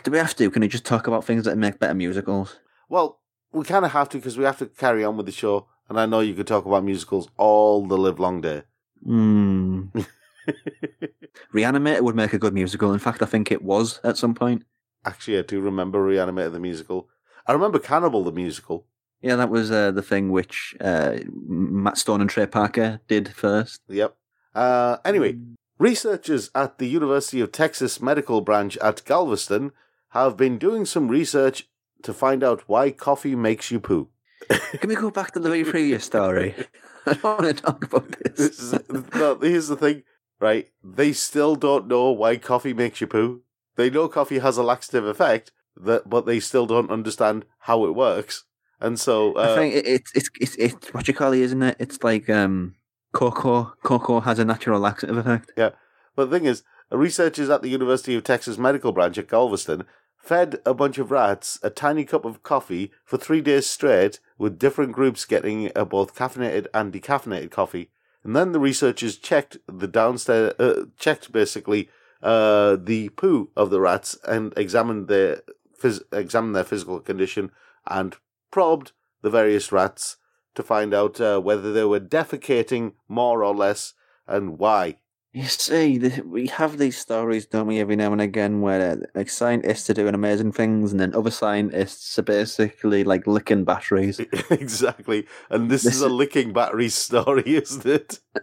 Do 0.03 0.11
we 0.11 0.19
have 0.19 0.35
to? 0.37 0.51
Can 0.51 0.63
we 0.63 0.69
just 0.69 0.85
talk 0.85 1.07
about 1.07 1.25
things 1.25 1.45
that 1.45 1.57
make 1.57 1.79
better 1.79 1.95
musicals? 1.95 2.59
Well, 2.89 3.21
we 3.53 3.65
kind 3.65 3.85
of 3.85 3.93
have 3.93 4.09
to 4.11 4.19
because 4.19 4.37
we 4.37 4.45
have 4.45 4.59
to 4.59 4.67
carry 4.67 5.05
on 5.05 5.17
with 5.17 5.27
the 5.27 5.33
show. 5.33 5.69
And 5.89 5.99
I 5.99 6.07
know 6.07 6.21
you 6.21 6.35
could 6.35 6.47
talk 6.47 6.67
about 6.67 6.85
musicals 6.85 7.29
all 7.37 7.87
the 7.87 7.97
live 7.97 8.19
long 8.19 8.41
day. 8.41 8.63
Hmm. 9.05 9.85
Reanimator 11.55 12.03
would 12.03 12.17
make 12.17 12.33
a 12.33 12.39
good 12.39 12.55
musical. 12.55 12.93
In 12.93 12.99
fact, 12.99 13.23
I 13.23 13.27
think 13.27 13.51
it 13.51 13.63
was 13.63 14.01
at 14.05 14.19
some 14.19 14.35
point. 14.35 14.65
Actually, 15.05 15.39
I 15.39 15.43
do 15.43 15.61
remember 15.61 15.99
Reanimator 16.05 16.53
the 16.53 16.61
musical. 16.61 17.09
I 17.49 17.53
remember 17.55 17.79
Cannibal 17.79 18.23
the 18.23 18.31
musical. 18.33 18.87
Yeah, 19.23 19.35
that 19.37 19.49
was 19.51 19.71
uh, 19.71 19.91
the 19.91 20.03
thing 20.03 20.31
which 20.31 20.77
uh, 20.81 21.17
Matt 21.27 21.99
Stone 21.99 22.21
and 22.21 22.31
Trey 22.31 22.47
Parker 22.47 23.01
did 23.09 23.35
first. 23.35 23.81
Yep. 23.89 24.15
Uh, 24.55 24.99
anyway, 25.05 25.39
researchers 25.79 26.51
at 26.55 26.79
the 26.79 26.87
University 26.87 27.41
of 27.41 27.51
Texas 27.51 28.01
Medical 28.01 28.41
Branch 28.43 28.77
at 28.79 29.05
Galveston 29.05 29.73
have 30.11 30.37
been 30.37 30.59
doing 30.59 30.85
some 30.85 31.09
research 31.09 31.69
to 32.03 32.13
find 32.13 32.45
out 32.45 32.63
why 32.67 32.91
coffee 32.93 33.35
makes 33.35 33.71
you 33.71 33.81
poo. 33.81 34.09
Can 34.49 34.89
we 34.89 34.95
go 34.95 35.11
back 35.11 35.33
to 35.33 35.41
the 35.41 35.49
very 35.49 35.65
previous 35.65 36.05
story? 36.05 36.55
I 37.07 37.15
don't 37.15 37.25
want 37.25 37.57
to 37.57 37.63
talk 37.63 37.85
about 37.85 38.15
This 38.37 38.59
this. 38.59 38.73
is, 38.73 38.81
no, 39.15 39.37
here's 39.39 39.69
the 39.69 39.77
thing, 39.77 40.05
right? 40.41 40.69
They 40.85 41.13
still 41.13 41.57
don't 41.57 41.89
know 41.89 42.11
why 42.13 42.37
coffee 42.37 42.75
makes 42.75 43.01
you 43.01 43.07
poo. 43.07 43.43
They 43.77 43.91
know 43.91 44.09
coffee 44.09 44.39
has 44.39 44.59
a 44.59 44.63
laxative 44.63 45.07
effect, 45.07 45.51
that, 45.85 46.09
but 46.09 46.27
they 46.27 46.41
still 46.41 46.67
don't 46.67 46.91
understand 46.91 47.45
how 47.61 47.85
it 47.85 47.95
works. 47.95 48.45
And 48.81 48.99
so, 48.99 49.35
uh, 49.35 49.53
I 49.53 49.55
think 49.57 49.75
it, 49.75 49.87
it's 49.87 50.13
it's 50.15 50.31
it's 50.41 50.55
it's 50.57 50.95
what 50.95 51.09
you 51.09 51.15
call 51.15 51.33
it, 51.33 51.41
isn't 51.41 51.63
it? 51.63 51.77
It's 51.79 52.03
like 52.05 52.31
um, 52.31 52.77
cocoa. 53.13 53.75
Cocoa 53.83 54.21
has 54.21 54.39
a 54.39 54.45
natural 54.45 54.81
laxative 54.81 55.17
effect. 55.17 55.53
Yeah, 55.57 55.71
but 56.15 56.31
the 56.31 56.39
thing 56.39 56.47
is, 56.47 56.63
researchers 56.91 57.51
at 57.51 57.63
the 57.63 57.69
University 57.69 58.15
of 58.15 58.25
Texas 58.25 58.57
Medical 58.57 58.93
Branch 58.93 59.19
at 59.19 59.29
Galveston 59.29 59.85
fed 60.17 60.59
a 60.67 60.75
bunch 60.75 60.99
of 60.99 61.11
rats 61.11 61.59
a 61.63 61.71
tiny 61.71 62.05
cup 62.05 62.25
of 62.25 62.43
coffee 62.43 62.93
for 63.05 63.17
three 63.17 63.41
days 63.41 63.67
straight, 63.67 64.21
with 64.37 64.59
different 64.59 64.93
groups 64.93 65.25
getting 65.25 65.73
uh, 65.75 65.85
both 65.85 66.15
caffeinated 66.15 66.67
and 66.75 66.93
decaffeinated 66.93 67.51
coffee. 67.51 67.91
And 68.23 68.37
then 68.37 68.53
the 68.53 68.61
researchers 68.61 69.17
checked 69.17 69.57
the 69.67 69.89
downstairs, 69.89 70.53
uh, 70.59 70.85
checked 70.99 71.33
basically 71.33 71.89
uh, 72.23 72.77
the 72.77 73.09
poo 73.11 73.51
of 73.57 73.71
the 73.71 73.81
rats 73.81 74.19
and 74.27 74.53
examined 74.57 75.09
their 75.09 75.43
phys- 75.81 76.03
examined 76.13 76.55
their 76.55 76.65
physical 76.65 77.01
condition 77.01 77.51
and 77.87 78.17
probed 78.51 78.93
the 79.23 79.31
various 79.31 79.73
rats 79.73 80.17
to 80.55 80.63
find 80.63 80.93
out 80.93 81.21
uh, 81.21 81.41
whether 81.41 81.73
they 81.73 81.85
were 81.85 82.01
defecating 82.01 82.93
more 83.09 83.45
or 83.45 83.55
less 83.55 83.95
and 84.27 84.59
why. 84.59 84.97
You 85.33 85.45
see, 85.45 85.99
the, 85.99 86.23
we 86.23 86.47
have 86.47 86.79
these 86.79 86.97
stories, 86.97 87.45
don't 87.47 87.67
we, 87.67 87.81
every 87.81 87.97
now 87.97 88.13
and 88.13 88.21
again, 88.21 88.63
where 88.63 88.93
uh, 88.93 88.97
like 89.15 89.29
scientists 89.29 89.89
are 89.91 89.95
doing 89.95 90.15
amazing 90.15 90.53
things, 90.53 90.91
and 90.91 90.99
then 90.99 91.15
other 91.15 91.31
scientists 91.31 92.19
are 92.19 92.23
basically 92.23 93.05
like 93.05 93.27
licking 93.27 93.65
batteries. 93.65 94.19
exactly. 94.51 95.27
And 95.51 95.71
this, 95.71 95.85
This 95.85 95.97
is 95.97 96.01
a 96.01 96.09
licking 96.09 96.53
battery 96.55 96.89
story, 97.07 97.43
isn't 97.45 97.87
it? 97.87 98.21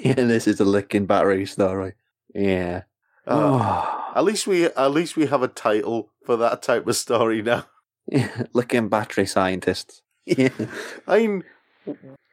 yeah, 0.00 0.14
this 0.14 0.48
is 0.48 0.58
a 0.58 0.64
licking 0.64 1.06
battery 1.06 1.46
story. 1.46 1.94
Yeah. 2.34 2.82
Uh, 3.26 4.00
At 4.14 4.24
least 4.24 4.46
we 4.46 4.66
at 4.66 4.90
least 4.92 5.16
we 5.16 5.26
have 5.26 5.42
a 5.42 5.48
title 5.48 6.10
for 6.24 6.36
that 6.36 6.62
type 6.62 6.86
of 6.86 6.96
story 6.96 7.42
now. 7.42 7.66
Yeah, 8.06 8.44
licking 8.52 8.90
battery 8.90 9.24
scientists. 9.24 10.02
Yeah. 10.26 10.50
I 11.06 11.18
mean, 11.20 11.44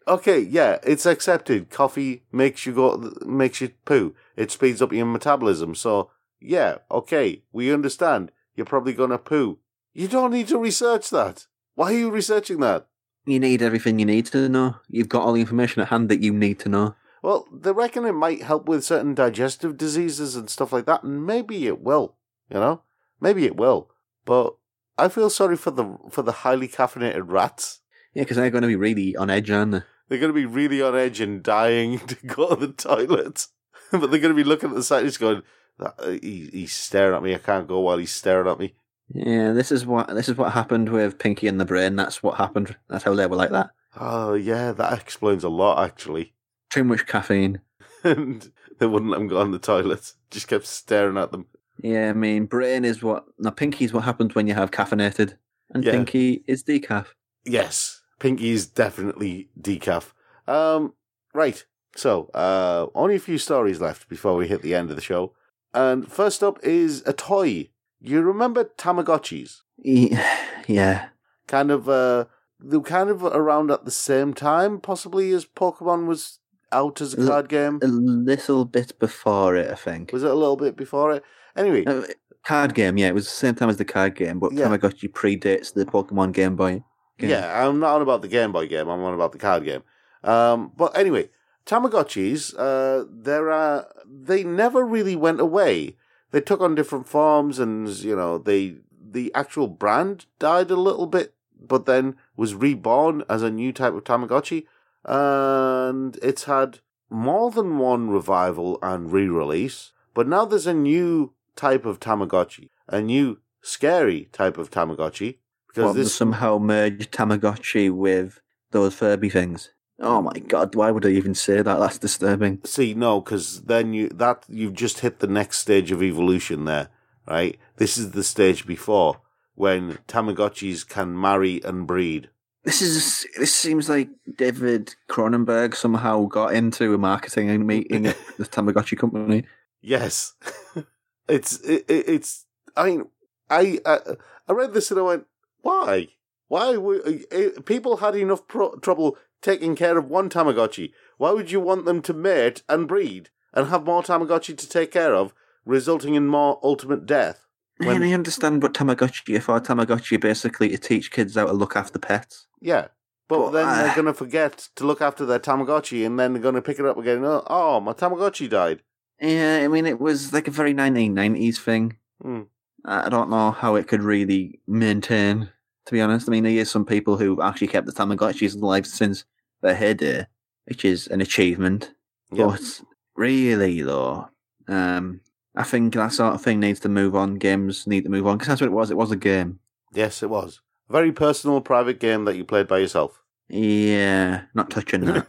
okay, 0.07 0.39
yeah, 0.39 0.79
it's 0.83 1.05
accepted. 1.05 1.69
Coffee 1.69 2.23
makes 2.31 2.65
you 2.65 2.73
go 2.73 3.13
makes 3.25 3.61
you 3.61 3.69
poo. 3.85 4.13
It 4.35 4.51
speeds 4.51 4.81
up 4.81 4.91
your 4.91 5.05
metabolism. 5.05 5.75
So 5.75 6.11
yeah, 6.41 6.79
okay, 6.89 7.43
we 7.53 7.73
understand. 7.73 8.31
You're 8.55 8.65
probably 8.65 8.93
gonna 8.93 9.17
poo. 9.17 9.59
You 9.93 10.07
don't 10.09 10.31
need 10.31 10.49
to 10.49 10.57
research 10.57 11.09
that. 11.09 11.47
Why 11.75 11.93
are 11.93 11.97
you 11.97 12.11
researching 12.11 12.59
that? 12.59 12.87
You 13.25 13.39
need 13.39 13.61
everything 13.61 13.99
you 13.99 14.05
need 14.05 14.25
to 14.27 14.49
know. 14.49 14.75
You've 14.89 15.09
got 15.09 15.23
all 15.23 15.33
the 15.33 15.41
information 15.41 15.81
at 15.81 15.89
hand 15.89 16.09
that 16.09 16.21
you 16.21 16.33
need 16.33 16.59
to 16.59 16.69
know. 16.69 16.95
Well, 17.21 17.45
they 17.53 17.71
reckon 17.71 18.05
it 18.05 18.13
might 18.13 18.41
help 18.41 18.67
with 18.67 18.83
certain 18.83 19.13
digestive 19.13 19.77
diseases 19.77 20.35
and 20.35 20.49
stuff 20.49 20.73
like 20.73 20.85
that, 20.87 21.03
and 21.03 21.25
maybe 21.25 21.67
it 21.67 21.81
will. 21.81 22.15
You 22.49 22.59
know, 22.59 22.81
maybe 23.21 23.45
it 23.45 23.55
will. 23.55 23.89
But 24.25 24.55
I 24.97 25.07
feel 25.07 25.29
sorry 25.29 25.55
for 25.55 25.71
the 25.71 25.97
for 26.09 26.21
the 26.21 26.31
highly 26.31 26.67
caffeinated 26.67 27.31
rats. 27.31 27.79
Yeah, 28.13 28.23
because 28.23 28.37
they're 28.37 28.49
going 28.49 28.63
to 28.63 28.67
be 28.67 28.75
really 28.75 29.15
on 29.15 29.29
edge, 29.29 29.49
aren't 29.49 29.71
they? 29.71 29.81
They're 30.09 30.19
going 30.19 30.33
to 30.33 30.39
be 30.39 30.45
really 30.45 30.81
on 30.81 30.95
edge 30.95 31.21
and 31.21 31.41
dying 31.41 31.99
to 32.07 32.15
go 32.27 32.55
to 32.55 32.67
the 32.67 32.73
toilet, 32.73 33.47
but 33.91 34.11
they're 34.11 34.19
going 34.19 34.35
to 34.35 34.43
be 34.43 34.43
looking 34.43 34.69
at 34.69 34.75
the 34.75 34.83
scientist 34.83 35.19
going, 35.19 35.43
"That- 35.79 35.95
uh, 35.97 36.17
he, 36.21 36.49
"He's 36.51 36.73
staring 36.73 37.15
at 37.15 37.23
me. 37.23 37.33
I 37.33 37.37
can't 37.37 37.67
go 37.67 37.79
while 37.79 37.97
he's 37.97 38.11
staring 38.11 38.49
at 38.51 38.59
me." 38.59 38.75
Yeah, 39.13 39.51
this 39.53 39.71
is 39.71 39.85
what 39.85 40.07
this 40.13 40.29
is 40.29 40.37
what 40.37 40.53
happened 40.53 40.89
with 40.89 41.19
Pinky 41.19 41.47
and 41.47 41.59
the 41.59 41.65
Brain. 41.65 41.95
That's 41.95 42.21
what 42.23 42.37
happened. 42.37 42.75
That's 42.89 43.03
how 43.03 43.13
they 43.13 43.27
were 43.27 43.35
like 43.35 43.51
that. 43.51 43.71
Oh 43.99 44.33
yeah, 44.33 44.71
that 44.71 44.99
explains 44.99 45.43
a 45.43 45.49
lot 45.49 45.83
actually. 45.83 46.33
Too 46.69 46.83
much 46.83 47.05
caffeine. 47.07 47.61
and 48.03 48.51
they 48.79 48.85
wouldn't 48.85 49.11
let 49.11 49.21
him 49.21 49.27
go 49.27 49.39
on 49.39 49.51
the 49.51 49.59
toilet. 49.59 50.13
Just 50.29 50.47
kept 50.47 50.65
staring 50.65 51.17
at 51.17 51.31
them. 51.31 51.47
Yeah, 51.83 52.09
I 52.09 52.13
mean, 52.13 52.45
Brain 52.45 52.85
is 52.85 53.01
what. 53.01 53.25
No, 53.39 53.51
Pinky's 53.51 53.93
what 53.93 54.03
happens 54.03 54.35
when 54.35 54.47
you 54.47 54.53
have 54.53 54.71
caffeinated, 54.71 55.35
and 55.73 55.83
Yeah. 55.83 55.91
Pinky 55.91 56.43
is 56.47 56.63
decaf. 56.63 57.07
Yes, 57.45 58.01
Pinky 58.19 58.51
is 58.51 58.67
definitely 58.67 59.49
decaf. 59.59 60.11
Um, 60.47 60.93
right. 61.33 61.65
So, 61.95 62.29
uh, 62.33 62.87
only 62.95 63.15
a 63.15 63.19
few 63.19 63.37
stories 63.37 63.81
left 63.81 64.07
before 64.07 64.35
we 64.35 64.47
hit 64.47 64.61
the 64.61 64.75
end 64.75 64.89
of 64.91 64.95
the 64.95 65.01
show. 65.01 65.33
And 65.73 66.09
first 66.09 66.41
up 66.43 66.59
is 66.63 67.03
a 67.05 67.13
toy. 67.13 67.69
You 67.99 68.21
remember 68.21 68.63
Tamagotchis? 68.77 69.61
Ye- 69.77 70.17
Yeah, 70.67 71.09
Kind 71.47 71.71
of, 71.71 71.89
uh, 71.89 72.25
they 72.63 72.77
were 72.77 72.83
kind 72.83 73.09
of 73.09 73.23
around 73.23 73.71
at 73.71 73.83
the 73.85 73.91
same 73.91 74.33
time, 74.33 74.79
possibly 74.79 75.31
as 75.33 75.45
Pokemon 75.45 76.05
was 76.05 76.39
out 76.71 77.01
as 77.01 77.13
a 77.15 77.27
card 77.27 77.49
game. 77.49 77.79
a 77.81 77.87
little 77.87 78.63
bit 78.63 78.97
before 78.99 79.55
it, 79.57 79.69
I 79.69 79.75
think. 79.75 80.13
Was 80.13 80.23
it 80.23 80.31
a 80.31 80.35
little 80.35 80.55
bit 80.55 80.77
before 80.77 81.11
it? 81.11 81.23
Anyway, 81.55 81.83
Uh, 81.85 82.03
card 82.43 82.73
game, 82.73 82.97
yeah, 82.97 83.07
it 83.07 83.13
was 83.13 83.25
the 83.25 83.31
same 83.31 83.55
time 83.55 83.69
as 83.69 83.77
the 83.77 83.85
card 83.85 84.15
game, 84.15 84.39
but 84.39 84.51
Yeah. 84.53 84.67
Tamagotchi 84.67 85.11
predates 85.11 85.73
the 85.73 85.85
Pokemon 85.85 86.31
Game 86.33 86.55
Boy. 86.55 86.83
game. 87.17 87.29
Yeah, 87.29 87.67
I'm 87.67 87.79
not 87.79 87.95
on 87.95 88.01
about 88.01 88.21
the 88.23 88.27
Game 88.27 88.51
Boy 88.51 88.67
game. 88.67 88.87
I'm 88.89 89.01
on 89.03 89.13
about 89.13 89.31
the 89.31 89.37
card 89.37 89.63
game. 89.63 89.83
Um, 90.23 90.71
but 90.75 90.95
anyway, 90.97 91.29
Tamagotchis, 91.65 92.53
uh, 92.57 93.05
there 93.11 93.51
are 93.51 93.87
they 94.09 94.43
never 94.43 94.83
really 94.85 95.15
went 95.15 95.39
away. 95.39 95.95
They 96.31 96.41
took 96.41 96.61
on 96.61 96.73
different 96.75 97.07
forms, 97.07 97.59
and 97.59 97.87
you 97.89 98.15
know, 98.15 98.37
they 98.37 98.77
the 99.11 99.31
actual 99.35 99.67
brand 99.67 100.25
died 100.39 100.71
a 100.71 100.75
little 100.75 101.05
bit, 101.05 101.33
but 101.59 101.85
then 101.85 102.15
was 102.35 102.55
reborn 102.55 103.23
as 103.29 103.43
a 103.43 103.51
new 103.51 103.71
type 103.73 103.93
of 103.93 104.03
Tamagotchi, 104.03 104.65
and 105.05 106.17
it's 106.23 106.45
had 106.45 106.79
more 107.09 107.51
than 107.51 107.77
one 107.77 108.09
revival 108.09 108.79
and 108.81 109.11
re-release. 109.11 109.91
But 110.13 110.27
now 110.27 110.45
there's 110.45 110.67
a 110.67 110.73
new 110.73 111.33
type 111.55 111.85
of 111.85 111.99
Tamagotchi, 111.99 112.69
a 112.87 113.01
new 113.01 113.39
scary 113.61 114.29
type 114.31 114.57
of 114.57 114.69
Tamagotchi. 114.71 115.37
Because 115.67 115.85
What, 115.85 115.95
this 115.95 116.13
somehow 116.13 116.57
merged 116.57 117.11
Tamagotchi 117.11 117.91
with 117.91 118.41
those 118.71 118.93
Furby 118.93 119.29
things. 119.29 119.69
Oh 119.99 120.21
my 120.21 120.39
god, 120.47 120.75
why 120.75 120.89
would 120.91 121.05
I 121.05 121.09
even 121.09 121.35
say 121.35 121.61
that? 121.61 121.79
That's 121.79 121.99
disturbing. 121.99 122.61
See, 122.65 122.93
no, 122.93 123.21
because 123.21 123.61
then 123.63 123.93
you 123.93 124.09
that 124.09 124.45
you've 124.49 124.73
just 124.73 124.99
hit 124.99 125.19
the 125.19 125.27
next 125.27 125.59
stage 125.59 125.91
of 125.91 126.01
evolution 126.01 126.65
there, 126.65 126.89
right? 127.27 127.57
This 127.77 127.97
is 127.97 128.11
the 128.11 128.23
stage 128.23 128.65
before 128.65 129.21
when 129.53 129.99
Tamagotchis 130.07 130.87
can 130.87 131.19
marry 131.19 131.61
and 131.63 131.85
breed. 131.85 132.29
This 132.63 132.81
is 132.81 133.27
this 133.37 133.53
seems 133.53 133.89
like 133.89 134.09
David 134.37 134.95
Cronenberg 135.07 135.75
somehow 135.75 136.25
got 136.25 136.53
into 136.53 136.93
a 136.95 136.97
marketing 136.97 137.65
meeting 137.65 138.07
at 138.07 138.17
the 138.37 138.45
Tamagotchi 138.45 138.97
company. 138.97 139.45
Yes, 139.83 140.35
it's 141.27 141.59
it, 141.61 141.85
it, 141.87 142.09
it's. 142.09 142.45
I 142.75 142.85
mean, 142.89 143.05
I 143.49 143.79
uh, 143.85 144.15
I 144.47 144.53
read 144.53 144.73
this 144.73 144.91
and 144.91 144.99
I 144.99 145.03
went, 145.03 145.25
why? 145.61 146.07
Why 146.47 146.75
would 146.77 147.25
uh, 147.31 147.61
people 147.61 147.97
had 147.97 148.15
enough 148.15 148.47
pro- 148.47 148.75
trouble 148.77 149.17
taking 149.41 149.75
care 149.75 149.97
of 149.97 150.09
one 150.09 150.29
Tamagotchi? 150.29 150.91
Why 151.17 151.31
would 151.31 151.51
you 151.51 151.59
want 151.59 151.85
them 151.85 152.01
to 152.03 152.13
mate 152.13 152.63
and 152.67 152.87
breed 152.87 153.29
and 153.53 153.67
have 153.67 153.85
more 153.85 154.03
Tamagotchi 154.03 154.57
to 154.57 154.67
take 154.69 154.91
care 154.91 155.13
of, 155.15 155.33
resulting 155.65 156.15
in 156.15 156.27
more 156.27 156.59
ultimate 156.63 157.05
death? 157.05 157.45
When- 157.77 157.95
and 157.97 158.05
I 158.05 158.13
understand 158.13 158.61
what 158.61 158.73
Tamagotchi 158.73 159.37
are 159.37 159.41
for. 159.41 159.59
Tamagotchi 159.59 160.15
are 160.17 160.19
basically 160.19 160.69
to 160.69 160.77
teach 160.77 161.09
kids 161.11 161.35
how 161.35 161.45
to 161.47 161.53
look 161.53 161.75
after 161.75 161.97
pets. 161.99 162.47
Yeah. 162.61 162.87
But 163.27 163.45
But 163.45 163.51
then 163.51 163.67
I- 163.67 163.83
they're 163.83 163.95
going 163.95 164.05
to 164.07 164.13
forget 164.13 164.67
to 164.75 164.85
look 164.85 165.01
after 165.01 165.25
their 165.25 165.39
Tamagotchi 165.39 166.05
and 166.05 166.19
then 166.19 166.33
they're 166.33 166.41
going 166.41 166.55
to 166.55 166.61
pick 166.61 166.79
it 166.79 166.85
up 166.85 166.97
again. 166.97 167.23
Oh, 167.23 167.43
oh, 167.47 167.79
my 167.79 167.93
Tamagotchi 167.93 168.49
died. 168.49 168.81
Yeah, 169.21 169.61
I 169.63 169.67
mean, 169.67 169.85
it 169.85 169.99
was 170.01 170.33
like 170.33 170.47
a 170.47 170.51
very 170.51 170.73
1990s 170.73 171.57
thing. 171.59 171.97
Hmm. 172.21 172.41
I 172.83 173.09
don't 173.09 173.29
know 173.29 173.51
how 173.51 173.75
it 173.75 173.87
could 173.87 174.01
really 174.01 174.59
maintain, 174.67 175.51
to 175.85 175.91
be 175.91 176.01
honest. 176.01 176.27
I 176.27 176.31
mean, 176.31 176.43
there 176.43 176.53
is 176.53 176.71
some 176.71 176.85
people 176.85 177.17
who 177.17 177.39
actually 177.41 177.67
kept 177.67 177.85
the 177.85 177.93
Tamagotchis 177.93 178.59
alive 178.59 178.87
since 178.87 179.23
their 179.61 179.75
heyday, 179.75 180.25
which 180.65 180.83
is 180.83 181.05
an 181.07 181.21
achievement. 181.21 181.93
Yeah. 182.31 182.47
But 182.47 182.81
really, 183.15 183.83
though, 183.83 184.29
um, 184.67 185.21
I 185.55 185.63
think 185.63 185.93
that 185.93 186.13
sort 186.13 186.33
of 186.33 186.41
thing 186.41 186.59
needs 186.59 186.79
to 186.79 186.89
move 186.89 187.15
on. 187.15 187.35
Games 187.35 187.85
need 187.85 188.05
to 188.05 188.09
move 188.09 188.25
on 188.25 188.37
because 188.37 188.47
that's 188.47 188.61
what 188.61 188.67
it 188.67 188.73
was. 188.73 188.89
It 188.89 188.97
was 188.97 189.11
a 189.11 189.15
game. 189.15 189.59
Yes, 189.93 190.23
it 190.23 190.31
was. 190.31 190.61
A 190.89 190.93
very 190.93 191.11
personal, 191.11 191.61
private 191.61 191.99
game 191.99 192.25
that 192.25 192.37
you 192.37 192.43
played 192.43 192.67
by 192.67 192.79
yourself. 192.79 193.21
Yeah, 193.49 194.45
not 194.55 194.71
touching 194.71 195.01
that. 195.01 195.25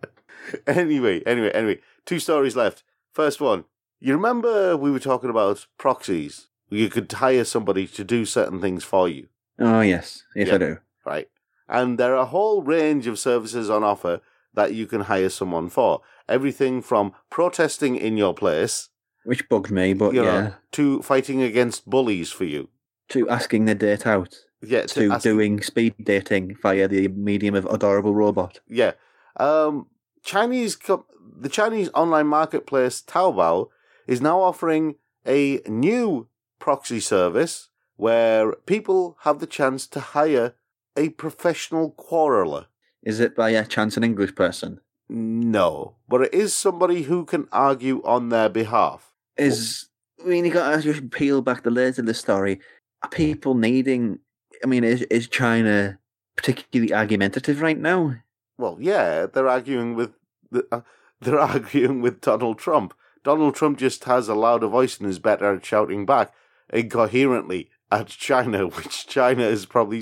anyway, 0.68 1.22
anyway, 1.26 1.52
anyway. 1.52 1.80
Two 2.06 2.20
stories 2.20 2.56
left. 2.56 2.84
First 3.12 3.42
one. 3.42 3.66
You 4.00 4.14
remember 4.14 4.78
we 4.78 4.92
were 4.92 5.00
talking 5.00 5.30
about 5.30 5.68
proxies? 5.78 6.48
You 6.70 6.90
could 6.90 7.12
hire 7.12 7.44
somebody 7.44 7.88
to 7.88 8.04
do 8.04 8.26
certain 8.26 8.62
things 8.62 8.84
for 8.84 9.10
you. 9.10 9.28
oh 9.60 9.82
yes, 9.82 10.24
yes 10.36 10.48
Yeah. 10.48 10.56
I 10.56 10.58
do. 10.58 10.78
right? 11.06 11.28
And 11.68 11.98
there 12.00 12.14
are 12.16 12.22
a 12.22 12.26
whole 12.26 12.62
range 12.64 13.08
of 13.08 13.20
services 13.20 13.70
on 13.70 13.84
offer 13.84 14.22
that 14.54 14.74
you 14.74 14.88
can 14.88 15.02
hire 15.02 15.30
someone 15.30 15.70
for. 15.70 16.02
Everything 16.28 16.82
from 16.82 17.14
protesting 17.30 17.96
in 17.96 18.18
your 18.18 18.34
place, 18.34 18.90
Which 19.26 19.48
bugged 19.50 19.70
me, 19.72 19.94
but 19.94 20.14
you 20.14 20.24
yeah, 20.24 20.42
know, 20.42 20.54
to 20.74 21.02
fighting 21.02 21.42
against 21.42 21.90
bullies 21.90 22.32
for 22.32 22.46
you. 22.46 22.70
to 23.10 23.28
asking 23.30 23.66
the 23.66 23.76
date 23.76 24.08
out. 24.08 24.36
Yeah, 24.62 24.84
to 24.88 25.12
ask- 25.14 25.24
doing 25.24 25.62
speed 25.62 25.94
dating 26.04 26.56
via 26.62 26.88
the 26.88 27.08
medium 27.10 27.56
of 27.56 27.66
adorable 27.66 28.14
robot. 28.16 28.60
Yeah. 28.68 28.94
Um, 29.38 29.88
Chinese 30.30 30.76
co- 30.76 31.08
the 31.40 31.50
Chinese 31.50 31.90
online 31.96 32.28
marketplace 32.28 33.02
Taobao 33.02 33.70
is 34.06 34.22
now 34.22 34.40
offering 34.40 34.96
a 35.26 35.60
new 35.68 36.28
proxy 36.60 37.00
service 37.00 37.70
where 37.96 38.54
people 38.68 39.18
have 39.22 39.40
the 39.40 39.48
chance 39.48 39.88
to 39.88 40.00
hire 40.00 40.54
a 40.96 41.10
professional 41.10 41.96
quarreler. 41.98 42.68
Is 43.02 43.20
it 43.20 43.36
by 43.36 43.50
a 43.50 43.66
chance 43.66 43.98
an 43.98 44.04
English 44.04 44.36
person? 44.36 44.82
No, 45.10 45.96
but 46.08 46.22
it 46.22 46.34
is 46.36 46.54
somebody 46.54 47.02
who 47.04 47.26
can 47.26 47.48
argue 47.52 48.00
on 48.04 48.30
their 48.30 48.50
behalf. 48.50 49.16
Is 49.36 49.88
I 50.24 50.28
mean 50.28 50.46
you 50.46 50.52
got 50.52 50.84
to 50.84 51.02
peel 51.02 51.42
back 51.42 51.64
the 51.64 51.72
layers 51.72 51.98
of 51.98 52.06
the 52.06 52.14
story. 52.14 52.60
Are 53.02 53.10
people 53.10 53.56
needing? 53.56 54.20
I 54.64 54.68
mean, 54.68 54.84
is 54.84 55.02
is 55.04 55.28
China 55.28 55.98
particularly 56.36 56.94
argumentative 56.94 57.62
right 57.62 57.80
now? 57.80 58.18
Well, 58.60 58.78
yeah, 58.80 59.26
they're 59.26 59.48
arguing 59.48 59.96
with 59.96 60.19
they're 60.52 61.40
arguing 61.40 62.02
with 62.02 62.22
Donald 62.22 62.60
Trump. 62.60 62.94
Donald 63.24 63.56
Trump 63.56 63.78
just 63.78 64.06
has 64.06 64.28
a 64.30 64.36
louder 64.36 64.68
voice 64.68 65.00
and 65.00 65.10
is 65.10 65.20
better 65.20 65.54
at 65.54 65.66
shouting 65.66 66.06
back 66.06 66.34
incoherently 66.72 67.70
at 67.92 68.08
China, 68.08 68.68
which 68.68 69.08
China 69.08 69.44
is 69.44 69.66
probably 69.66 70.02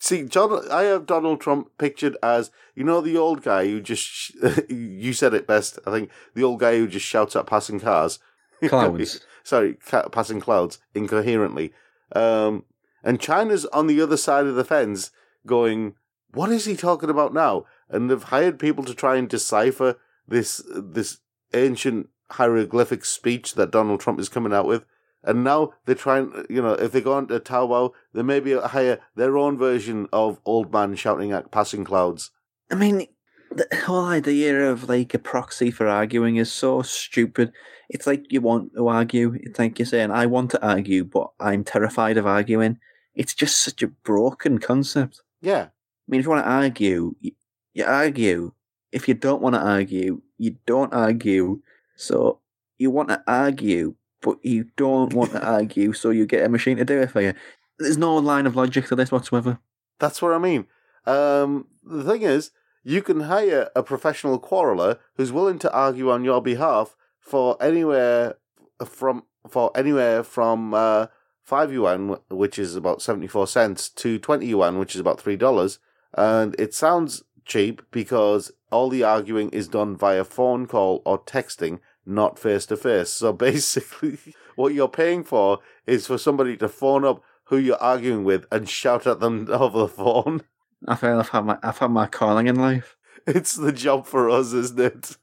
See, 0.00 0.22
John, 0.24 0.70
I 0.70 0.82
have 0.82 1.06
Donald 1.06 1.40
Trump 1.40 1.70
pictured 1.76 2.16
as 2.22 2.52
you 2.76 2.84
know 2.84 3.00
the 3.00 3.16
old 3.16 3.42
guy 3.42 3.66
who 3.66 3.80
just 3.80 4.32
you 4.68 5.12
said 5.12 5.34
it 5.34 5.46
best. 5.46 5.78
I 5.86 5.90
think 5.90 6.10
the 6.34 6.44
old 6.44 6.60
guy 6.60 6.76
who 6.76 6.86
just 6.86 7.06
shouts 7.06 7.34
at 7.34 7.46
passing 7.46 7.80
cars, 7.80 8.20
Clouds. 8.66 9.20
Sorry, 9.42 9.74
ca- 9.74 10.08
passing 10.08 10.40
clouds 10.40 10.78
incoherently. 10.94 11.72
Um, 12.14 12.64
and 13.02 13.20
China's 13.20 13.64
on 13.66 13.86
the 13.86 14.00
other 14.00 14.16
side 14.16 14.46
of 14.46 14.54
the 14.54 14.64
fence, 14.64 15.10
going, 15.46 15.94
"What 16.32 16.50
is 16.50 16.64
he 16.64 16.76
talking 16.76 17.10
about 17.10 17.34
now?" 17.34 17.66
And 17.90 18.10
they've 18.10 18.22
hired 18.22 18.58
people 18.58 18.84
to 18.84 18.94
try 18.94 19.16
and 19.16 19.28
decipher 19.28 19.96
this 20.26 20.62
this 20.74 21.18
ancient 21.54 22.08
hieroglyphic 22.32 23.04
speech 23.04 23.54
that 23.54 23.70
Donald 23.70 24.00
Trump 24.00 24.20
is 24.20 24.28
coming 24.28 24.52
out 24.52 24.66
with. 24.66 24.84
And 25.24 25.42
now 25.42 25.72
they're 25.84 25.94
trying, 25.94 26.46
you 26.48 26.62
know, 26.62 26.74
if 26.74 26.92
they 26.92 27.00
go 27.00 27.14
on 27.14 27.24
into 27.24 27.40
Taobao, 27.40 27.92
they 28.12 28.22
maybe 28.22 28.54
hire 28.54 29.00
their 29.16 29.36
own 29.36 29.58
version 29.58 30.08
of 30.12 30.40
Old 30.44 30.72
Man 30.72 30.94
shouting 30.94 31.32
at 31.32 31.50
passing 31.50 31.84
clouds. 31.84 32.30
I 32.70 32.76
mean, 32.76 33.06
the 33.50 33.66
whole 33.84 34.04
idea 34.04 34.70
of 34.70 34.88
like 34.88 35.14
a 35.14 35.18
proxy 35.18 35.70
for 35.70 35.88
arguing 35.88 36.36
is 36.36 36.52
so 36.52 36.82
stupid. 36.82 37.52
It's 37.88 38.06
like 38.06 38.30
you 38.30 38.40
want 38.40 38.74
to 38.76 38.86
argue. 38.88 39.36
It's 39.40 39.58
like 39.58 39.78
you're 39.78 39.86
saying, 39.86 40.10
I 40.10 40.26
want 40.26 40.50
to 40.52 40.66
argue, 40.66 41.04
but 41.04 41.30
I'm 41.40 41.64
terrified 41.64 42.16
of 42.16 42.26
arguing. 42.26 42.78
It's 43.14 43.34
just 43.34 43.60
such 43.62 43.82
a 43.82 43.88
broken 43.88 44.58
concept. 44.58 45.22
Yeah, 45.40 45.62
I 45.62 46.06
mean, 46.06 46.20
if 46.20 46.26
you 46.26 46.30
want 46.30 46.44
to 46.44 46.50
argue, 46.50 47.14
you, 47.74 47.84
argue. 47.84 48.52
If 48.92 49.08
you 49.08 49.14
don't 49.14 49.42
want 49.42 49.54
to 49.54 49.60
argue, 49.60 50.22
you 50.38 50.56
don't 50.66 50.92
argue. 50.94 51.60
So 51.96 52.40
you 52.78 52.90
want 52.90 53.08
to 53.08 53.22
argue, 53.26 53.94
but 54.22 54.38
you 54.42 54.66
don't 54.76 55.12
want 55.12 55.32
to 55.32 55.44
argue, 55.44 55.92
so 55.92 56.10
you 56.10 56.26
get 56.26 56.44
a 56.44 56.48
machine 56.48 56.76
to 56.78 56.84
do 56.84 57.00
it 57.00 57.10
for 57.10 57.20
you. 57.20 57.34
There's 57.78 57.98
no 57.98 58.16
line 58.16 58.46
of 58.46 58.56
logic 58.56 58.86
to 58.88 58.96
this 58.96 59.12
whatsoever. 59.12 59.58
that's 59.98 60.22
what 60.22 60.32
I 60.32 60.38
mean. 60.38 60.66
Um, 61.06 61.66
the 61.84 62.04
thing 62.04 62.22
is, 62.22 62.50
you 62.84 63.02
can 63.02 63.20
hire 63.20 63.70
a 63.74 63.82
professional 63.82 64.38
quarreler 64.38 64.98
who's 65.16 65.32
willing 65.32 65.58
to 65.60 65.72
argue 65.72 66.10
on 66.10 66.24
your 66.24 66.40
behalf 66.40 66.96
for 67.20 67.56
anywhere 67.62 68.36
from 68.84 69.24
for 69.48 69.70
anywhere 69.76 70.22
from 70.22 70.74
uh, 70.74 71.06
five 71.42 71.72
yuan, 71.72 72.16
which 72.30 72.58
is 72.58 72.76
about 72.76 73.02
seventy 73.02 73.26
four 73.26 73.46
cents, 73.46 73.88
to 73.90 74.18
twenty 74.18 74.46
yuan, 74.46 74.78
which 74.78 74.94
is 74.94 75.00
about 75.00 75.20
three 75.20 75.36
dollars. 75.36 75.78
And 76.14 76.54
it 76.58 76.74
sounds 76.74 77.22
cheap 77.48 77.82
because 77.90 78.52
all 78.70 78.88
the 78.88 79.02
arguing 79.02 79.50
is 79.50 79.66
done 79.66 79.96
via 79.96 80.24
phone 80.24 80.66
call 80.66 81.02
or 81.04 81.18
texting, 81.18 81.80
not 82.06 82.38
face 82.38 82.66
to 82.66 82.76
face. 82.76 83.10
So 83.10 83.32
basically, 83.48 84.18
what 84.54 84.74
you're 84.74 84.88
paying 84.88 85.24
for 85.24 85.58
is 85.86 86.06
for 86.06 86.18
somebody 86.18 86.56
to 86.58 86.68
phone 86.68 87.04
up 87.04 87.22
who 87.44 87.56
you're 87.56 87.82
arguing 87.82 88.24
with 88.24 88.46
and 88.52 88.68
shout 88.68 89.06
at 89.06 89.20
them 89.20 89.48
over 89.50 89.80
the 89.80 89.88
phone. 89.88 90.42
I 90.86 90.94
feel 90.94 91.18
I've 91.18 91.30
had 91.30 91.44
my 91.44 91.58
I've 91.62 91.78
had 91.78 91.90
my 91.90 92.06
calling 92.06 92.46
in 92.46 92.56
life. 92.56 92.96
It's 93.26 93.56
the 93.56 93.72
job 93.72 94.06
for 94.06 94.30
us, 94.30 94.52
isn't 94.52 94.78
it? 94.78 95.16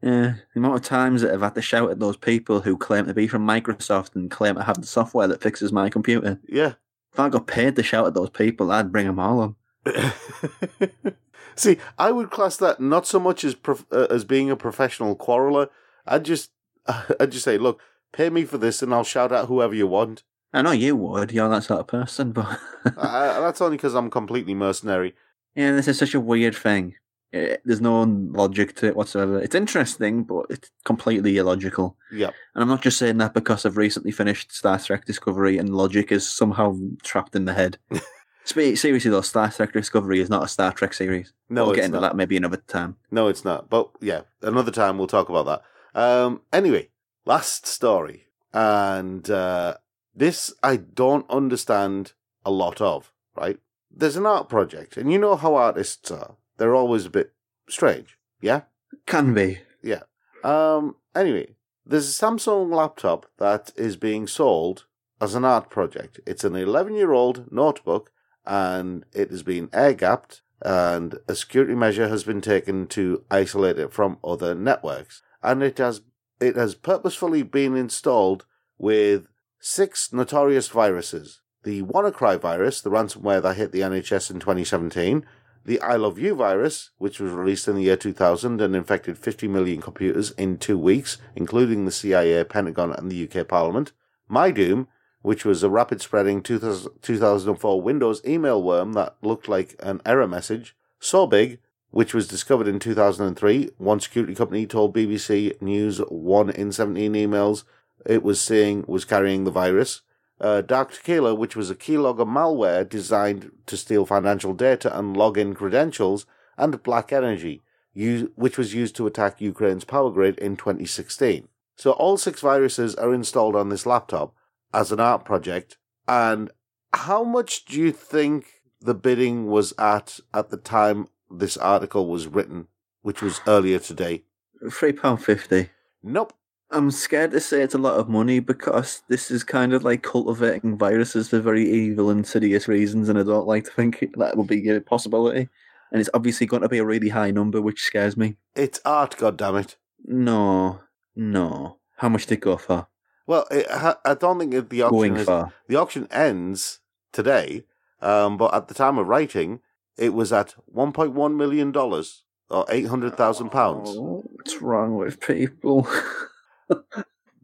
Yeah, 0.00 0.34
the 0.54 0.60
amount 0.60 0.76
of 0.76 0.82
times 0.82 1.22
that 1.22 1.32
I've 1.32 1.42
had 1.42 1.54
to 1.54 1.62
shout 1.62 1.90
at 1.90 2.00
those 2.00 2.16
people 2.16 2.60
who 2.60 2.76
claim 2.76 3.06
to 3.06 3.14
be 3.14 3.28
from 3.28 3.46
Microsoft 3.46 4.16
and 4.16 4.30
claim 4.30 4.54
to 4.56 4.62
have 4.62 4.80
the 4.80 4.86
software 4.86 5.28
that 5.28 5.42
fixes 5.42 5.72
my 5.72 5.88
computer. 5.90 6.40
yeah. 6.48 6.74
If 7.12 7.20
I 7.20 7.28
got 7.28 7.46
paid 7.46 7.76
to 7.76 7.82
shout 7.82 8.06
at 8.06 8.14
those 8.14 8.30
people, 8.30 8.72
I'd 8.72 8.90
bring 8.90 9.06
them 9.06 9.18
all 9.18 9.40
on. 9.40 9.56
See, 11.56 11.78
I 11.98 12.12
would 12.12 12.30
class 12.30 12.56
that 12.58 12.80
not 12.80 13.06
so 13.06 13.18
much 13.20 13.44
as 13.44 13.54
prof- 13.54 13.86
uh, 13.92 14.06
as 14.10 14.24
being 14.24 14.50
a 14.50 14.56
professional 14.56 15.14
quarreler. 15.16 15.68
I'd 16.06 16.24
just, 16.24 16.50
I'd 17.20 17.32
just 17.32 17.44
say, 17.44 17.58
look, 17.58 17.80
pay 18.12 18.30
me 18.30 18.44
for 18.44 18.58
this, 18.58 18.82
and 18.82 18.92
I'll 18.94 19.04
shout 19.04 19.32
at 19.32 19.46
whoever 19.46 19.74
you 19.74 19.86
want. 19.86 20.22
I 20.52 20.62
know 20.62 20.72
you 20.72 20.96
would. 20.96 21.32
You're 21.32 21.48
that 21.48 21.64
sort 21.64 21.80
of 21.80 21.86
person, 21.86 22.32
but 22.32 22.58
I, 22.98 23.40
that's 23.40 23.60
only 23.60 23.76
because 23.76 23.94
I'm 23.94 24.10
completely 24.10 24.54
mercenary. 24.54 25.14
yeah, 25.54 25.72
this 25.72 25.88
is 25.88 25.98
such 25.98 26.14
a 26.14 26.20
weird 26.20 26.54
thing. 26.54 26.94
Eh, 27.32 27.56
There's 27.64 27.80
no 27.80 28.02
logic 28.02 28.76
to 28.76 28.86
it 28.88 28.94
whatsoever. 28.96 29.40
It's 29.40 29.54
interesting, 29.54 30.24
but 30.24 30.44
it's 30.50 30.70
completely 30.84 31.38
illogical. 31.38 31.96
Yep. 32.12 32.34
And 32.54 32.62
I'm 32.62 32.68
not 32.68 32.82
just 32.82 32.98
saying 32.98 33.16
that 33.18 33.32
because 33.32 33.64
I've 33.64 33.78
recently 33.78 34.10
finished 34.12 34.52
Star 34.52 34.78
Trek 34.78 35.06
Discovery 35.06 35.56
and 35.56 35.74
logic 35.74 36.12
is 36.12 36.30
somehow 36.30 36.76
trapped 37.02 37.34
in 37.34 37.46
the 37.46 37.54
head. 37.54 37.78
Seriously 38.44 39.10
though, 39.10 39.20
Star 39.20 39.50
Trek 39.50 39.72
Discovery 39.72 40.20
is 40.20 40.28
not 40.28 40.44
a 40.44 40.48
Star 40.48 40.72
Trek 40.72 40.94
series. 40.94 41.32
No, 41.48 41.66
we'll 41.66 41.74
get 41.74 41.84
into 41.84 42.00
not. 42.00 42.08
that 42.10 42.16
maybe 42.16 42.36
another 42.36 42.56
time. 42.56 42.96
No, 43.10 43.28
it's 43.28 43.44
not. 43.44 43.70
But 43.70 43.90
yeah, 44.00 44.22
another 44.42 44.72
time 44.72 44.98
we'll 44.98 45.06
talk 45.06 45.28
about 45.28 45.46
that. 45.46 46.00
Um, 46.00 46.42
anyway, 46.52 46.88
last 47.24 47.66
story, 47.66 48.26
and 48.52 49.28
uh, 49.30 49.76
this 50.14 50.52
I 50.62 50.76
don't 50.76 51.28
understand 51.30 52.12
a 52.44 52.50
lot 52.50 52.80
of. 52.80 53.12
Right? 53.36 53.58
There's 53.90 54.16
an 54.16 54.26
art 54.26 54.48
project, 54.48 54.96
and 54.96 55.12
you 55.12 55.18
know 55.18 55.36
how 55.36 55.54
artists 55.54 56.10
are. 56.10 56.36
They're 56.58 56.74
always 56.74 57.06
a 57.06 57.10
bit 57.10 57.32
strange. 57.68 58.18
Yeah. 58.40 58.62
Can 59.06 59.34
be. 59.34 59.60
Yeah. 59.82 60.02
Um. 60.44 60.96
Anyway, 61.14 61.54
there's 61.84 62.08
a 62.08 62.24
Samsung 62.24 62.74
laptop 62.74 63.26
that 63.38 63.72
is 63.76 63.96
being 63.96 64.26
sold 64.26 64.86
as 65.20 65.34
an 65.34 65.44
art 65.44 65.70
project. 65.70 66.20
It's 66.26 66.44
an 66.44 66.56
11 66.56 66.94
year 66.94 67.12
old 67.12 67.50
notebook, 67.52 68.11
and 68.46 69.04
it 69.12 69.30
has 69.30 69.42
been 69.42 69.68
air 69.72 69.94
gapped, 69.94 70.42
and 70.60 71.18
a 71.28 71.34
security 71.34 71.74
measure 71.74 72.08
has 72.08 72.24
been 72.24 72.40
taken 72.40 72.86
to 72.88 73.24
isolate 73.30 73.78
it 73.78 73.92
from 73.92 74.18
other 74.22 74.54
networks. 74.54 75.22
And 75.42 75.62
it 75.62 75.78
has 75.78 76.02
it 76.40 76.56
has 76.56 76.74
purposefully 76.74 77.42
been 77.42 77.76
installed 77.76 78.44
with 78.78 79.26
six 79.60 80.12
notorious 80.12 80.68
viruses: 80.68 81.40
the 81.62 81.82
WannaCry 81.82 82.40
virus, 82.40 82.80
the 82.80 82.90
ransomware 82.90 83.42
that 83.42 83.56
hit 83.56 83.72
the 83.72 83.80
NHS 83.80 84.30
in 84.30 84.40
2017 84.40 85.24
the 85.64 85.80
I 85.80 85.96
Love 85.96 86.18
You 86.18 86.34
virus, 86.34 86.90
which 86.98 87.20
was 87.20 87.32
released 87.32 87.68
in 87.68 87.76
the 87.76 87.82
year 87.82 87.96
2000 87.96 88.60
and 88.60 88.74
infected 88.74 89.18
50 89.18 89.48
million 89.48 89.80
computers 89.80 90.32
in 90.32 90.58
two 90.58 90.78
weeks, 90.78 91.18
including 91.36 91.84
the 91.84 91.92
CIA, 91.92 92.44
Pentagon, 92.44 92.92
and 92.92 93.10
the 93.10 93.28
UK 93.28 93.46
Parliament. 93.46 93.92
MyDoom, 94.30 94.88
which 95.22 95.44
was 95.44 95.62
a 95.62 95.70
rapid 95.70 96.00
spreading 96.00 96.42
2000 96.42 96.90
2004 97.00 97.80
Windows 97.80 98.20
email 98.26 98.62
worm 98.62 98.92
that 98.92 99.16
looked 99.22 99.48
like 99.48 99.74
an 99.80 100.00
error 100.04 100.28
message. 100.28 100.76
Sobig, 101.00 101.58
which 101.90 102.14
was 102.14 102.28
discovered 102.28 102.68
in 102.68 102.78
2003. 102.78 103.70
One 103.78 104.00
security 104.00 104.34
company 104.34 104.66
told 104.66 104.94
BBC 104.94 105.60
News 105.60 105.98
1 105.98 106.50
in 106.50 106.72
17 106.72 107.12
emails 107.14 107.64
it 108.04 108.22
was 108.22 108.40
saying 108.40 108.84
was 108.86 109.04
carrying 109.04 109.44
the 109.44 109.50
virus 109.50 110.02
uh, 110.42 110.60
Dark 110.60 110.92
Tequila, 110.92 111.34
which 111.34 111.54
was 111.54 111.70
a 111.70 111.74
keylogger 111.74 112.26
malware 112.26 112.86
designed 112.86 113.52
to 113.66 113.76
steal 113.76 114.04
financial 114.04 114.52
data 114.52 114.96
and 114.98 115.14
login 115.14 115.54
credentials, 115.54 116.26
and 116.58 116.82
Black 116.82 117.12
Energy, 117.12 117.62
u- 117.94 118.32
which 118.34 118.58
was 118.58 118.74
used 118.74 118.96
to 118.96 119.06
attack 119.06 119.40
Ukraine's 119.40 119.84
power 119.84 120.10
grid 120.10 120.38
in 120.38 120.56
2016. 120.56 121.46
So 121.76 121.92
all 121.92 122.16
six 122.16 122.40
viruses 122.40 122.94
are 122.96 123.14
installed 123.14 123.54
on 123.54 123.68
this 123.68 123.86
laptop 123.86 124.34
as 124.72 124.92
an 124.92 125.00
art 125.00 125.24
project. 125.24 125.76
And 126.08 126.50
how 126.92 127.24
much 127.24 127.64
do 127.64 127.80
you 127.80 127.92
think 127.92 128.46
the 128.80 128.94
bidding 128.94 129.46
was 129.46 129.72
at 129.78 130.20
at 130.34 130.50
the 130.50 130.56
time 130.56 131.08
this 131.30 131.56
article 131.56 132.06
was 132.06 132.26
written, 132.26 132.68
which 133.02 133.22
was 133.22 133.40
earlier 133.46 133.78
today? 133.78 134.24
Three 134.70 134.92
pound 134.92 135.24
fifty. 135.24 135.70
Nope. 136.02 136.32
I'm 136.70 136.90
scared 136.90 137.32
to 137.32 137.40
say 137.40 137.60
it's 137.60 137.74
a 137.74 137.78
lot 137.78 137.98
of 137.98 138.08
money 138.08 138.40
because 138.40 139.02
this 139.08 139.30
is 139.30 139.44
kind 139.44 139.74
of 139.74 139.84
like 139.84 140.02
cultivating 140.02 140.78
viruses 140.78 141.28
for 141.28 141.38
very 141.38 141.70
evil, 141.70 142.08
insidious 142.08 142.66
reasons, 142.66 143.10
and 143.10 143.18
I 143.18 143.24
don't 143.24 143.46
like 143.46 143.64
to 143.64 143.70
think 143.70 144.02
that 144.16 144.36
would 144.36 144.46
be 144.46 144.66
a 144.70 144.80
possibility. 144.80 145.48
And 145.90 146.00
it's 146.00 146.08
obviously 146.14 146.46
going 146.46 146.62
to 146.62 146.70
be 146.70 146.78
a 146.78 146.84
really 146.84 147.10
high 147.10 147.30
number, 147.30 147.60
which 147.60 147.82
scares 147.82 148.16
me. 148.16 148.36
It's 148.56 148.80
art, 148.86 149.18
goddammit. 149.18 149.76
No, 150.06 150.80
no. 151.14 151.76
How 151.96 152.08
much 152.08 152.24
did 152.24 152.38
it 152.38 152.40
go 152.40 152.56
for? 152.56 152.88
Well, 153.26 153.46
it, 153.50 153.66
I 154.04 154.14
don't 154.14 154.38
think 154.38 154.54
it- 154.54 154.70
the 154.70 154.82
auction 154.82 154.98
Going 154.98 155.16
is, 155.16 155.26
for. 155.26 155.52
the 155.68 155.76
auction 155.76 156.08
ends 156.10 156.80
today, 157.12 157.64
um, 158.00 158.36
but 158.36 158.52
at 158.54 158.68
the 158.68 158.74
time 158.74 158.98
of 158.98 159.06
writing, 159.08 159.60
it 159.96 160.14
was 160.14 160.32
at 160.32 160.54
one 160.66 160.92
point 160.92 161.12
one 161.12 161.36
million 161.36 161.70
dollars 161.72 162.24
or 162.50 162.64
eight 162.68 162.86
hundred 162.86 163.16
thousand 163.16 163.50
pounds. 163.50 163.90
Oh, 163.92 164.22
what's 164.36 164.60
wrong 164.60 164.96
with 164.96 165.20
people? 165.20 165.86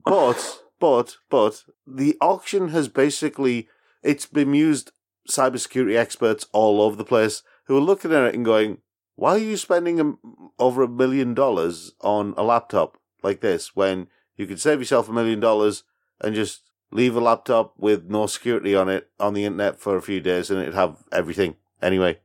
But 0.04 0.60
but 0.80 1.16
but 1.28 1.64
the 1.86 2.16
auction 2.20 2.68
has 2.68 2.88
basically 2.88 3.68
it's 4.02 4.24
bemused 4.26 4.90
cybersecurity 5.28 5.96
experts 5.96 6.46
all 6.52 6.80
over 6.80 6.96
the 6.96 7.04
place 7.04 7.42
who 7.66 7.76
are 7.76 7.80
looking 7.82 8.12
at 8.12 8.22
it 8.22 8.34
and 8.34 8.44
going, 8.44 8.78
"Why 9.16 9.32
are 9.34 9.38
you 9.38 9.56
spending 9.58 10.00
a, 10.00 10.14
over 10.58 10.82
a 10.82 10.88
million 10.88 11.34
dollars 11.34 11.92
on 12.00 12.32
a 12.38 12.42
laptop 12.42 12.96
like 13.22 13.40
this 13.40 13.76
when 13.76 14.08
you 14.38 14.46
could 14.46 14.60
save 14.60 14.78
yourself 14.78 15.08
a 15.08 15.12
million 15.12 15.40
dollars 15.40 15.84
and 16.20 16.34
just 16.34 16.62
leave 16.90 17.14
a 17.16 17.20
laptop 17.20 17.74
with 17.76 18.08
no 18.08 18.26
security 18.26 18.74
on 18.74 18.88
it 18.88 19.10
on 19.20 19.34
the 19.34 19.44
internet 19.44 19.78
for 19.78 19.96
a 19.96 20.02
few 20.02 20.20
days 20.20 20.50
and 20.50 20.60
it'd 20.60 20.74
have 20.74 21.04
everything 21.12 21.56
anyway?" 21.82 22.18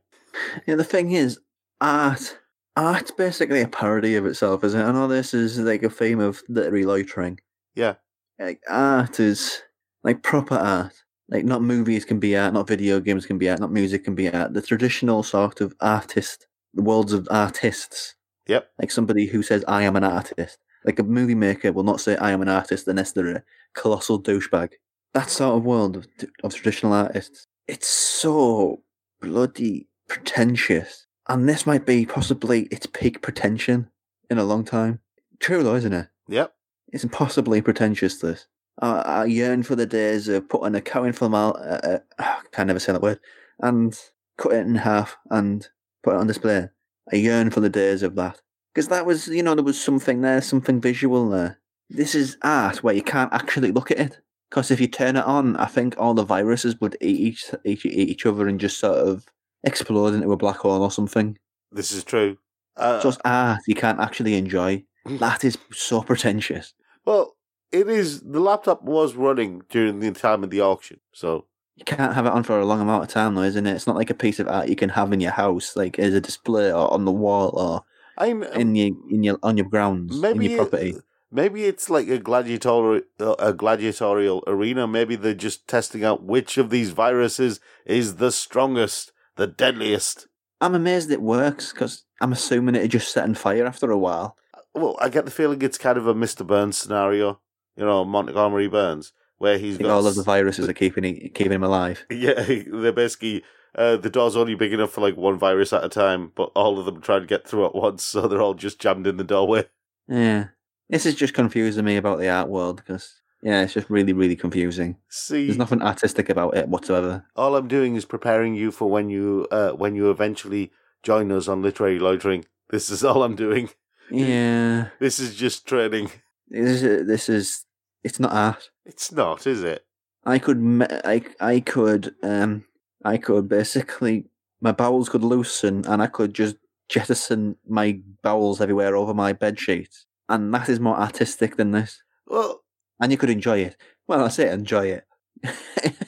yeah, 0.66 0.74
the 0.74 0.84
thing 0.84 1.12
is, 1.12 1.38
art. 1.80 2.38
Art's 2.76 3.12
basically 3.12 3.60
a 3.60 3.68
parody 3.68 4.16
of 4.16 4.26
itself, 4.26 4.64
isn't 4.64 4.80
it? 4.80 4.84
I 4.84 4.92
know 4.92 5.06
this 5.06 5.32
is 5.32 5.58
like 5.58 5.84
a 5.84 5.90
theme 5.90 6.18
of 6.18 6.42
literary 6.48 6.84
loitering. 6.84 7.38
Yeah. 7.74 7.94
Like 8.38 8.60
art 8.68 9.20
is 9.20 9.62
like 10.02 10.22
proper 10.22 10.56
art 10.56 11.04
Like 11.28 11.44
not 11.44 11.62
movies 11.62 12.04
can 12.04 12.18
be 12.18 12.36
art, 12.36 12.52
not 12.52 12.66
video 12.66 12.98
games 13.00 13.26
can 13.26 13.38
be 13.38 13.48
art, 13.48 13.60
not 13.60 13.72
music 13.72 14.04
can 14.04 14.14
be 14.16 14.28
art. 14.28 14.54
The 14.54 14.62
traditional 14.62 15.22
sort 15.22 15.60
of 15.60 15.74
artist, 15.80 16.46
the 16.74 16.82
worlds 16.82 17.12
of 17.12 17.28
artists. 17.30 18.16
Yep. 18.48 18.68
Like 18.80 18.90
somebody 18.90 19.26
who 19.26 19.42
says 19.42 19.64
I 19.68 19.84
am 19.84 19.94
an 19.96 20.04
artist. 20.04 20.58
Like 20.84 20.98
a 20.98 21.02
movie 21.02 21.34
maker 21.34 21.72
will 21.72 21.82
not 21.82 22.00
say 22.00 22.16
I 22.16 22.30
am 22.30 22.42
an 22.42 22.48
artist 22.48 22.86
unless 22.88 23.12
they're 23.12 23.36
a 23.36 23.42
colossal 23.74 24.22
douchebag. 24.22 24.72
That 25.14 25.30
sort 25.30 25.56
of 25.56 25.64
world 25.64 25.96
of, 25.96 26.06
of 26.42 26.54
traditional 26.54 26.92
artists. 26.92 27.46
It's 27.66 27.86
so 27.86 28.82
bloody 29.20 29.88
pretentious. 30.08 31.06
And 31.28 31.48
this 31.48 31.66
might 31.66 31.86
be 31.86 32.04
possibly 32.04 32.62
its 32.64 32.86
peak 32.86 33.22
pretension 33.22 33.88
in 34.28 34.38
a 34.38 34.44
long 34.44 34.64
time. 34.64 35.00
True 35.40 35.62
though, 35.62 35.76
isn't 35.76 35.92
it? 35.92 36.08
Yep. 36.28 36.54
It's 36.92 37.04
impossibly 37.04 37.62
pretentious, 37.62 38.18
this. 38.18 38.46
I, 38.80 39.00
I 39.00 39.24
yearn 39.24 39.62
for 39.62 39.76
the 39.76 39.86
days 39.86 40.28
of 40.28 40.48
putting 40.48 40.74
a 40.74 40.80
cow 40.80 41.04
in 41.04 41.12
formal, 41.12 41.56
uh, 41.58 41.78
uh, 41.86 41.98
I 42.18 42.40
can 42.52 42.66
never 42.66 42.78
say 42.78 42.92
that 42.92 43.02
word, 43.02 43.20
and 43.60 43.98
cut 44.36 44.52
it 44.52 44.66
in 44.66 44.74
half 44.76 45.16
and 45.30 45.66
put 46.02 46.14
it 46.14 46.20
on 46.20 46.26
display. 46.26 46.68
I 47.12 47.16
yearn 47.16 47.50
for 47.50 47.60
the 47.60 47.68
days 47.68 48.02
of 48.02 48.14
that. 48.16 48.40
Because 48.74 48.88
that 48.88 49.06
was, 49.06 49.28
you 49.28 49.42
know, 49.42 49.54
there 49.54 49.64
was 49.64 49.80
something 49.80 50.20
there, 50.22 50.40
something 50.40 50.80
visual 50.80 51.30
there. 51.30 51.60
This 51.88 52.14
is 52.14 52.36
art 52.42 52.82
where 52.82 52.94
you 52.94 53.02
can't 53.02 53.32
actually 53.32 53.70
look 53.70 53.90
at 53.90 53.98
it. 54.00 54.20
Because 54.50 54.70
if 54.70 54.80
you 54.80 54.88
turn 54.88 55.16
it 55.16 55.24
on, 55.24 55.56
I 55.56 55.66
think 55.66 55.94
all 55.96 56.14
the 56.14 56.24
viruses 56.24 56.80
would 56.80 56.96
eat 57.00 57.20
each, 57.20 57.44
each, 57.64 57.86
eat 57.86 58.08
each 58.08 58.26
other 58.26 58.48
and 58.48 58.58
just 58.58 58.78
sort 58.78 58.98
of 58.98 59.26
explode 59.62 60.14
into 60.14 60.32
a 60.32 60.36
black 60.36 60.56
hole 60.58 60.82
or 60.82 60.90
something. 60.90 61.38
This 61.70 61.92
is 61.92 62.04
true. 62.04 62.38
Uh, 62.76 63.00
Just 63.00 63.20
art 63.24 63.60
you 63.66 63.74
can't 63.74 64.00
actually 64.00 64.34
enjoy. 64.34 64.84
That 65.06 65.44
is 65.44 65.58
so 65.72 66.00
pretentious. 66.02 66.72
well, 67.04 67.36
it 67.70 67.88
is. 67.88 68.22
The 68.22 68.40
laptop 68.40 68.82
was 68.82 69.14
running 69.14 69.62
during 69.68 70.00
the 70.00 70.10
time 70.12 70.42
of 70.42 70.50
the 70.50 70.60
auction, 70.62 71.00
so 71.12 71.46
You 71.76 71.84
can't 71.84 72.14
have 72.14 72.24
it 72.26 72.32
on 72.32 72.42
for 72.42 72.58
a 72.58 72.64
long 72.64 72.80
amount 72.80 73.02
of 73.04 73.10
time, 73.10 73.34
though, 73.34 73.42
isn't 73.42 73.66
it? 73.66 73.74
It's 73.74 73.86
not 73.86 73.96
like 73.96 74.10
a 74.10 74.14
piece 74.14 74.40
of 74.40 74.48
art 74.48 74.68
you 74.68 74.76
can 74.76 74.90
have 74.90 75.12
in 75.12 75.20
your 75.20 75.32
house, 75.32 75.76
like 75.76 75.98
as 75.98 76.14
a 76.14 76.20
display 76.20 76.72
or 76.72 76.92
on 76.92 77.04
the 77.04 77.12
wall 77.12 77.50
or 77.54 77.84
I'm 78.16 78.42
uh, 78.42 78.46
in 78.46 78.74
your 78.74 78.90
in 79.10 79.22
your 79.22 79.38
on 79.42 79.56
your 79.56 79.68
grounds, 79.68 80.20
maybe 80.20 80.46
in 80.46 80.50
your 80.52 80.60
uh, 80.60 80.64
property. 80.64 80.90
It, 80.90 81.04
maybe 81.30 81.64
it's 81.64 81.90
like 81.90 82.08
a 82.08 82.18
gladiatorial 82.18 83.02
uh, 83.20 83.34
a 83.38 83.52
gladiatorial 83.52 84.44
arena. 84.46 84.86
Maybe 84.86 85.16
they're 85.16 85.34
just 85.34 85.66
testing 85.68 86.04
out 86.04 86.22
which 86.22 86.56
of 86.58 86.70
these 86.70 86.90
viruses 86.90 87.60
is 87.84 88.16
the 88.16 88.32
strongest, 88.32 89.12
the 89.36 89.46
deadliest. 89.46 90.28
I'm 90.60 90.74
amazed 90.74 91.10
it 91.10 91.20
works 91.20 91.72
because 91.72 92.04
I'm 92.20 92.32
assuming 92.32 92.74
it 92.74 92.88
just 92.88 93.12
set 93.12 93.24
on 93.24 93.34
fire 93.34 93.66
after 93.66 93.90
a 93.90 93.98
while. 93.98 94.36
Well, 94.72 94.96
I 95.00 95.08
get 95.08 95.24
the 95.24 95.30
feeling 95.30 95.60
it's 95.62 95.78
kind 95.78 95.98
of 95.98 96.06
a 96.06 96.14
Mr. 96.14 96.46
Burns 96.46 96.76
scenario, 96.76 97.40
you 97.76 97.84
know, 97.84 98.04
Montgomery 98.04 98.66
Burns, 98.66 99.12
where 99.38 99.58
he's 99.58 99.78
got 99.78 99.90
all 99.90 100.06
of 100.06 100.14
the 100.14 100.22
viruses 100.22 100.68
are 100.68 100.72
keeping 100.72 101.30
keeping 101.34 101.52
him 101.52 101.62
alive. 101.62 102.04
Yeah, 102.10 102.44
they're 102.66 102.92
basically 102.92 103.44
uh, 103.74 103.96
the 103.96 104.10
door's 104.10 104.36
only 104.36 104.54
big 104.54 104.72
enough 104.72 104.90
for 104.92 105.00
like 105.00 105.16
one 105.16 105.38
virus 105.38 105.72
at 105.72 105.84
a 105.84 105.88
time, 105.88 106.32
but 106.34 106.50
all 106.54 106.78
of 106.78 106.84
them 106.86 107.00
try 107.00 107.18
to 107.18 107.26
get 107.26 107.46
through 107.46 107.66
at 107.66 107.74
once, 107.74 108.02
so 108.04 108.26
they're 108.28 108.42
all 108.42 108.54
just 108.54 108.80
jammed 108.80 109.06
in 109.06 109.16
the 109.16 109.24
doorway. 109.24 109.66
Yeah, 110.08 110.48
this 110.88 111.06
is 111.06 111.14
just 111.14 111.34
confusing 111.34 111.84
me 111.84 111.96
about 111.96 112.18
the 112.18 112.28
art 112.28 112.48
world 112.48 112.76
because 112.76 113.20
yeah, 113.42 113.62
it's 113.62 113.74
just 113.74 113.90
really 113.90 114.12
really 114.12 114.36
confusing. 114.36 114.96
See, 115.08 115.46
There's 115.46 115.58
nothing 115.58 115.82
artistic 115.82 116.28
about 116.28 116.56
it 116.56 116.68
whatsoever. 116.68 117.24
all 117.36 117.56
I'm 117.56 117.68
doing 117.68 117.96
is 117.96 118.04
preparing 118.04 118.54
you 118.54 118.70
for 118.70 118.90
when 118.90 119.10
you 119.10 119.46
uh, 119.50 119.70
when 119.72 119.94
you 119.94 120.10
eventually 120.10 120.70
join 121.02 121.30
us 121.32 121.48
on 121.48 121.62
literary 121.62 121.98
loitering. 121.98 122.44
This 122.70 122.90
is 122.90 123.04
all 123.04 123.22
I'm 123.22 123.36
doing. 123.36 123.70
Yeah, 124.10 124.88
This 124.98 125.18
is 125.18 125.34
just 125.36 125.66
training. 125.66 126.10
this 126.48 126.82
is 126.82 127.06
this 127.06 127.28
is 127.28 127.64
it's 128.02 128.20
not 128.20 128.32
art. 128.32 128.70
It's 128.84 129.10
not, 129.10 129.46
is 129.46 129.62
it? 129.62 129.84
I 130.26 130.38
could 130.38 130.86
I 131.04 131.22
I 131.40 131.60
could 131.60 132.14
um 132.22 132.64
I 133.04 133.18
could 133.18 133.48
basically 133.48 134.26
my 134.60 134.72
bowels 134.72 135.08
could 135.08 135.22
loosen 135.22 135.84
and 135.86 136.02
I 136.02 136.06
could 136.06 136.34
just 136.34 136.56
jettison 136.88 137.56
my 137.68 138.00
bowels 138.22 138.60
everywhere 138.60 138.96
over 138.96 139.14
my 139.14 139.32
bed 139.32 139.58
sheets, 139.58 140.06
and 140.28 140.52
that 140.54 140.68
is 140.68 140.80
more 140.80 140.98
artistic 140.98 141.56
than 141.56 141.72
this. 141.72 142.02
Well, 142.26 142.62
And 143.00 143.12
you 143.12 143.18
could 143.18 143.30
enjoy 143.30 143.58
it. 143.58 143.76
Well, 144.06 144.24
I 144.24 144.28
say 144.28 144.50
enjoy 144.50 144.86
it. 144.86 145.04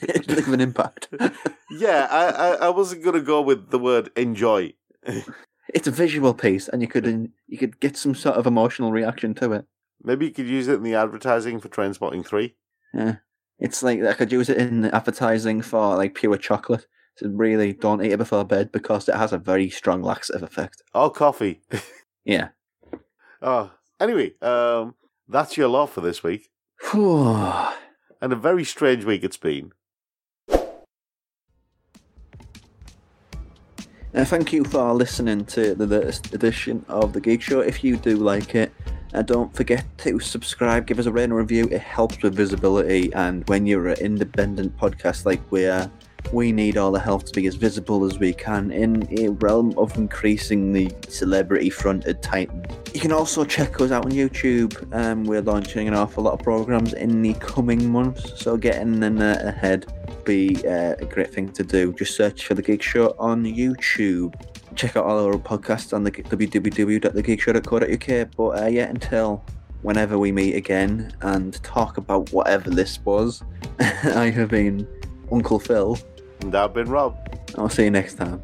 It'd 0.01 0.29
leave 0.29 0.47
an 0.47 0.61
impact. 0.61 1.09
yeah, 1.71 2.07
I, 2.09 2.25
I, 2.29 2.49
I 2.67 2.69
wasn't 2.69 3.03
gonna 3.03 3.21
go 3.21 3.41
with 3.41 3.69
the 3.69 3.79
word 3.79 4.09
enjoy. 4.15 4.73
it's 5.73 5.87
a 5.87 5.91
visual 5.91 6.33
piece, 6.33 6.67
and 6.67 6.81
you 6.81 6.87
could 6.87 7.31
you 7.47 7.57
could 7.57 7.79
get 7.79 7.97
some 7.97 8.15
sort 8.15 8.35
of 8.35 8.47
emotional 8.47 8.91
reaction 8.91 9.33
to 9.35 9.51
it. 9.53 9.65
Maybe 10.03 10.25
you 10.25 10.31
could 10.31 10.47
use 10.47 10.67
it 10.67 10.75
in 10.75 10.83
the 10.83 10.95
advertising 10.95 11.59
for 11.59 11.69
Trainspotting 11.69 12.25
Three. 12.25 12.55
Yeah, 12.93 13.17
it's 13.59 13.83
like 13.83 14.01
I 14.03 14.13
could 14.13 14.31
use 14.31 14.49
it 14.49 14.57
in 14.57 14.85
advertising 14.85 15.61
for 15.61 15.95
like 15.95 16.15
pure 16.15 16.37
chocolate. 16.37 16.85
So 17.17 17.29
really, 17.29 17.73
don't 17.73 18.03
eat 18.03 18.11
it 18.11 18.17
before 18.17 18.45
bed 18.45 18.71
because 18.71 19.09
it 19.09 19.15
has 19.15 19.33
a 19.33 19.39
very 19.39 19.69
strong 19.69 20.03
laxative 20.03 20.43
effect. 20.43 20.83
Or 20.93 21.11
coffee. 21.11 21.61
Yeah. 22.27 22.49
oh, 23.41 23.71
anyway, 24.01 24.33
um, 24.41 24.95
that's 25.29 25.55
your 25.55 25.69
law 25.69 25.85
for 25.85 26.01
this 26.01 26.23
week. 26.23 26.49
And 28.19 28.33
a 28.33 28.35
very 28.35 28.63
strange 28.65 29.05
week 29.05 29.23
it's 29.23 29.37
been. 29.37 29.71
Uh, 34.17 34.25
thank 34.25 34.51
you 34.51 34.63
for 34.63 34.93
listening 34.93 35.45
to 35.45 35.75
the 35.75 35.85
latest 35.85 36.33
edition 36.33 36.83
of 36.89 37.13
the 37.13 37.21
Geek 37.21 37.41
Show. 37.41 37.59
If 37.59 37.83
you 37.83 37.95
do 37.95 38.17
like 38.17 38.55
it, 38.55 38.73
uh, 39.13 39.21
don't 39.21 39.53
forget 39.55 39.85
to 39.99 40.19
subscribe, 40.19 40.85
give 40.87 40.99
us 40.99 41.05
a 41.05 41.11
rating 41.11 41.31
and 41.31 41.37
review. 41.37 41.67
It 41.71 41.81
helps 41.81 42.21
with 42.21 42.35
visibility, 42.35 43.13
and 43.13 43.47
when 43.47 43.65
you're 43.65 43.87
an 43.87 43.99
independent 43.99 44.77
podcast 44.77 45.25
like 45.25 45.41
we 45.51 45.65
are, 45.65 45.89
we 46.33 46.51
need 46.51 46.77
all 46.77 46.91
the 46.91 46.99
help 46.99 47.23
to 47.23 47.31
be 47.31 47.47
as 47.47 47.55
visible 47.55 48.03
as 48.03 48.19
we 48.19 48.33
can 48.33 48.71
in 48.71 49.07
a 49.19 49.29
realm 49.29 49.73
of 49.77 49.95
increasingly 49.97 50.91
celebrity-fronted 51.07 52.21
titan. 52.21 52.65
You 52.93 52.99
can 52.99 53.13
also 53.13 53.45
check 53.45 53.79
us 53.79 53.91
out 53.91 54.05
on 54.05 54.11
YouTube. 54.11 54.93
Um, 54.93 55.23
we're 55.23 55.41
launching 55.41 55.87
an 55.87 55.93
awful 55.93 56.23
lot 56.23 56.33
of 56.33 56.39
programs 56.39 56.93
in 56.93 57.21
the 57.21 57.33
coming 57.35 57.89
months, 57.89 58.41
so 58.41 58.57
getting 58.57 59.01
in 59.03 59.21
ahead 59.21 59.85
be 60.25 60.57
uh, 60.67 60.95
a 60.99 61.05
great 61.05 61.33
thing 61.33 61.49
to 61.53 61.63
do. 61.63 61.93
Just 61.93 62.15
search 62.17 62.45
for 62.45 62.53
The 62.53 62.61
Geek 62.61 62.81
Show 62.81 63.15
on 63.17 63.45
YouTube. 63.45 64.33
Check 64.77 64.95
out 64.95 65.05
all 65.05 65.25
our 65.25 65.33
podcasts 65.33 65.91
on 65.91 66.03
the 66.03 66.11
www.thegeekshow.co.uk. 66.11 68.29
But 68.37 68.61
uh, 68.61 68.67
yeah, 68.67 68.83
until 68.83 69.43
whenever 69.81 70.19
we 70.19 70.31
meet 70.31 70.55
again 70.55 71.11
and 71.21 71.55
talk 71.63 71.97
about 71.97 72.31
whatever 72.31 72.69
this 72.69 72.99
was, 73.03 73.41
I 73.79 74.29
have 74.29 74.49
been 74.49 74.87
Uncle 75.31 75.59
Phil. 75.59 75.97
And 76.41 76.53
I've 76.55 76.75
been 76.75 76.89
Rob. 76.89 77.17
I'll 77.57 77.69
see 77.69 77.85
you 77.85 77.91
next 77.91 78.15
time. 78.15 78.43